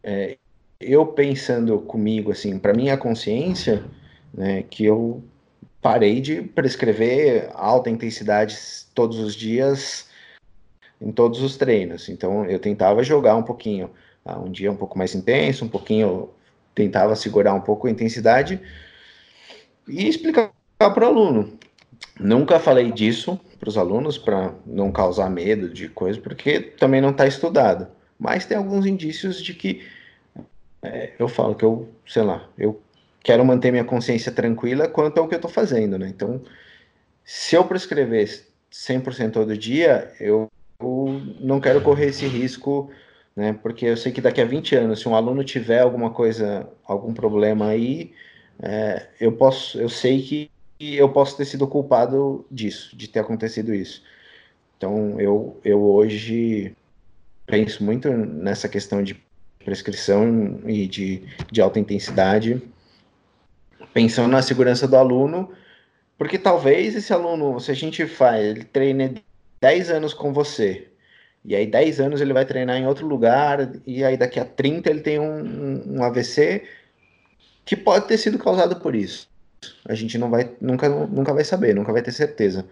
é, 0.00 0.38
eu 0.78 1.04
pensando 1.04 1.80
comigo, 1.80 2.30
assim, 2.30 2.56
para 2.56 2.72
minha 2.72 2.96
consciência, 2.96 3.82
né, 4.32 4.62
que 4.62 4.84
eu 4.84 5.24
parei 5.82 6.20
de 6.20 6.40
prescrever 6.40 7.50
alta 7.54 7.90
intensidade 7.90 8.56
todos 8.94 9.18
os 9.18 9.34
dias 9.34 10.08
em 11.00 11.10
todos 11.10 11.42
os 11.42 11.56
treinos. 11.56 12.08
Então, 12.08 12.44
eu 12.44 12.60
tentava 12.60 13.02
jogar 13.02 13.34
um 13.34 13.42
pouquinho, 13.42 13.90
ah, 14.24 14.38
um 14.38 14.52
dia 14.52 14.70
um 14.70 14.76
pouco 14.76 14.96
mais 14.96 15.16
intenso, 15.16 15.64
um 15.64 15.68
pouquinho, 15.68 16.30
tentava 16.76 17.16
segurar 17.16 17.54
um 17.54 17.60
pouco 17.60 17.88
a 17.88 17.90
intensidade 17.90 18.60
e 19.88 20.06
explicar 20.08 20.52
para 20.78 21.04
o 21.04 21.08
aluno. 21.08 21.58
Nunca 22.20 22.60
falei 22.60 22.92
disso 22.92 23.40
para 23.58 23.68
os 23.68 23.78
alunos 23.78 24.18
para 24.18 24.54
não 24.66 24.92
causar 24.92 25.30
medo 25.30 25.68
de 25.68 25.88
coisa, 25.88 26.20
porque 26.20 26.60
também 26.60 27.00
não 27.00 27.10
está 27.10 27.26
estudado. 27.26 27.88
Mas 28.18 28.46
tem 28.46 28.56
alguns 28.56 28.86
indícios 28.86 29.42
de 29.42 29.54
que 29.54 29.86
é, 30.82 31.12
eu 31.18 31.28
falo 31.28 31.54
que 31.54 31.64
eu, 31.64 31.88
sei 32.06 32.22
lá, 32.22 32.48
eu 32.56 32.80
quero 33.22 33.44
manter 33.44 33.70
minha 33.70 33.84
consciência 33.84 34.30
tranquila 34.30 34.88
quanto 34.88 35.18
ao 35.18 35.28
que 35.28 35.34
eu 35.34 35.38
estou 35.38 35.50
fazendo, 35.50 35.98
né? 35.98 36.08
Então, 36.08 36.40
se 37.24 37.56
eu 37.56 37.64
prescrever 37.64 38.44
100% 38.72 39.32
todo 39.32 39.56
dia, 39.56 40.12
eu, 40.20 40.50
eu 40.80 41.20
não 41.40 41.60
quero 41.60 41.80
correr 41.80 42.06
esse 42.06 42.26
risco, 42.26 42.90
né? 43.34 43.52
Porque 43.62 43.86
eu 43.86 43.96
sei 43.96 44.12
que 44.12 44.20
daqui 44.20 44.40
a 44.40 44.44
20 44.44 44.76
anos, 44.76 45.00
se 45.00 45.08
um 45.08 45.14
aluno 45.14 45.42
tiver 45.44 45.80
alguma 45.80 46.10
coisa, 46.10 46.68
algum 46.86 47.12
problema 47.12 47.68
aí, 47.68 48.12
é, 48.62 49.08
eu 49.20 49.32
posso, 49.32 49.78
eu 49.78 49.88
sei 49.88 50.22
que 50.22 50.50
e 50.78 50.96
eu 50.96 51.08
posso 51.08 51.36
ter 51.36 51.44
sido 51.44 51.66
culpado 51.66 52.46
disso, 52.50 52.96
de 52.96 53.08
ter 53.08 53.20
acontecido 53.20 53.74
isso. 53.74 54.02
Então, 54.76 55.20
eu, 55.20 55.58
eu 55.64 55.82
hoje 55.82 56.74
penso 57.46 57.82
muito 57.82 58.10
nessa 58.10 58.68
questão 58.68 59.02
de 59.02 59.20
prescrição 59.64 60.60
e 60.66 60.86
de, 60.86 61.22
de 61.50 61.60
alta 61.60 61.80
intensidade, 61.80 62.62
pensando 63.92 64.30
na 64.30 64.42
segurança 64.42 64.86
do 64.86 64.96
aluno, 64.96 65.50
porque 66.18 66.38
talvez 66.38 66.94
esse 66.94 67.12
aluno, 67.12 67.58
se 67.58 67.70
a 67.70 67.74
gente 67.74 68.06
faz, 68.06 68.44
ele 68.44 68.64
treina 68.64 69.14
10 69.60 69.90
anos 69.90 70.14
com 70.14 70.32
você, 70.32 70.88
e 71.44 71.54
aí 71.54 71.66
10 71.66 72.00
anos 72.00 72.20
ele 72.20 72.32
vai 72.32 72.44
treinar 72.44 72.76
em 72.76 72.86
outro 72.86 73.06
lugar, 73.06 73.72
e 73.86 74.04
aí 74.04 74.16
daqui 74.16 74.38
a 74.38 74.44
30 74.44 74.90
ele 74.90 75.00
tem 75.00 75.18
um, 75.18 75.96
um 75.96 76.02
AVC 76.02 76.64
que 77.64 77.76
pode 77.76 78.06
ter 78.06 78.18
sido 78.18 78.38
causado 78.38 78.76
por 78.76 78.94
isso. 78.94 79.28
A 79.88 79.94
gente 79.94 80.18
não 80.18 80.30
vai, 80.30 80.50
nunca, 80.60 80.88
nunca 80.88 81.32
vai 81.32 81.44
saber, 81.44 81.74
nunca 81.74 81.92
vai 81.92 82.02
ter 82.02 82.12
certeza. 82.12 82.64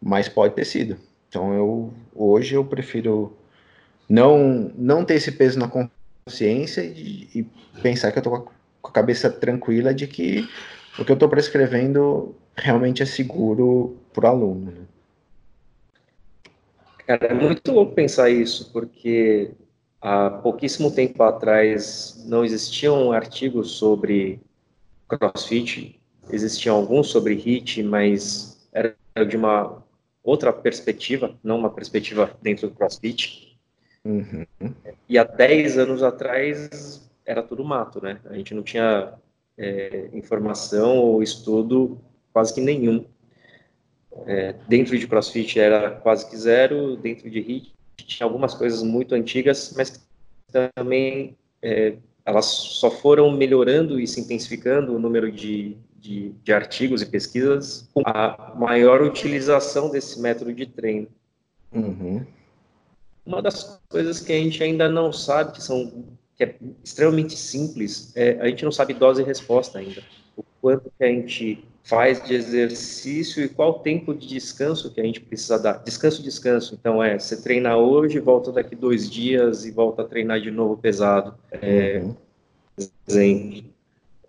Mas 0.00 0.28
pode 0.28 0.54
ter 0.54 0.64
sido. 0.64 0.96
Então 1.28 1.54
eu 1.54 1.92
hoje 2.14 2.54
eu 2.54 2.64
prefiro 2.64 3.36
não 4.08 4.72
não 4.76 5.04
ter 5.04 5.14
esse 5.14 5.32
peso 5.32 5.58
na 5.58 5.68
consciência 5.68 6.82
e, 6.82 7.28
e 7.34 7.46
pensar 7.82 8.10
que 8.10 8.18
eu 8.18 8.22
tô 8.22 8.30
com 8.82 8.88
a 8.88 8.92
cabeça 8.92 9.30
tranquila 9.30 9.94
de 9.94 10.06
que 10.06 10.48
o 10.98 11.04
que 11.04 11.12
eu 11.12 11.14
estou 11.14 11.28
prescrevendo 11.28 12.34
realmente 12.56 13.02
é 13.02 13.06
seguro 13.06 13.96
para 14.12 14.26
o 14.26 14.28
aluno. 14.28 14.72
Né? 14.72 14.82
Cara, 17.06 17.26
é 17.26 17.34
muito 17.34 17.72
louco 17.72 17.94
pensar 17.94 18.30
isso, 18.30 18.72
porque 18.72 19.52
há 20.00 20.30
pouquíssimo 20.30 20.90
tempo 20.90 21.22
atrás 21.22 22.24
não 22.26 22.44
existiam 22.44 23.12
artigos 23.12 23.72
sobre 23.72 24.40
CrossFit 25.08 25.99
existiam 26.32 26.76
alguns 26.76 27.08
sobre 27.08 27.34
HIT, 27.34 27.82
mas 27.82 28.68
era 28.72 28.94
de 29.26 29.36
uma 29.36 29.82
outra 30.22 30.52
perspectiva, 30.52 31.34
não 31.42 31.58
uma 31.58 31.70
perspectiva 31.70 32.36
dentro 32.42 32.68
do 32.68 32.74
CrossFit. 32.74 33.58
Uhum. 34.04 34.46
E 35.08 35.18
há 35.18 35.24
10 35.24 35.78
anos 35.78 36.02
atrás 36.02 37.10
era 37.24 37.42
tudo 37.42 37.64
mato, 37.64 38.02
né? 38.02 38.20
A 38.24 38.34
gente 38.34 38.54
não 38.54 38.62
tinha 38.62 39.14
é, 39.56 40.08
informação 40.12 40.98
ou 40.98 41.22
estudo 41.22 42.00
quase 42.32 42.54
que 42.54 42.60
nenhum. 42.60 43.04
É, 44.26 44.54
dentro 44.68 44.98
de 44.98 45.06
CrossFit 45.06 45.58
era 45.58 45.90
quase 45.90 46.28
que 46.28 46.36
zero, 46.36 46.96
dentro 46.96 47.30
de 47.30 47.40
HIIT 47.40 47.72
tinha 47.96 48.26
algumas 48.26 48.54
coisas 48.54 48.82
muito 48.82 49.14
antigas, 49.14 49.72
mas 49.76 50.04
também 50.50 51.36
é, 51.62 51.96
elas 52.24 52.46
só 52.46 52.90
foram 52.90 53.30
melhorando 53.30 54.00
e 54.00 54.06
se 54.06 54.20
intensificando 54.20 54.94
o 54.94 54.98
número 54.98 55.30
de, 55.30 55.76
de, 56.00 56.30
de, 56.42 56.52
artigos 56.52 57.02
e 57.02 57.06
pesquisas 57.06 57.88
com 57.92 58.02
a 58.06 58.54
maior 58.56 59.02
utilização 59.02 59.90
desse 59.90 60.20
método 60.20 60.52
de 60.52 60.66
treino. 60.66 61.08
Uhum. 61.72 62.24
Uma 63.24 63.42
das 63.42 63.80
coisas 63.88 64.20
que 64.20 64.32
a 64.32 64.36
gente 64.36 64.62
ainda 64.62 64.88
não 64.88 65.12
sabe, 65.12 65.52
que 65.52 65.62
são 65.62 66.04
que 66.36 66.44
é 66.44 66.56
extremamente 66.82 67.36
simples, 67.36 68.12
é, 68.16 68.40
a 68.40 68.46
gente 68.48 68.64
não 68.64 68.72
sabe 68.72 68.94
dose 68.94 69.20
e 69.20 69.24
resposta 69.24 69.78
ainda. 69.78 70.02
O 70.34 70.42
quanto 70.62 70.90
que 70.96 71.04
a 71.04 71.08
gente 71.08 71.62
faz 71.84 72.24
de 72.24 72.34
exercício 72.34 73.44
e 73.44 73.48
qual 73.48 73.80
tempo 73.80 74.14
de 74.14 74.26
descanso 74.26 74.90
que 74.90 75.00
a 75.00 75.04
gente 75.04 75.20
precisa 75.20 75.58
dar. 75.58 75.82
Descanso, 75.84 76.22
descanso. 76.22 76.74
Então, 76.80 77.02
é, 77.02 77.18
você 77.18 77.42
treina 77.42 77.76
hoje, 77.76 78.18
volta 78.20 78.50
daqui 78.52 78.74
dois 78.74 79.10
dias 79.10 79.66
e 79.66 79.70
volta 79.70 80.00
a 80.00 80.04
treinar 80.06 80.40
de 80.40 80.50
novo 80.50 80.78
pesado. 80.78 81.34
É, 81.50 82.00
uhum. 82.02 82.16
Exemplo. 83.06 83.64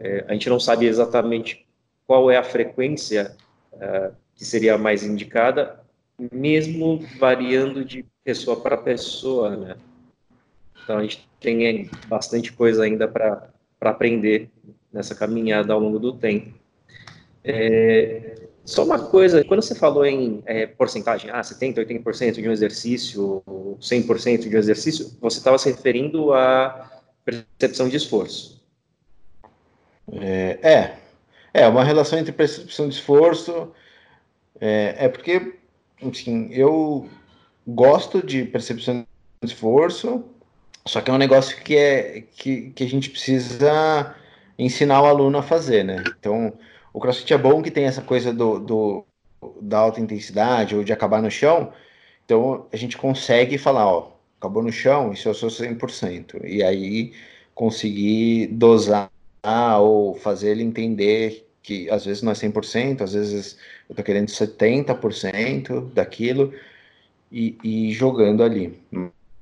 É, 0.04 0.26
a 0.28 0.34
gente 0.34 0.50
não 0.50 0.60
sabe 0.60 0.88
exatamente 0.88 1.66
qual 2.08 2.32
é 2.32 2.38
a 2.38 2.44
frequência 2.44 3.36
uh, 3.74 4.14
que 4.34 4.44
seria 4.44 4.78
mais 4.78 5.04
indicada, 5.04 5.80
mesmo 6.32 7.00
variando 7.20 7.86
de 7.86 8.04
pessoa 8.24 8.60
para 8.60 8.76
pessoa, 8.78 9.56
né? 9.56 9.76
Então 10.84 10.98
a 10.98 11.04
gente 11.04 11.30
tem 11.40 11.90
bastante 12.08 12.52
coisa 12.52 12.84
ainda 12.84 13.08
para 13.08 13.50
aprender 13.80 14.50
nessa 14.92 15.14
caminhada 15.14 15.72
ao 15.72 15.80
longo 15.80 16.00
do 16.00 16.14
tempo. 16.14 16.52
É, 17.44 18.36
só 18.66 18.84
uma 18.84 19.00
coisa, 19.00 19.44
quando 19.44 19.62
você 19.62 19.76
falou 19.76 20.06
em 20.06 20.42
é, 20.46 20.66
porcentagem, 20.66 21.30
ah, 21.32 21.42
70%, 21.42 21.76
80% 21.76 22.42
de 22.42 22.50
um 22.50 22.52
exercício, 22.52 23.44
100% 23.80 24.50
de 24.50 24.56
um 24.56 24.60
exercício, 24.60 25.18
você 25.20 25.38
estava 25.38 25.58
se 25.58 25.70
referindo 25.70 26.34
à 26.34 26.92
percepção 27.24 27.88
de 27.88 27.98
esforço. 27.98 28.61
É, 30.12 30.60
é, 30.62 30.98
é 31.54 31.68
uma 31.68 31.84
relação 31.84 32.18
entre 32.18 32.32
percepção 32.32 32.88
de 32.88 32.96
esforço, 32.96 33.72
é, 34.60 34.96
é 35.06 35.10
porque, 35.10 35.56
enfim, 36.02 36.50
eu 36.52 37.10
gosto 37.68 38.26
de 38.26 38.44
percepção 38.46 39.06
de 39.42 39.52
esforço, 39.52 40.24
só 40.86 41.02
que 41.02 41.12
é 41.12 41.14
um 41.14 41.18
negócio 41.18 41.62
que, 41.64 41.76
é, 41.76 42.22
que, 42.36 42.72
que 42.72 42.84
a 42.84 42.90
gente 42.90 43.10
precisa 43.10 44.16
ensinar 44.58 45.02
o 45.02 45.06
aluno 45.06 45.38
a 45.38 45.44
fazer, 45.44 45.84
né? 45.84 46.04
Então, 46.20 46.54
o 46.94 47.00
crossfit 47.00 47.34
é 47.34 47.38
bom 47.38 47.62
que 47.62 47.72
tem 47.72 47.86
essa 47.86 48.02
coisa 48.02 48.34
do, 48.34 48.60
do, 48.60 49.06
da 49.62 49.80
alta 49.80 50.02
intensidade 50.02 50.76
ou 50.76 50.84
de 50.84 50.94
acabar 50.94 51.22
no 51.22 51.32
chão, 51.32 51.72
então 52.26 52.68
a 52.72 52.78
gente 52.78 52.98
consegue 52.98 53.58
falar, 53.58 53.88
ó, 53.88 54.12
acabou 54.40 54.64
no 54.64 54.72
chão, 54.72 55.14
isso 55.14 55.28
é 55.28 55.32
o 55.32 55.36
seu 55.36 55.50
100%. 55.50 56.42
E 56.44 56.64
aí 56.64 57.14
conseguir 57.54 58.48
dosar 58.48 59.12
ou 59.44 60.16
fazer 60.16 60.52
ele 60.52 60.64
entender 60.64 61.48
que 61.64 61.90
às 61.90 62.06
vezes 62.06 62.24
não 62.24 62.32
é 62.32 62.36
100%, 62.36 63.02
às 63.02 63.14
vezes 63.14 63.58
eu 63.90 63.96
tô 63.96 64.04
querendo 64.04 64.28
70% 64.28 65.92
daquilo 65.94 66.54
e, 67.32 67.58
e 67.64 67.92
jogando 67.92 68.44
ali. 68.44 68.80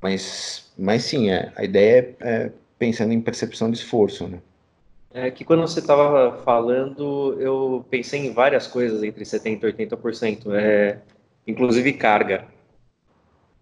Mas, 0.02 0.72
mas 0.78 1.04
sim, 1.04 1.30
é, 1.30 1.52
a 1.56 1.64
ideia 1.64 2.16
é, 2.20 2.30
é 2.30 2.52
pensando 2.78 3.12
em 3.12 3.22
percepção 3.22 3.70
de 3.70 3.78
esforço, 3.78 4.28
né? 4.28 4.40
É 5.12 5.32
que 5.32 5.44
quando 5.44 5.62
você 5.62 5.80
estava 5.80 6.38
falando, 6.44 7.36
eu 7.40 7.84
pensei 7.90 8.28
em 8.28 8.32
várias 8.32 8.68
coisas 8.68 9.02
entre 9.02 9.24
70% 9.24 9.64
e 9.64 9.88
80%, 9.88 10.54
é, 10.54 11.00
inclusive 11.48 11.94
carga. 11.94 12.46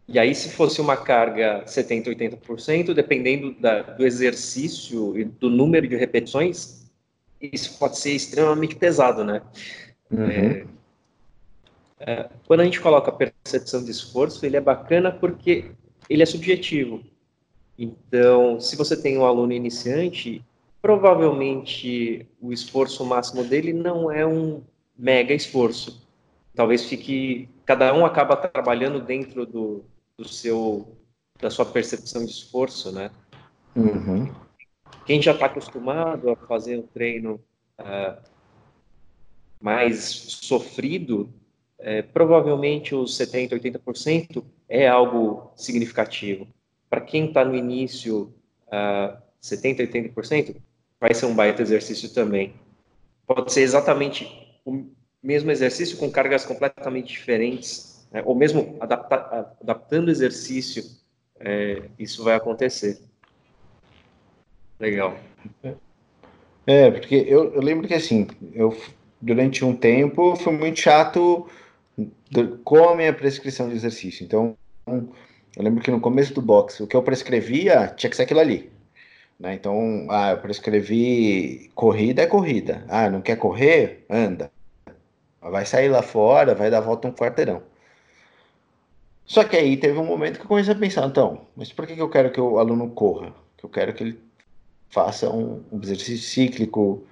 E 0.07 0.17
aí, 0.17 0.33
se 0.33 0.49
fosse 0.49 0.79
uma 0.79 0.95
carga 0.95 1.65
70%, 1.65 2.07
80%, 2.07 2.93
dependendo 2.93 3.51
da, 3.59 3.81
do 3.81 4.05
exercício 4.05 5.17
e 5.17 5.25
do 5.25 5.49
número 5.49 5.85
de 5.85 5.97
repetições, 5.97 6.89
isso 7.41 7.77
pode 7.77 7.99
ser 7.99 8.11
extremamente 8.11 8.75
pesado, 8.75 9.23
né? 9.23 9.41
Uhum. 10.09 10.25
É, 10.25 10.65
é, 11.99 12.29
quando 12.45 12.61
a 12.61 12.63
gente 12.63 12.79
coloca 12.79 13.09
a 13.09 13.13
percepção 13.13 13.83
de 13.83 13.91
esforço, 13.91 14.45
ele 14.45 14.55
é 14.55 14.61
bacana 14.61 15.11
porque 15.11 15.71
ele 16.09 16.23
é 16.23 16.25
subjetivo. 16.25 17.03
Então, 17.77 18.61
se 18.61 18.77
você 18.77 18.95
tem 18.95 19.17
um 19.17 19.25
aluno 19.25 19.51
iniciante, 19.51 20.41
provavelmente 20.81 22.25
o 22.41 22.53
esforço 22.53 23.05
máximo 23.05 23.43
dele 23.43 23.73
não 23.73 24.09
é 24.09 24.25
um 24.25 24.63
mega 24.97 25.33
esforço. 25.33 26.01
Talvez 26.55 26.85
fique, 26.85 27.49
cada 27.65 27.93
um 27.93 28.05
acaba 28.05 28.37
trabalhando 28.37 28.99
dentro 28.99 29.45
do, 29.45 29.83
do 30.17 30.27
seu, 30.27 30.97
da 31.39 31.49
sua 31.49 31.65
percepção 31.65 32.25
de 32.25 32.31
esforço, 32.31 32.91
né? 32.91 33.11
Uhum. 33.75 34.33
Quem 35.05 35.21
já 35.21 35.31
está 35.31 35.45
acostumado 35.45 36.29
a 36.29 36.35
fazer 36.35 36.77
um 36.77 36.81
treino 36.81 37.39
uh, 37.79 38.21
mais 39.61 40.03
sofrido, 40.03 41.31
é, 41.79 42.01
provavelmente 42.01 42.95
os 42.95 43.17
70%, 43.17 43.51
80% 43.51 44.43
é 44.67 44.87
algo 44.87 45.51
significativo. 45.55 46.47
Para 46.89 47.01
quem 47.01 47.27
está 47.27 47.45
no 47.45 47.55
início, 47.55 48.33
uh, 48.67 49.17
70%, 49.41 50.13
80%, 50.13 50.55
vai 50.99 51.13
ser 51.13 51.27
um 51.27 51.35
baita 51.35 51.61
exercício 51.61 52.09
também. 52.09 52.55
Pode 53.27 53.53
ser 53.53 53.61
exatamente 53.61 54.25
o 54.65 54.89
mesmo 55.21 55.51
exercício 55.51 55.97
com 55.97 56.09
cargas 56.09 56.45
completamente 56.45 57.09
diferentes, 57.09 57.96
né? 58.17 58.23
ou 58.25 58.35
mesmo 58.35 58.75
adapta, 58.79 59.55
adaptando 59.61 60.07
o 60.07 60.11
exercício, 60.11 60.83
é, 61.39 61.83
isso 61.97 62.23
vai 62.23 62.35
acontecer. 62.35 62.99
Legal. 64.79 65.17
É, 66.65 66.91
porque 66.91 67.15
eu, 67.27 67.53
eu 67.53 67.61
lembro 67.61 67.87
que 67.87 67.93
assim, 67.93 68.27
eu 68.53 68.75
durante 69.21 69.63
um 69.63 69.75
tempo 69.75 70.35
fui 70.35 70.53
muito 70.53 70.79
chato 70.79 71.47
com 72.63 72.89
a 72.89 72.95
minha 72.95 73.13
prescrição 73.13 73.69
de 73.69 73.75
exercício. 73.75 74.23
Então, 74.23 74.55
eu 74.85 75.63
lembro 75.63 75.81
que 75.81 75.89
no 75.89 75.99
começo 75.99 76.33
do 76.33 76.41
boxe, 76.41 76.83
o 76.83 76.87
que 76.87 76.95
eu 76.95 77.01
prescrevia 77.01 77.87
tinha 77.95 78.09
que 78.09 78.15
ser 78.15 78.23
aquilo 78.23 78.39
ali. 78.39 78.71
Né? 79.39 79.53
Então, 79.53 80.07
ah, 80.09 80.31
eu 80.31 80.37
prescrevi 80.37 81.71
corrida 81.73 82.23
é 82.23 82.27
corrida. 82.27 82.83
Ah, 82.87 83.09
não 83.09 83.21
quer 83.21 83.37
correr? 83.37 84.05
Anda. 84.09 84.51
Vai 85.41 85.65
sair 85.65 85.89
lá 85.89 86.01
fora, 86.01 86.53
vai 86.53 86.69
dar 86.69 86.81
volta 86.81 87.07
um 87.07 87.13
quarteirão. 87.13 87.63
Só 89.27 89.43
que 89.43 89.57
aí 89.57 89.75
teve 89.75 89.99
um 89.99 90.05
momento 90.05 90.37
que 90.37 90.45
eu 90.45 90.47
comecei 90.47 90.73
a 90.73 90.77
pensar, 90.77 91.05
então, 91.05 91.45
mas 91.55 91.71
por 91.71 91.85
que, 91.85 91.95
que 91.95 92.01
eu 92.01 92.09
quero 92.09 92.31
que 92.31 92.39
o 92.39 92.59
aluno 92.59 92.89
corra? 92.91 93.33
Que 93.57 93.65
eu 93.65 93.69
quero 93.69 93.93
que 93.93 94.03
ele 94.03 94.19
faça 94.89 95.29
um, 95.29 95.61
um 95.69 95.81
exercício 95.81 96.25
cíclico, 96.25 97.05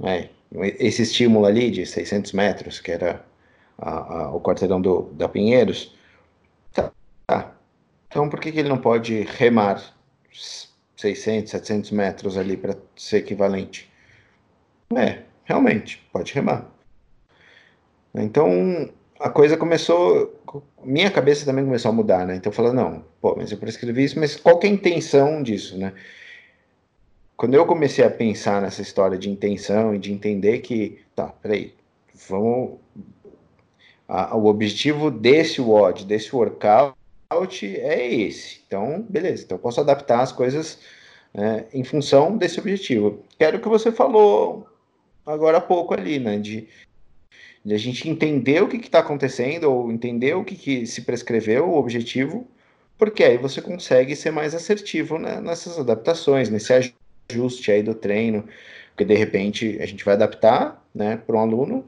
né? 0.00 0.30
esse 0.78 1.02
estímulo 1.02 1.44
ali 1.44 1.70
de 1.70 1.84
600 1.84 2.32
metros, 2.32 2.80
que 2.80 2.90
era 2.90 3.22
a, 3.76 3.90
a, 3.90 4.34
o 4.34 4.40
quarteirão 4.40 4.80
do, 4.80 5.02
da 5.12 5.28
Pinheiros. 5.28 5.94
Tá, 6.72 6.90
tá. 7.26 7.52
Então 8.08 8.30
por 8.30 8.40
que, 8.40 8.50
que 8.50 8.60
ele 8.60 8.70
não 8.70 8.78
pode 8.78 9.20
remar 9.36 9.94
600, 10.96 11.50
700 11.50 11.90
metros 11.90 12.38
ali 12.38 12.56
para 12.56 12.76
ser 12.96 13.18
equivalente? 13.18 13.92
É, 14.96 15.22
realmente, 15.44 16.02
pode 16.10 16.32
remar. 16.32 16.66
Então 18.14 18.90
a 19.20 19.28
coisa 19.28 19.56
começou, 19.56 20.40
minha 20.84 21.10
cabeça 21.10 21.44
também 21.44 21.64
começou 21.64 21.90
a 21.90 21.94
mudar, 21.94 22.26
né? 22.26 22.36
Então 22.36 22.50
eu 22.50 22.54
falei, 22.54 22.72
não, 22.72 23.04
pô, 23.20 23.34
mas 23.36 23.50
eu 23.50 23.58
prescrevi 23.58 24.04
isso, 24.04 24.18
mas 24.18 24.36
qual 24.36 24.58
que 24.58 24.66
é 24.66 24.70
a 24.70 24.72
intenção 24.72 25.42
disso, 25.42 25.76
né? 25.76 25.92
Quando 27.36 27.54
eu 27.54 27.66
comecei 27.66 28.04
a 28.04 28.10
pensar 28.10 28.60
nessa 28.60 28.82
história 28.82 29.16
de 29.16 29.30
intenção 29.30 29.94
e 29.94 29.98
de 29.98 30.12
entender 30.12 30.58
que, 30.58 30.98
tá, 31.14 31.26
peraí, 31.26 31.72
vamos. 32.28 32.78
O 34.32 34.46
objetivo 34.46 35.10
desse 35.10 35.60
WOD, 35.60 36.04
desse 36.04 36.34
workout, 36.34 36.96
é 37.62 38.12
esse. 38.12 38.60
Então, 38.66 39.06
beleza. 39.08 39.44
Então, 39.44 39.56
eu 39.56 39.60
posso 39.60 39.80
adaptar 39.80 40.20
as 40.20 40.32
coisas 40.32 40.80
né, 41.32 41.66
em 41.72 41.84
função 41.84 42.36
desse 42.36 42.58
objetivo. 42.58 43.22
Quero 43.38 43.60
que 43.60 43.68
você 43.68 43.92
falou 43.92 44.66
agora 45.26 45.58
há 45.58 45.60
pouco 45.60 45.94
ali, 45.94 46.18
né? 46.18 46.38
De, 46.38 46.66
de 47.68 47.74
a 47.74 47.78
gente 47.78 48.08
entender 48.08 48.62
o 48.62 48.68
que 48.68 48.76
está 48.78 49.00
acontecendo, 49.00 49.64
ou 49.64 49.92
entender 49.92 50.34
o 50.34 50.44
que, 50.44 50.56
que, 50.56 50.86
se 50.86 51.02
prescreveu, 51.02 51.68
o 51.68 51.76
objetivo, 51.76 52.48
porque 52.96 53.22
aí 53.22 53.36
você 53.36 53.60
consegue 53.60 54.16
ser 54.16 54.30
mais 54.30 54.54
assertivo 54.54 55.18
né, 55.18 55.40
nessas 55.40 55.78
adaptações, 55.78 56.48
nesse 56.48 56.72
ajuste 57.30 57.70
aí 57.70 57.82
do 57.82 57.94
treino, 57.94 58.48
porque 58.90 59.04
de 59.04 59.14
repente 59.14 59.78
a 59.82 59.86
gente 59.86 60.04
vai 60.04 60.14
adaptar, 60.14 60.82
né, 60.94 61.18
para 61.18 61.36
um 61.36 61.40
aluno, 61.40 61.84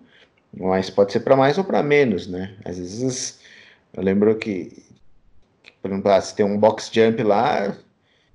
mas 0.55 0.91
pode 0.91 1.13
ser 1.13 1.21
para 1.21 1.35
mais 1.37 1.57
ou 1.59 1.65
para 1.65 1.83
menos, 1.83 2.27
né? 2.27 2.57
Às 2.65 2.79
vezes 2.79 3.41
eu 3.95 4.03
lembro 4.03 4.37
que 4.37 4.85
Por 5.83 5.91
exemplo, 5.91 6.11
ah, 6.11 6.21
se 6.21 6.35
tem 6.37 6.47
um 6.47 6.59
box 6.59 6.91
jump 6.93 7.23
lá, 7.23 7.77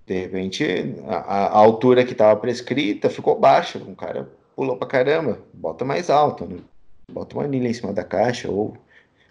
de 0.07 0.19
repente 0.19 0.65
a, 1.07 1.17
a 1.17 1.57
altura 1.57 2.05
que 2.05 2.13
estava 2.13 2.39
prescrita 2.39 3.09
ficou 3.09 3.39
baixa, 3.39 3.77
o 3.79 3.95
cara 3.95 4.29
pulou 4.55 4.77
para 4.77 4.87
caramba, 4.87 5.39
bota 5.53 5.85
mais 5.85 6.09
alto, 6.09 6.45
né? 6.47 6.57
Bota 7.12 7.36
uma 7.36 7.45
anilha 7.45 7.68
em 7.68 7.74
cima 7.74 7.93
da 7.93 8.03
caixa 8.03 8.49
ou 8.49 8.78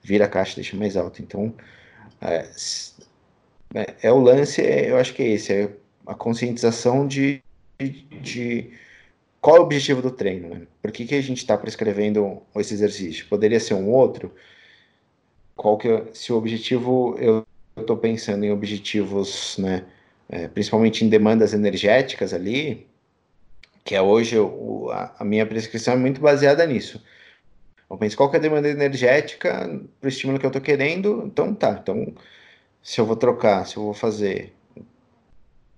vira 0.03 0.27
a 0.27 0.29
caixa 0.29 0.57
deixa 0.57 0.77
mais 0.77 0.97
alto. 0.97 1.22
Então, 1.22 1.55
é, 2.20 2.49
é, 3.75 3.95
é 4.03 4.12
o 4.12 4.18
lance, 4.18 4.61
é, 4.61 4.91
eu 4.91 4.97
acho 4.99 5.14
que 5.14 5.22
é 5.22 5.29
esse, 5.29 5.53
é 5.53 5.70
a 6.07 6.14
conscientização 6.14 7.07
de, 7.07 7.43
de, 7.79 7.91
de 8.20 8.70
qual 9.41 9.57
é 9.57 9.61
o 9.61 9.62
objetivo 9.62 10.01
do 10.01 10.11
treino, 10.11 10.49
né? 10.49 10.66
Por 10.81 10.91
que, 10.91 11.05
que 11.05 11.14
a 11.14 11.20
gente 11.20 11.39
está 11.39 11.57
prescrevendo 11.57 12.43
esse 12.57 12.72
exercício? 12.75 13.27
Poderia 13.29 13.61
ser 13.61 13.75
um 13.75 13.91
outro? 13.91 14.35
Qual 15.57 15.77
que 15.77 15.89
é, 15.89 16.05
se 16.12 16.33
o 16.33 16.37
objetivo 16.37 17.16
eu 17.18 17.47
estou 17.77 17.97
pensando 17.97 18.45
em 18.45 18.51
objetivos, 18.51 19.57
né? 19.59 19.85
É, 20.29 20.49
principalmente 20.49 21.05
em 21.05 21.09
demandas 21.09 21.53
energéticas 21.53 22.33
ali, 22.33 22.87
que 23.85 23.95
é 23.95 24.01
hoje 24.01 24.39
o, 24.39 24.89
a, 24.91 25.14
a, 25.18 25.25
minha 25.25 25.45
prescrição 25.45 25.95
é 25.95 25.97
muito 25.97 26.20
baseada 26.20 26.64
nisso. 26.66 27.05
Eu 27.91 27.97
penso 27.99 28.16
qual 28.16 28.32
é 28.32 28.37
a 28.37 28.41
demanda 28.41 28.68
energética 28.68 29.80
para 30.01 30.07
o 30.07 30.09
estímulo 30.09 30.39
que 30.39 30.47
eu 30.47 30.49
estou 30.49 30.62
querendo, 30.62 31.24
então 31.26 31.55
tá. 31.55 31.78
Então, 31.80 32.12
se 32.82 33.01
eu 33.01 33.07
vou 33.07 33.16
trocar, 33.16 33.66
se 33.66 33.76
eu 33.76 33.85
vou 33.85 33.95
fazer 33.95 34.53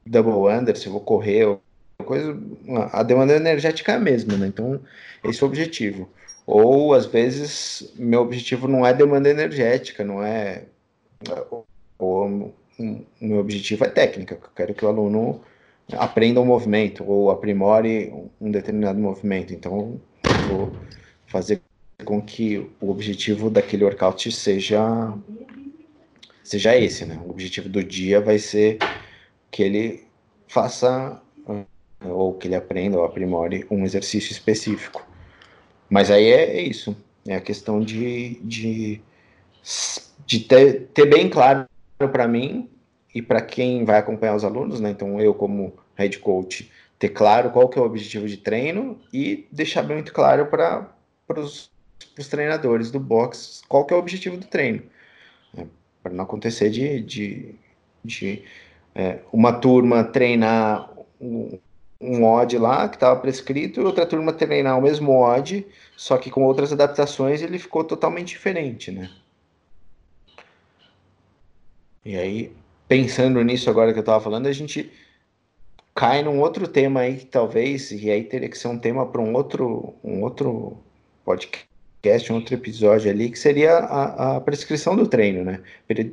double 0.04 0.52
under, 0.52 0.76
se 0.76 0.86
eu 0.86 0.92
vou 0.92 1.00
correr, 1.00 1.58
coisa, 2.04 2.38
a 2.92 3.02
demanda 3.02 3.34
energética 3.34 3.92
é 3.92 3.96
a 3.96 4.00
mesma, 4.00 4.36
né? 4.36 4.46
Então, 4.46 4.80
esse 5.24 5.42
é 5.42 5.46
o 5.46 5.48
objetivo. 5.48 6.08
Ou, 6.46 6.94
às 6.94 7.06
vezes, 7.06 7.92
meu 7.96 8.20
objetivo 8.22 8.68
não 8.68 8.86
é 8.86 8.94
demanda 8.94 9.28
energética, 9.28 10.04
não 10.04 10.22
é. 10.22 10.64
Ou, 11.98 12.54
meu 13.20 13.38
objetivo 13.38 13.84
é 13.84 13.88
técnica, 13.88 14.34
eu 14.34 14.50
quero 14.54 14.74
que 14.74 14.84
o 14.84 14.88
aluno 14.88 15.40
aprenda 15.92 16.40
um 16.40 16.44
movimento 16.44 17.04
ou 17.04 17.30
aprimore 17.30 18.12
um 18.40 18.50
determinado 18.50 18.98
movimento. 18.98 19.52
Então, 19.52 20.00
vou 20.48 20.72
fazer 21.26 21.60
com 22.04 22.20
que 22.20 22.58
o 22.80 22.90
objetivo 22.90 23.48
daquele 23.48 23.84
workout 23.84 24.30
seja 24.30 25.12
seja 26.42 26.76
esse, 26.76 27.04
né? 27.04 27.20
O 27.24 27.30
objetivo 27.30 27.68
do 27.68 27.82
dia 27.82 28.20
vai 28.20 28.38
ser 28.38 28.78
que 29.50 29.62
ele 29.62 30.06
faça 30.46 31.20
ou 32.04 32.34
que 32.34 32.46
ele 32.46 32.54
aprenda 32.54 32.98
ou 32.98 33.04
aprimore 33.04 33.66
um 33.70 33.84
exercício 33.84 34.30
específico. 34.30 35.04
Mas 35.90 36.10
aí 36.10 36.26
é, 36.26 36.58
é 36.58 36.62
isso, 36.62 36.96
é 37.26 37.34
a 37.34 37.40
questão 37.40 37.80
de, 37.80 38.38
de, 38.42 39.00
de 40.24 40.40
ter, 40.40 40.88
ter 40.94 41.06
bem 41.06 41.28
claro 41.28 41.66
para 41.98 42.28
mim 42.28 42.68
e 43.14 43.22
para 43.22 43.40
quem 43.40 43.84
vai 43.84 43.98
acompanhar 43.98 44.36
os 44.36 44.44
alunos, 44.44 44.78
né? 44.78 44.90
Então 44.90 45.20
eu 45.20 45.34
como 45.34 45.72
head 45.96 46.18
coach 46.18 46.70
ter 46.98 47.08
claro 47.08 47.50
qual 47.50 47.68
que 47.68 47.78
é 47.78 47.82
o 47.82 47.84
objetivo 47.84 48.28
de 48.28 48.36
treino 48.36 49.00
e 49.12 49.46
deixar 49.50 49.82
muito 49.82 50.12
claro 50.12 50.46
para 50.46 50.94
os 51.36 51.70
treinadores 52.28 52.90
do 52.90 52.98
box 52.98 53.62
qual 53.68 53.84
que 53.84 53.92
é 53.92 53.96
o 53.96 54.00
objetivo 54.00 54.36
do 54.36 54.46
treino, 54.46 54.82
né? 55.52 55.66
para 56.02 56.12
não 56.12 56.24
acontecer 56.24 56.70
de, 56.70 57.00
de, 57.02 57.54
de 58.04 58.42
é, 58.94 59.18
uma 59.32 59.52
turma 59.52 60.04
treinar 60.04 60.90
um, 61.20 61.58
um 62.00 62.24
odd 62.24 62.58
lá 62.58 62.88
que 62.88 62.96
estava 62.96 63.20
prescrito 63.20 63.80
e 63.80 63.84
outra 63.84 64.06
turma 64.06 64.32
treinar 64.32 64.78
o 64.78 64.82
mesmo 64.82 65.12
odd, 65.12 65.66
só 65.96 66.16
que 66.16 66.30
com 66.30 66.44
outras 66.44 66.72
adaptações 66.72 67.42
ele 67.42 67.58
ficou 67.58 67.84
totalmente 67.84 68.28
diferente, 68.28 68.90
né? 68.90 69.10
E 72.04 72.16
aí, 72.16 72.52
pensando 72.86 73.42
nisso 73.42 73.68
agora 73.68 73.92
que 73.92 73.98
eu 73.98 74.00
estava 74.00 74.22
falando, 74.22 74.46
a 74.46 74.52
gente 74.52 74.92
cai 75.94 76.22
num 76.22 76.40
outro 76.40 76.68
tema 76.68 77.00
aí 77.00 77.24
talvez, 77.24 77.90
e 77.90 78.10
aí 78.10 78.22
teria 78.22 78.48
que 78.48 78.56
ser 78.56 78.68
um 78.68 78.78
tema 78.78 79.06
para 79.06 79.20
um 79.20 79.34
outro, 79.34 79.94
um 80.04 80.22
outro 80.22 80.78
podcast, 81.24 81.66
um 82.32 82.36
outro 82.36 82.54
episódio 82.54 83.10
ali, 83.10 83.30
que 83.30 83.38
seria 83.38 83.78
a, 83.78 84.36
a 84.36 84.40
prescrição 84.40 84.96
do 84.96 85.06
treino, 85.06 85.44
né? 85.44 85.62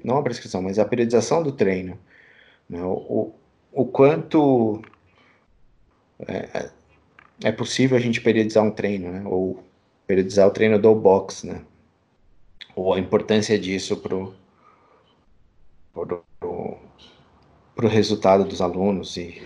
Não 0.03 0.17
a 0.17 0.23
prescrição, 0.23 0.61
mas 0.61 0.79
a 0.79 0.85
periodização 0.85 1.43
do 1.43 1.51
treino. 1.51 1.97
Né? 2.69 2.81
O, 2.81 3.33
o, 3.71 3.81
o 3.83 3.85
quanto 3.85 4.81
é, 6.27 6.69
é 7.43 7.51
possível 7.51 7.97
a 7.97 7.99
gente 7.99 8.21
periodizar 8.21 8.63
um 8.63 8.71
treino, 8.71 9.11
né? 9.11 9.23
Ou 9.25 9.63
periodizar 10.07 10.47
o 10.47 10.51
treino 10.51 10.79
do 10.79 10.93
box, 10.95 11.45
né? 11.45 11.61
Ou 12.75 12.93
a 12.93 12.99
importância 12.99 13.57
disso 13.57 13.97
pro, 13.97 14.33
pro, 15.93 16.23
pro 17.75 17.87
resultado 17.87 18.45
dos 18.45 18.61
alunos 18.61 19.17
e 19.17 19.41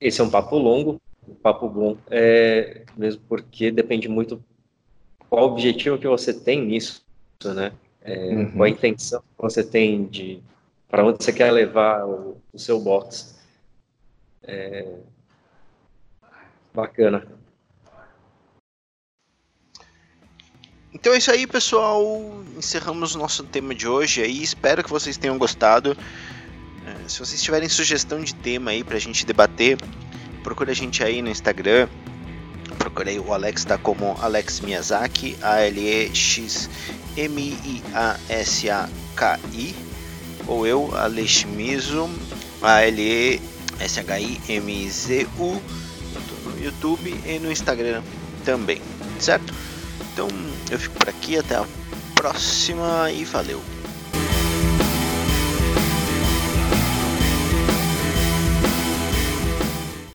Esse 0.00 0.20
é 0.20 0.24
um 0.24 0.30
papo 0.30 0.56
longo, 0.56 1.00
papo 1.34 1.68
bom, 1.68 1.96
é, 2.10 2.84
mesmo 2.96 3.22
porque 3.28 3.70
depende 3.70 4.08
muito 4.08 4.42
qual 5.28 5.48
o 5.48 5.52
objetivo 5.52 5.98
que 5.98 6.08
você 6.08 6.32
tem 6.32 6.64
nisso, 6.64 7.02
né? 7.44 7.72
É, 8.00 8.28
uhum. 8.28 8.52
Qual 8.52 8.64
a 8.64 8.68
intenção 8.68 9.20
que 9.20 9.42
você 9.42 9.62
tem 9.62 10.06
de 10.06 10.42
para 10.88 11.04
onde 11.04 11.22
você 11.22 11.32
quer 11.32 11.52
levar 11.52 12.06
o, 12.06 12.40
o 12.52 12.58
seu 12.58 12.80
box. 12.80 13.36
É... 14.42 14.96
Bacana. 16.74 17.26
Então 20.92 21.12
é 21.12 21.18
isso 21.18 21.30
aí, 21.30 21.46
pessoal. 21.46 22.02
Encerramos 22.56 23.14
o 23.14 23.18
nosso 23.18 23.44
tema 23.44 23.74
de 23.74 23.86
hoje 23.86 24.22
aí. 24.22 24.42
Espero 24.42 24.82
que 24.82 24.90
vocês 24.90 25.18
tenham 25.18 25.36
gostado. 25.36 25.96
É, 26.86 27.08
se 27.08 27.18
vocês 27.18 27.42
tiverem 27.42 27.68
sugestão 27.68 28.20
de 28.20 28.34
tema 28.34 28.70
aí 28.70 28.82
pra 28.82 28.98
gente 28.98 29.26
debater, 29.26 29.76
procure 30.48 30.70
a 30.70 30.74
gente 30.74 31.04
aí 31.04 31.20
no 31.20 31.28
Instagram. 31.28 31.86
Procurei 32.78 33.18
o 33.18 33.34
Alex 33.34 33.66
tá 33.66 33.76
como 33.76 34.16
Alex 34.18 34.60
Miyazaki, 34.60 35.36
A 35.42 35.60
L 35.60 35.78
E 35.78 36.10
X 36.14 36.70
M 37.18 37.38
I 37.42 37.82
A 37.92 38.16
S 38.30 38.70
A 38.70 38.88
K 39.14 39.38
I 39.52 39.76
ou 40.46 40.66
eu, 40.66 40.96
Alex 40.96 41.44
Mizo, 41.44 42.08
A-L-E-S-H-I-M-Z-U, 42.62 43.36
no 46.44 46.58
YouTube 46.64 47.14
e 47.26 47.38
no 47.38 47.52
Instagram 47.52 48.02
também, 48.42 48.80
certo? 49.20 49.52
Então 50.12 50.28
eu 50.70 50.78
fico 50.78 50.94
por 50.98 51.10
aqui, 51.10 51.36
até 51.36 51.56
a 51.56 51.66
próxima 52.14 53.12
e 53.12 53.26
valeu! 53.26 53.77